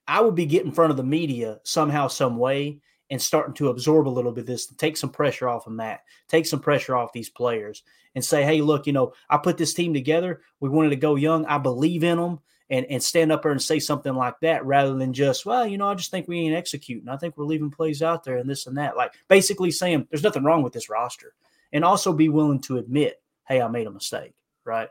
[0.05, 3.69] I would be getting in front of the media somehow, some way, and starting to
[3.69, 6.95] absorb a little bit of this, take some pressure off of Matt, take some pressure
[6.95, 7.83] off these players,
[8.15, 10.41] and say, hey, look, you know, I put this team together.
[10.59, 11.45] We wanted to go young.
[11.45, 12.39] I believe in them.
[12.67, 15.77] And, and stand up there and say something like that rather than just, well, you
[15.77, 17.07] know, I just think we ain't executing.
[17.07, 18.97] I think we're leaving plays out there and this and that.
[18.97, 21.35] Like basically saying there's nothing wrong with this roster.
[21.73, 24.33] And also be willing to admit, hey, I made a mistake.
[24.63, 24.89] Right.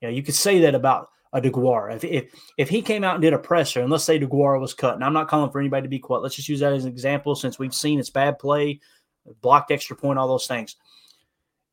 [0.00, 1.96] You know, you could say that about a DeGuara.
[1.96, 4.74] If, if if he came out and did a presser, and let's say DeGuara was
[4.74, 6.22] cut, and I'm not calling for anybody to be quiet.
[6.22, 8.80] Let's just use that as an example since we've seen it's bad play,
[9.42, 10.76] blocked extra point, all those things.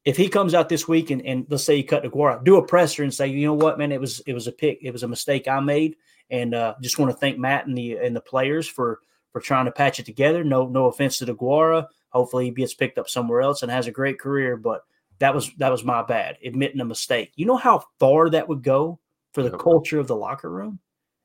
[0.03, 2.68] If he comes out this week and, and let's say he cut DeGuara, do a
[2.68, 5.03] presser and say, you know what, man, it was it was a pick, it was
[5.03, 5.95] a mistake I made,
[6.30, 8.99] and uh, just want to thank Matt and the and the players for
[9.31, 10.44] for trying to patch it together.
[10.44, 11.88] No, no offense to DeGuara.
[12.10, 14.57] Hopefully he gets picked up somewhere else and has a great career.
[14.57, 14.81] But
[15.19, 17.31] that was that was my bad, admitting a mistake.
[17.35, 18.99] You know how far that would go
[19.34, 20.80] for the culture of the locker room?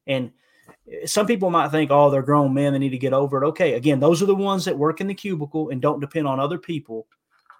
[0.07, 0.33] And
[0.91, 3.47] eh, some people might think, oh, they're grown men, they need to get over it.
[3.49, 6.41] Okay, again, those are the ones that work in the cubicle and don't depend on
[6.41, 7.07] other people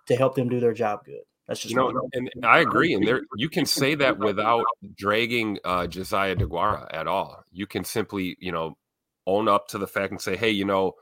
[0.07, 1.23] to help them do their job good.
[1.49, 2.93] That's just you know, and I agree.
[2.93, 4.67] And there, you can say that without
[4.99, 7.43] dragging uh, Josiah DeGuara at all.
[7.51, 8.77] You can simply, you know,
[9.27, 10.93] own up to the fact and say, hey, you know,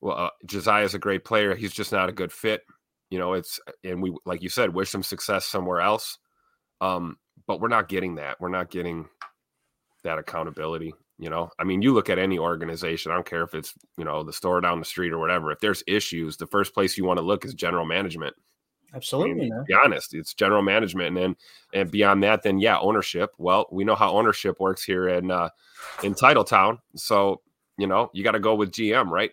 [0.00, 1.54] well, uh, Josiah is a great player.
[1.54, 2.62] He's just not a good fit.
[3.10, 6.16] You know, it's and we, like you said, wish him success somewhere else.
[6.80, 7.18] Um,
[7.50, 8.40] but we're not getting that.
[8.40, 9.08] We're not getting
[10.04, 10.94] that accountability.
[11.18, 13.10] You know, I mean, you look at any organization.
[13.10, 15.50] I don't care if it's you know the store down the street or whatever.
[15.50, 18.36] If there's issues, the first place you want to look is general management.
[18.94, 19.32] Absolutely.
[19.32, 21.36] I mean, be honest, it's general management, and then
[21.74, 23.32] and beyond that, then yeah, ownership.
[23.36, 25.48] Well, we know how ownership works here in uh,
[26.04, 27.40] in Titletown, so
[27.78, 29.32] you know you got to go with GM, right?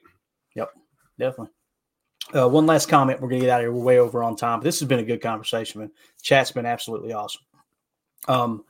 [0.55, 0.71] Yep,
[1.19, 1.53] definitely.
[2.35, 3.21] Uh, one last comment.
[3.21, 3.71] We're gonna get out of here.
[3.71, 4.61] We're way over on time.
[4.61, 5.91] This has been a good conversation, man.
[6.23, 7.43] Chat's been absolutely awesome.
[8.27, 8.63] Um,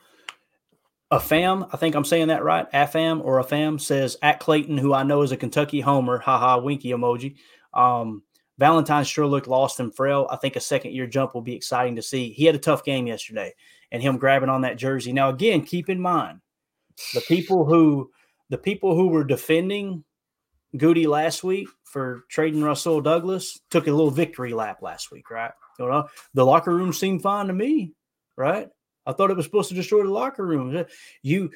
[1.10, 2.70] a fam, I think I'm saying that right.
[2.72, 6.20] Afam or a fam says at Clayton, who I know is a Kentucky homer.
[6.20, 7.38] Haha, winky emoji.
[7.74, 8.24] Um,
[8.58, 10.28] Valentine sure looked lost and frail.
[10.30, 12.32] I think a second year jump will be exciting to see.
[12.32, 13.54] He had a tough game yesterday,
[13.92, 15.14] and him grabbing on that jersey.
[15.14, 16.42] Now, again, keep in mind
[17.14, 18.10] the people who
[18.50, 20.04] the people who were defending
[20.76, 25.52] Goody last week for trading Rasul Douglas took a little victory lap last week, right?
[25.80, 27.94] You know, the locker room seemed fine to me,
[28.36, 28.68] right?
[29.08, 30.86] I thought it was supposed to destroy the locker room.
[31.24, 31.52] You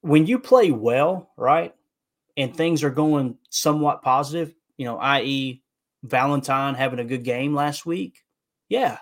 [0.00, 1.74] when you play well, right,
[2.36, 5.62] and things are going somewhat positive, you know, i.e.,
[6.02, 8.24] Valentine having a good game last week,
[8.68, 8.98] yeah,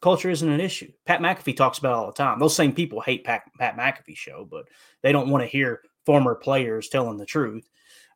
[0.00, 0.90] culture isn't an issue.
[1.04, 2.38] Pat McAfee talks about all the time.
[2.38, 4.66] Those same people hate Pat, Pat McAfee show, but
[5.02, 7.68] they don't want to hear former players telling the truth.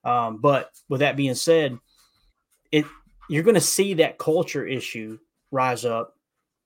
[0.04, 1.78] Um, but with that being said,
[2.72, 2.84] it
[3.28, 5.18] you're going to see that culture issue
[5.50, 6.14] rise up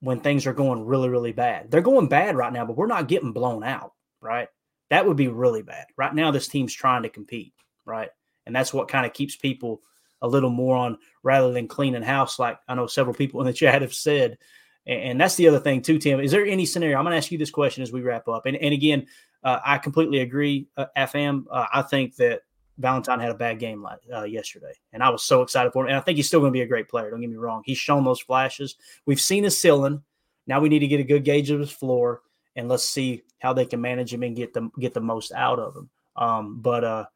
[0.00, 1.70] when things are going really, really bad.
[1.70, 4.48] They're going bad right now, but we're not getting blown out, right?
[4.90, 5.86] That would be really bad.
[5.96, 7.52] Right now, this team's trying to compete,
[7.84, 8.10] right?
[8.46, 9.82] And that's what kind of keeps people
[10.22, 13.52] a little more on rather than cleaning house, like I know several people in the
[13.54, 14.38] chat have said.
[14.86, 16.18] And, that's the other thing too, Tim.
[16.18, 16.96] Is there any scenario?
[16.96, 18.46] I'm going to ask you this question as we wrap up.
[18.46, 19.06] And, and again,
[19.44, 21.44] uh, I completely agree, uh, FM.
[21.50, 22.40] Uh, I think that
[22.78, 25.88] Valentine had a bad game uh, yesterday, and I was so excited for him.
[25.88, 27.10] And I think he's still going to be a great player.
[27.10, 28.76] Don't get me wrong; he's shown those flashes.
[29.04, 30.02] We've seen his ceiling.
[30.46, 32.22] Now we need to get a good gauge of his floor,
[32.56, 35.58] and let's see how they can manage him and get the get the most out
[35.58, 35.90] of him.
[36.16, 37.06] Um, but uh,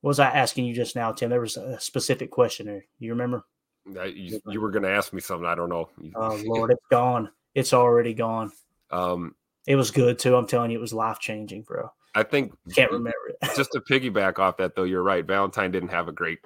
[0.00, 1.30] what was I asking you just now, Tim?
[1.30, 2.84] There was a specific question there.
[2.98, 3.44] You remember?
[3.86, 5.46] you, you, were going to ask me something.
[5.46, 5.88] I don't know.
[6.14, 7.30] Oh Lord, it's gone.
[7.54, 8.52] It's already gone.
[8.90, 9.34] Um,
[9.66, 10.36] it was good too.
[10.36, 11.90] I'm telling you, it was life changing, bro.
[12.14, 13.36] I think can't remember it.
[13.56, 15.24] just to piggyback off that, though, you're right.
[15.24, 16.38] Valentine didn't have a great,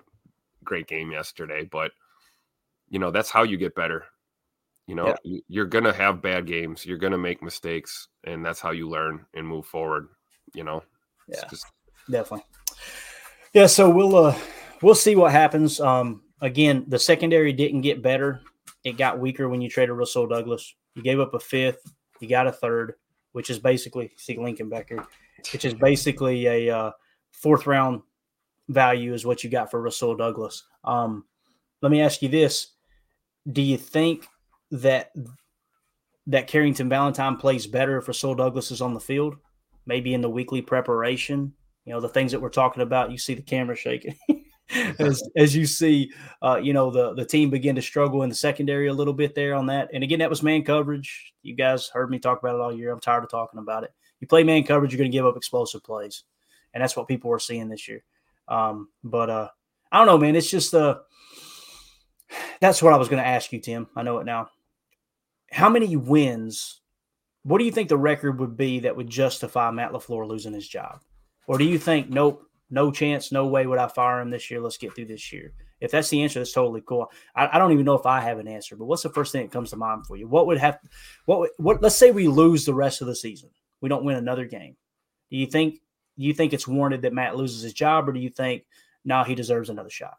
[0.62, 1.92] great game yesterday, but
[2.90, 4.04] you know that's how you get better.
[4.86, 5.40] You know, yeah.
[5.48, 6.84] you're gonna have bad games.
[6.84, 10.08] You're gonna make mistakes, and that's how you learn and move forward.
[10.54, 10.82] You know,
[11.26, 11.66] yeah, just...
[12.10, 12.44] definitely.
[13.54, 14.38] Yeah, so we'll uh
[14.82, 15.80] we'll see what happens.
[15.80, 18.42] Um, again, the secondary didn't get better;
[18.84, 20.74] it got weaker when you traded Rasul Douglas.
[20.94, 22.94] You gave up a fifth, you got a third,
[23.32, 25.04] which is basically see Lincoln back here
[25.52, 26.90] which is basically a uh,
[27.32, 28.02] fourth round
[28.68, 30.64] value is what you got for Rasul Douglas.
[30.84, 31.24] Um,
[31.82, 32.68] let me ask you this:
[33.50, 34.26] Do you think
[34.70, 35.12] that
[36.26, 39.36] that Carrington Valentine plays better if Rasul Douglas is on the field?
[39.86, 41.52] Maybe in the weekly preparation,
[41.84, 43.10] you know, the things that we're talking about.
[43.10, 44.16] You see the camera shaking.
[44.98, 48.34] as as you see, uh, you know the the team begin to struggle in the
[48.34, 49.90] secondary a little bit there on that.
[49.92, 51.34] And again, that was man coverage.
[51.42, 52.90] You guys heard me talk about it all year.
[52.90, 53.90] I'm tired of talking about it
[54.24, 56.24] you play man coverage, you're going to give up explosive plays,
[56.72, 58.02] and that's what people are seeing this year.
[58.48, 59.48] Um, but uh,
[59.92, 60.34] I don't know, man.
[60.34, 61.00] It's just uh,
[62.60, 63.86] that's what I was going to ask you, Tim.
[63.94, 64.48] I know it now.
[65.50, 66.80] How many wins?
[67.42, 70.66] What do you think the record would be that would justify Matt LaFleur losing his
[70.66, 71.00] job?
[71.46, 74.60] Or do you think, nope, no chance, no way would I fire him this year?
[74.60, 75.52] Let's get through this year.
[75.80, 77.10] If that's the answer, that's totally cool.
[77.36, 79.42] I, I, don't even know if I have an answer, but what's the first thing
[79.42, 80.26] that comes to mind for you?
[80.26, 80.78] What would have,
[81.26, 83.50] what, what, let's say we lose the rest of the season
[83.84, 84.76] we don't win another game.
[85.30, 85.74] Do you think
[86.18, 88.64] do you think it's warranted that Matt loses his job, or do you think
[89.04, 90.14] now nah, he deserves another shot?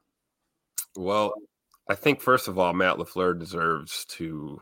[0.96, 1.34] Well,
[1.90, 4.62] I think first of all, Matt LaFleur deserves to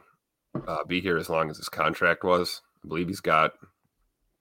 [0.65, 2.61] uh, be here as long as his contract was.
[2.81, 3.51] I believe he's got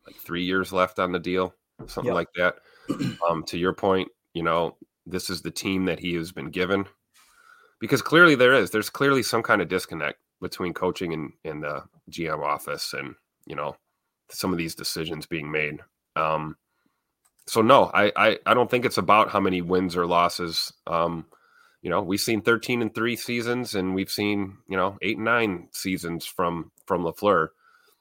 [0.07, 1.53] like three years left on the deal,
[1.89, 2.15] something yep.
[2.15, 2.55] like that.
[3.29, 4.77] Um, to your point, you know,
[5.07, 6.87] this is the team that he has been given
[7.81, 8.71] because clearly there is.
[8.71, 13.17] There's clearly some kind of disconnect between coaching and, and the GM office, and
[13.47, 13.77] you know,
[14.31, 15.81] some of these decisions being made.
[16.17, 16.57] Um,
[17.47, 20.73] so no, I, I I don't think it's about how many wins or losses.
[20.87, 21.27] Um,
[21.83, 25.25] you know, we've seen 13 and three seasons, and we've seen you know eight and
[25.25, 27.49] nine seasons from from Lafleur.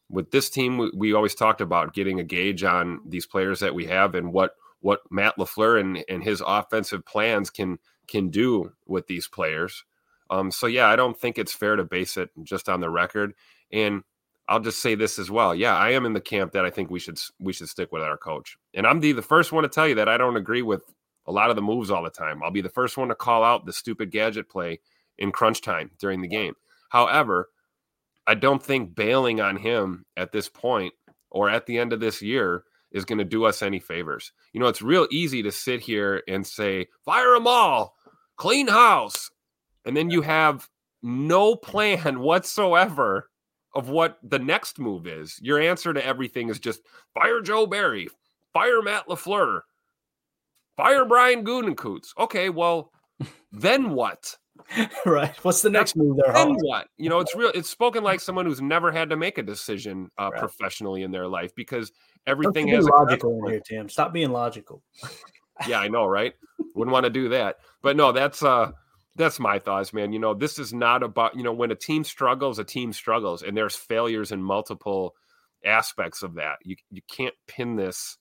[0.10, 3.73] With this team, we, we always talked about getting a gauge on these players that
[3.73, 8.73] we have and what what Matt Lafleur and, and his offensive plans can can do
[8.85, 9.84] with these players.
[10.30, 13.34] Um, so yeah, I don't think it's fair to base it just on the record.
[13.72, 14.03] And
[14.48, 15.56] I'll just say this as well.
[15.56, 18.04] Yeah, I am in the camp that I think we should we should stick with
[18.04, 18.58] our coach.
[18.74, 20.84] And I'm the the first one to tell you that I don't agree with
[21.28, 22.44] a lot of the moves all the time.
[22.44, 24.80] I'll be the first one to call out the stupid gadget play
[25.18, 26.56] in crunch time during the game.
[26.90, 27.50] However,
[28.28, 30.94] I don't think bailing on him at this point
[31.30, 34.34] or at the end of this year is going to do us any favors.
[34.54, 37.96] You know, it's real easy to sit here and say, fire them all,
[38.36, 39.32] clean house.
[39.86, 40.68] And then you have
[41.02, 43.31] no plan whatsoever
[43.73, 45.39] of what the next move is.
[45.41, 46.81] Your answer to everything is just
[47.14, 48.07] fire Joe Barry,
[48.53, 49.61] fire Matt LaFleur,
[50.77, 52.10] fire Brian Gutekunst.
[52.18, 52.91] Okay, well,
[53.52, 54.35] then what?
[55.06, 55.35] right.
[55.43, 56.34] What's the next move there?
[56.34, 56.88] Then what?
[56.98, 57.52] You know, it's real.
[57.56, 60.39] It's spoken like someone who's never had to make a decision uh, Right.
[60.39, 61.91] professionally in their life because
[62.27, 63.89] everything be logical in here, Tim.
[63.89, 64.84] Stop being logical.
[65.68, 66.34] yeah, I know, right?
[66.76, 67.57] Wouldn't want to do that.
[67.81, 68.72] But no, that's uh
[69.16, 70.14] that's my thoughts, man.
[70.14, 73.44] You know, this is not about, you know, when a team struggles, a team struggles
[73.44, 75.16] and there's failures in multiple
[75.66, 76.58] aspects of that.
[76.64, 78.18] You you can't pin this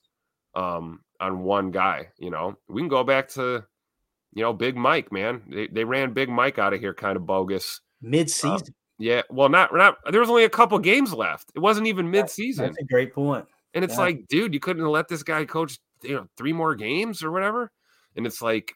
[0.55, 2.55] um on one guy, you know.
[2.67, 3.65] We can go back to
[4.33, 5.41] you know, Big Mike, man.
[5.49, 7.81] They they ran Big Mike out of here kind of bogus.
[8.01, 8.73] Mid season.
[8.97, 11.51] Yeah, well, not not there was only a couple games left.
[11.55, 12.65] It wasn't even mid-season.
[12.65, 13.47] That's a great point.
[13.73, 14.01] And it's Yeah.
[14.01, 17.71] like, dude, you couldn't let this guy coach, you know, three more games or whatever.
[18.15, 18.73] And it's like,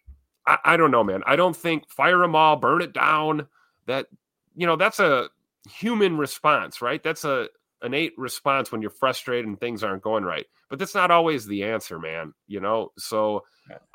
[0.48, 1.22] I, I don't know, man.
[1.26, 3.48] I don't think fire them all, burn it down.
[3.88, 4.08] That,
[4.56, 5.30] you know, that's a
[5.70, 7.02] human response, right?
[7.02, 7.50] That's a
[7.84, 10.46] innate response when you're frustrated and things aren't going right.
[10.70, 12.34] But that's not always the answer, man.
[12.48, 13.44] You know, so.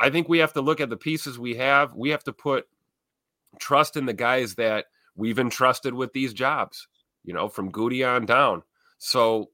[0.00, 1.94] I think we have to look at the pieces we have.
[1.94, 2.66] We have to put
[3.60, 6.88] trust in the guys that we've entrusted with these jobs.
[7.22, 8.64] You know, from Goody on down.
[8.98, 9.50] So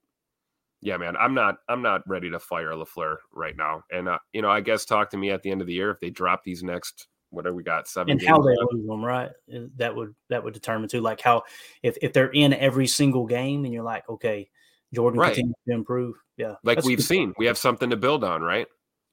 [0.86, 3.82] yeah, man, I'm not I'm not ready to fire Lafleur right now.
[3.90, 5.90] And uh, you know, I guess talk to me at the end of the year
[5.90, 8.86] if they drop these next what whatever we got seven and games how they lose
[8.86, 9.30] them, right?
[9.52, 11.00] Uh, That would that would determine too.
[11.00, 11.42] Like how
[11.82, 14.48] if if they're in every single game, and you're like, okay,
[14.94, 15.34] Jordan Right.
[15.34, 16.14] continues to improve.
[16.36, 17.34] Yeah, like we've seen.
[17.36, 18.68] We have something to build on, right?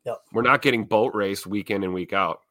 [0.05, 0.17] Yep.
[0.31, 2.41] We're not getting boat race week in and week out.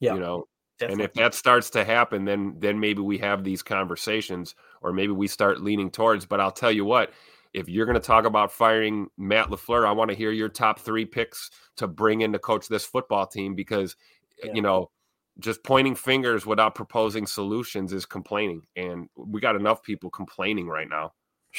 [0.00, 0.48] Yeah, You know,
[0.80, 1.04] definitely.
[1.04, 5.12] and if that starts to happen, then then maybe we have these conversations, or maybe
[5.12, 6.26] we start leaning towards.
[6.26, 7.12] But I'll tell you what,
[7.52, 10.78] if you're going to talk about firing Matt Lafleur, I want to hear your top
[10.80, 13.96] three picks to bring in to coach this football team because
[14.42, 14.54] eh, Yeah.
[14.54, 14.90] you know
[15.38, 20.88] just pointing fingers without proposing solutions is complaining, and we got enough people complaining right
[20.88, 21.12] now.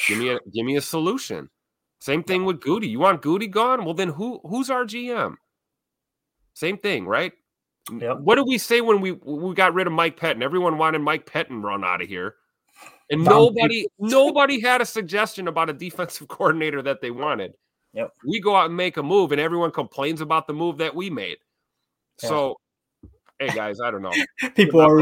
[0.08, 1.50] Give me a give me a solution.
[2.00, 2.88] Same thing with Goody.
[2.88, 3.84] You want Goody gone?
[3.84, 5.34] Well, then who who's our GM?
[6.54, 7.32] Same thing, right?
[7.90, 8.18] Yep.
[8.20, 10.42] What did we say when we we got rid of Mike Pettine?
[10.42, 12.36] Everyone wanted Mike Pettine run out of here,
[13.10, 17.52] and nobody nobody had a suggestion about a defensive coordinator that they wanted.
[17.94, 18.10] Yep.
[18.26, 21.10] We go out and make a move, and everyone complains about the move that we
[21.10, 21.36] made.
[22.22, 22.28] Yeah.
[22.30, 22.56] So,
[23.38, 24.12] hey guys, I don't know.
[24.54, 24.98] people are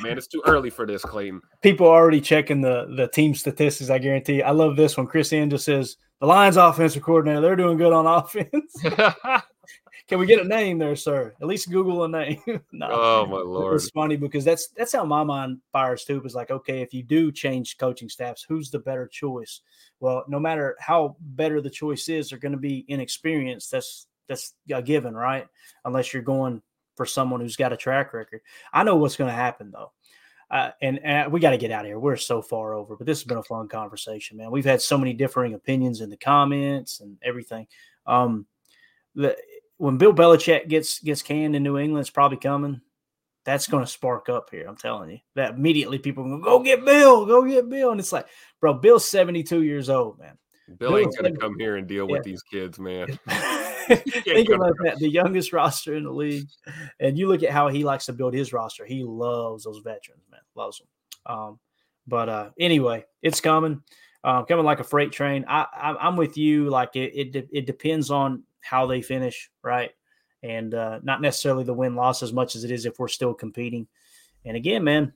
[0.00, 0.18] man.
[0.18, 1.40] It's too early for this, Clayton.
[1.62, 3.90] people are already checking the the team statistics.
[3.90, 4.42] I guarantee.
[4.42, 5.06] I love this one.
[5.06, 7.40] Chris Angel says the Lions offensive coordinator.
[7.40, 8.74] They're doing good on offense.
[10.08, 11.34] Can we get a name there, sir?
[11.40, 12.40] At least Google a name.
[12.72, 12.88] no.
[12.90, 13.74] oh my lord!
[13.74, 16.22] It's funny because that's that's how my mind fires too.
[16.24, 19.62] Is like, okay, if you do change coaching staffs, who's the better choice?
[19.98, 23.72] Well, no matter how better the choice is, they're going to be inexperienced.
[23.72, 25.48] That's that's a given, right?
[25.84, 26.62] Unless you're going
[26.94, 28.42] for someone who's got a track record.
[28.72, 29.90] I know what's going to happen though,
[30.52, 31.98] uh, and, and we got to get out of here.
[31.98, 34.52] We're so far over, but this has been a fun conversation, man.
[34.52, 37.66] We've had so many differing opinions in the comments and everything.
[38.06, 38.46] Um,
[39.16, 39.36] the
[39.78, 42.80] when Bill Belichick gets gets canned in New England, it's probably coming.
[43.44, 44.66] That's going to spark up here.
[44.66, 45.18] I'm telling you.
[45.36, 48.26] That immediately people are going to go get Bill, go get Bill, and it's like,
[48.60, 50.36] bro, Bill's 72 years old, man.
[50.78, 53.06] Bill ain't gonna come here and deal with these kids, man.
[53.86, 54.96] Think about that.
[54.98, 56.48] The youngest roster in the league.
[56.98, 58.84] And you look at how he likes to build his roster.
[58.84, 60.40] He loves those veterans, man.
[60.56, 60.88] Loves them.
[61.26, 61.58] Um,
[62.06, 63.82] but uh, anyway, it's coming.
[64.24, 65.44] Uh, coming like a freight train.
[65.46, 66.68] I, I I'm with you.
[66.68, 69.90] Like it, it it depends on how they finish, right?
[70.42, 73.34] And uh, not necessarily the win loss as much as it is if we're still
[73.34, 73.86] competing.
[74.44, 75.12] And again, man,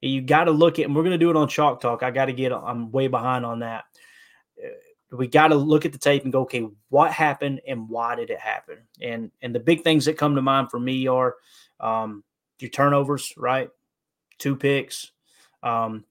[0.00, 2.02] you got to look at, and we're going to do it on Chalk Talk.
[2.02, 3.84] I got to get, I'm way behind on that.
[4.62, 4.68] Uh,
[5.10, 8.28] We got to look at the tape and go, okay, what happened and why did
[8.28, 8.76] it happen?
[9.00, 11.36] And and the big things that come to mind for me are
[11.80, 12.22] um,
[12.60, 13.70] your turnovers, right?
[14.36, 15.12] Two picks,
[15.62, 16.04] um,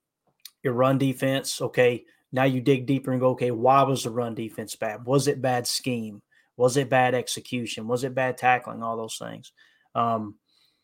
[0.64, 1.62] your run defense.
[1.62, 5.06] Okay, now you dig deeper and go, okay, why was the run defense bad?
[5.06, 6.24] Was it bad scheme?
[6.58, 7.88] Was it bad execution?
[7.88, 8.84] Was it bad tackling?
[8.84, 9.52] All those things.
[9.96, 10.36] Um,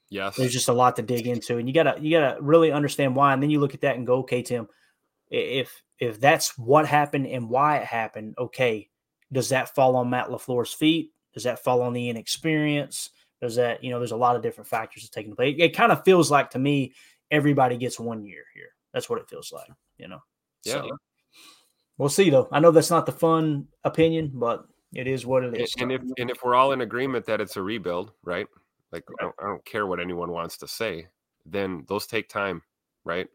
[0.09, 0.35] yes.
[0.35, 3.33] There's just a lot to dig into, and you gotta you gotta really understand why.
[3.33, 4.67] And then you look at that and go, okay, Tim,
[5.29, 8.89] if if that's what happened and why it happened, okay,
[9.31, 11.11] does that fall on Matt LaFleur's feet?
[11.33, 13.09] Does that fall on the inexperience?
[13.41, 15.55] Does that, you know, there's a lot of different factors that take place.
[15.57, 16.93] It, it kind of feels like to me,
[17.31, 18.69] everybody gets one year here.
[18.93, 20.19] That's what it feels like, you know.
[20.63, 20.73] Yeah.
[20.73, 20.89] So,
[21.97, 22.47] we'll see though.
[22.51, 25.73] I know that's not the fun opinion, but it is what it is.
[25.79, 28.47] And if and if we're all in agreement that it's a rebuild, right?
[28.91, 31.07] Like I don't, I don't care what anyone wants to say,
[31.45, 32.61] then those take time,
[33.03, 33.27] right?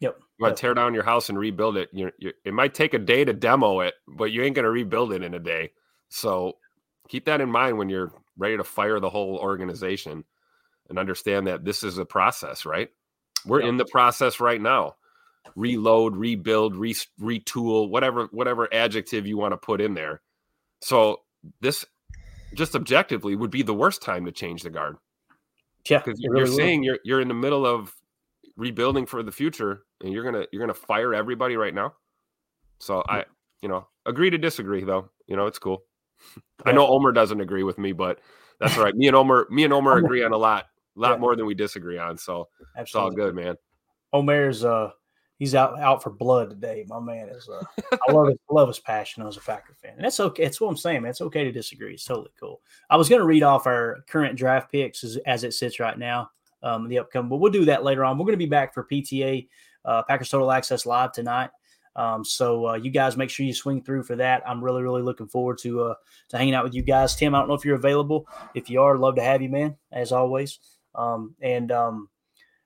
[0.00, 0.16] Yep.
[0.18, 1.88] You want to tear down your house and rebuild it.
[1.92, 4.70] You're, you it might take a day to demo it, but you ain't going to
[4.70, 5.70] rebuild it in a day.
[6.08, 6.58] So
[7.08, 10.24] keep that in mind when you're ready to fire the whole organization
[10.88, 12.90] and understand that this is a process, right?
[13.46, 13.68] We're Yep.
[13.68, 14.96] in the process right now.
[15.54, 20.22] Reload, rebuild, re- retool, whatever whatever adjective you want to put in there.
[20.84, 21.22] So
[21.62, 21.86] this
[22.52, 24.96] just objectively would be the worst time to change the guard.
[25.88, 27.94] Yeah, because you're really saying you're you're in the middle of
[28.56, 31.94] rebuilding for the future and you're gonna you're gonna fire everybody right now?
[32.80, 33.24] So i
[33.62, 35.08] you know agree to disagree though.
[35.26, 35.84] You know it's cool.
[36.66, 38.20] I know omer doesn't agree with me but
[38.60, 38.94] that's all right.
[38.94, 40.66] Me and omer me and omer agree on a lot
[40.96, 41.16] a lot Yeah.
[41.16, 43.56] more than we disagree on so it's all good man.
[44.12, 44.90] Omer's uh
[45.38, 46.84] he's out out for blood today.
[46.88, 47.64] My man is uh
[48.08, 49.94] I love his love his passion as a Packer fan.
[49.96, 50.44] And that's okay.
[50.44, 51.10] That's what I'm saying, man.
[51.10, 51.94] It's okay to disagree.
[51.94, 52.60] It's totally cool.
[52.90, 56.30] I was gonna read off our current draft picks as, as it sits right now,
[56.62, 58.18] um, the upcoming, but we'll do that later on.
[58.18, 59.48] We're gonna be back for PTA
[59.84, 61.50] uh Packers Total Access Live tonight.
[61.96, 64.42] Um, so uh, you guys make sure you swing through for that.
[64.48, 65.94] I'm really, really looking forward to uh,
[66.30, 67.14] to hanging out with you guys.
[67.14, 68.26] Tim, I don't know if you're available.
[68.54, 70.58] If you are, love to have you, man, as always.
[70.94, 72.08] Um, and um,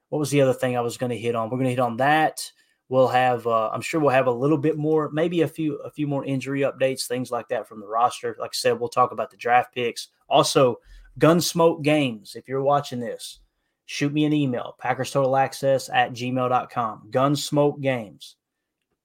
[0.08, 1.50] what was the other thing I was going to hit on?
[1.50, 2.50] We're going to hit on that.
[2.88, 5.90] We'll have, uh, I'm sure we'll have a little bit more, maybe a few, a
[5.90, 8.34] few more injury updates, things like that from the roster.
[8.40, 10.08] Like I said, we'll talk about the draft picks.
[10.28, 10.80] Also,
[11.18, 12.34] Gunsmoke Games.
[12.34, 13.40] If you're watching this,
[13.84, 17.08] shoot me an email, Packers Total Access at gmail.com.
[17.10, 18.36] Gunsmoke Games.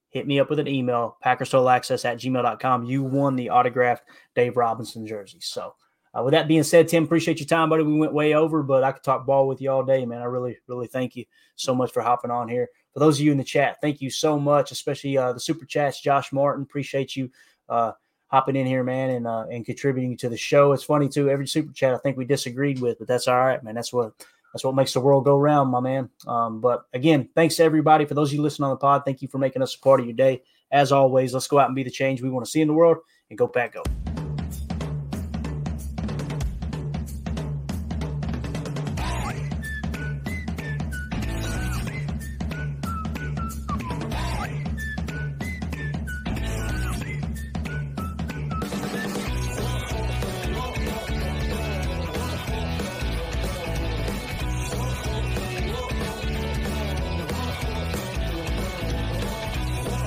[0.08, 2.84] Hit me up with an email, Packers Total Access at gmail.com.
[2.84, 4.04] You won the autographed
[4.34, 5.40] Dave Robinson jersey.
[5.40, 5.74] So,
[6.16, 7.82] uh, with that being said, Tim, appreciate your time, buddy.
[7.82, 10.22] We went way over, but I could talk ball with you all day, man.
[10.22, 11.24] I really, really thank you
[11.56, 12.68] so much for hopping on here.
[12.92, 15.64] For those of you in the chat, thank you so much, especially uh, the super
[15.64, 16.00] chats.
[16.00, 17.30] Josh Martin, appreciate you
[17.68, 17.92] uh,
[18.28, 20.72] hopping in here, man, and uh, and contributing to the show.
[20.72, 21.28] It's funny too.
[21.28, 23.74] Every super chat I think we disagreed with, but that's all right, man.
[23.74, 24.12] That's what
[24.52, 26.08] that's what makes the world go round, my man.
[26.28, 29.02] Um, but again, thanks to everybody for those of you listening on the pod.
[29.04, 30.42] Thank you for making us a part of your day.
[30.70, 32.74] As always, let's go out and be the change we want to see in the
[32.74, 32.98] world
[33.30, 34.03] and go Pack go.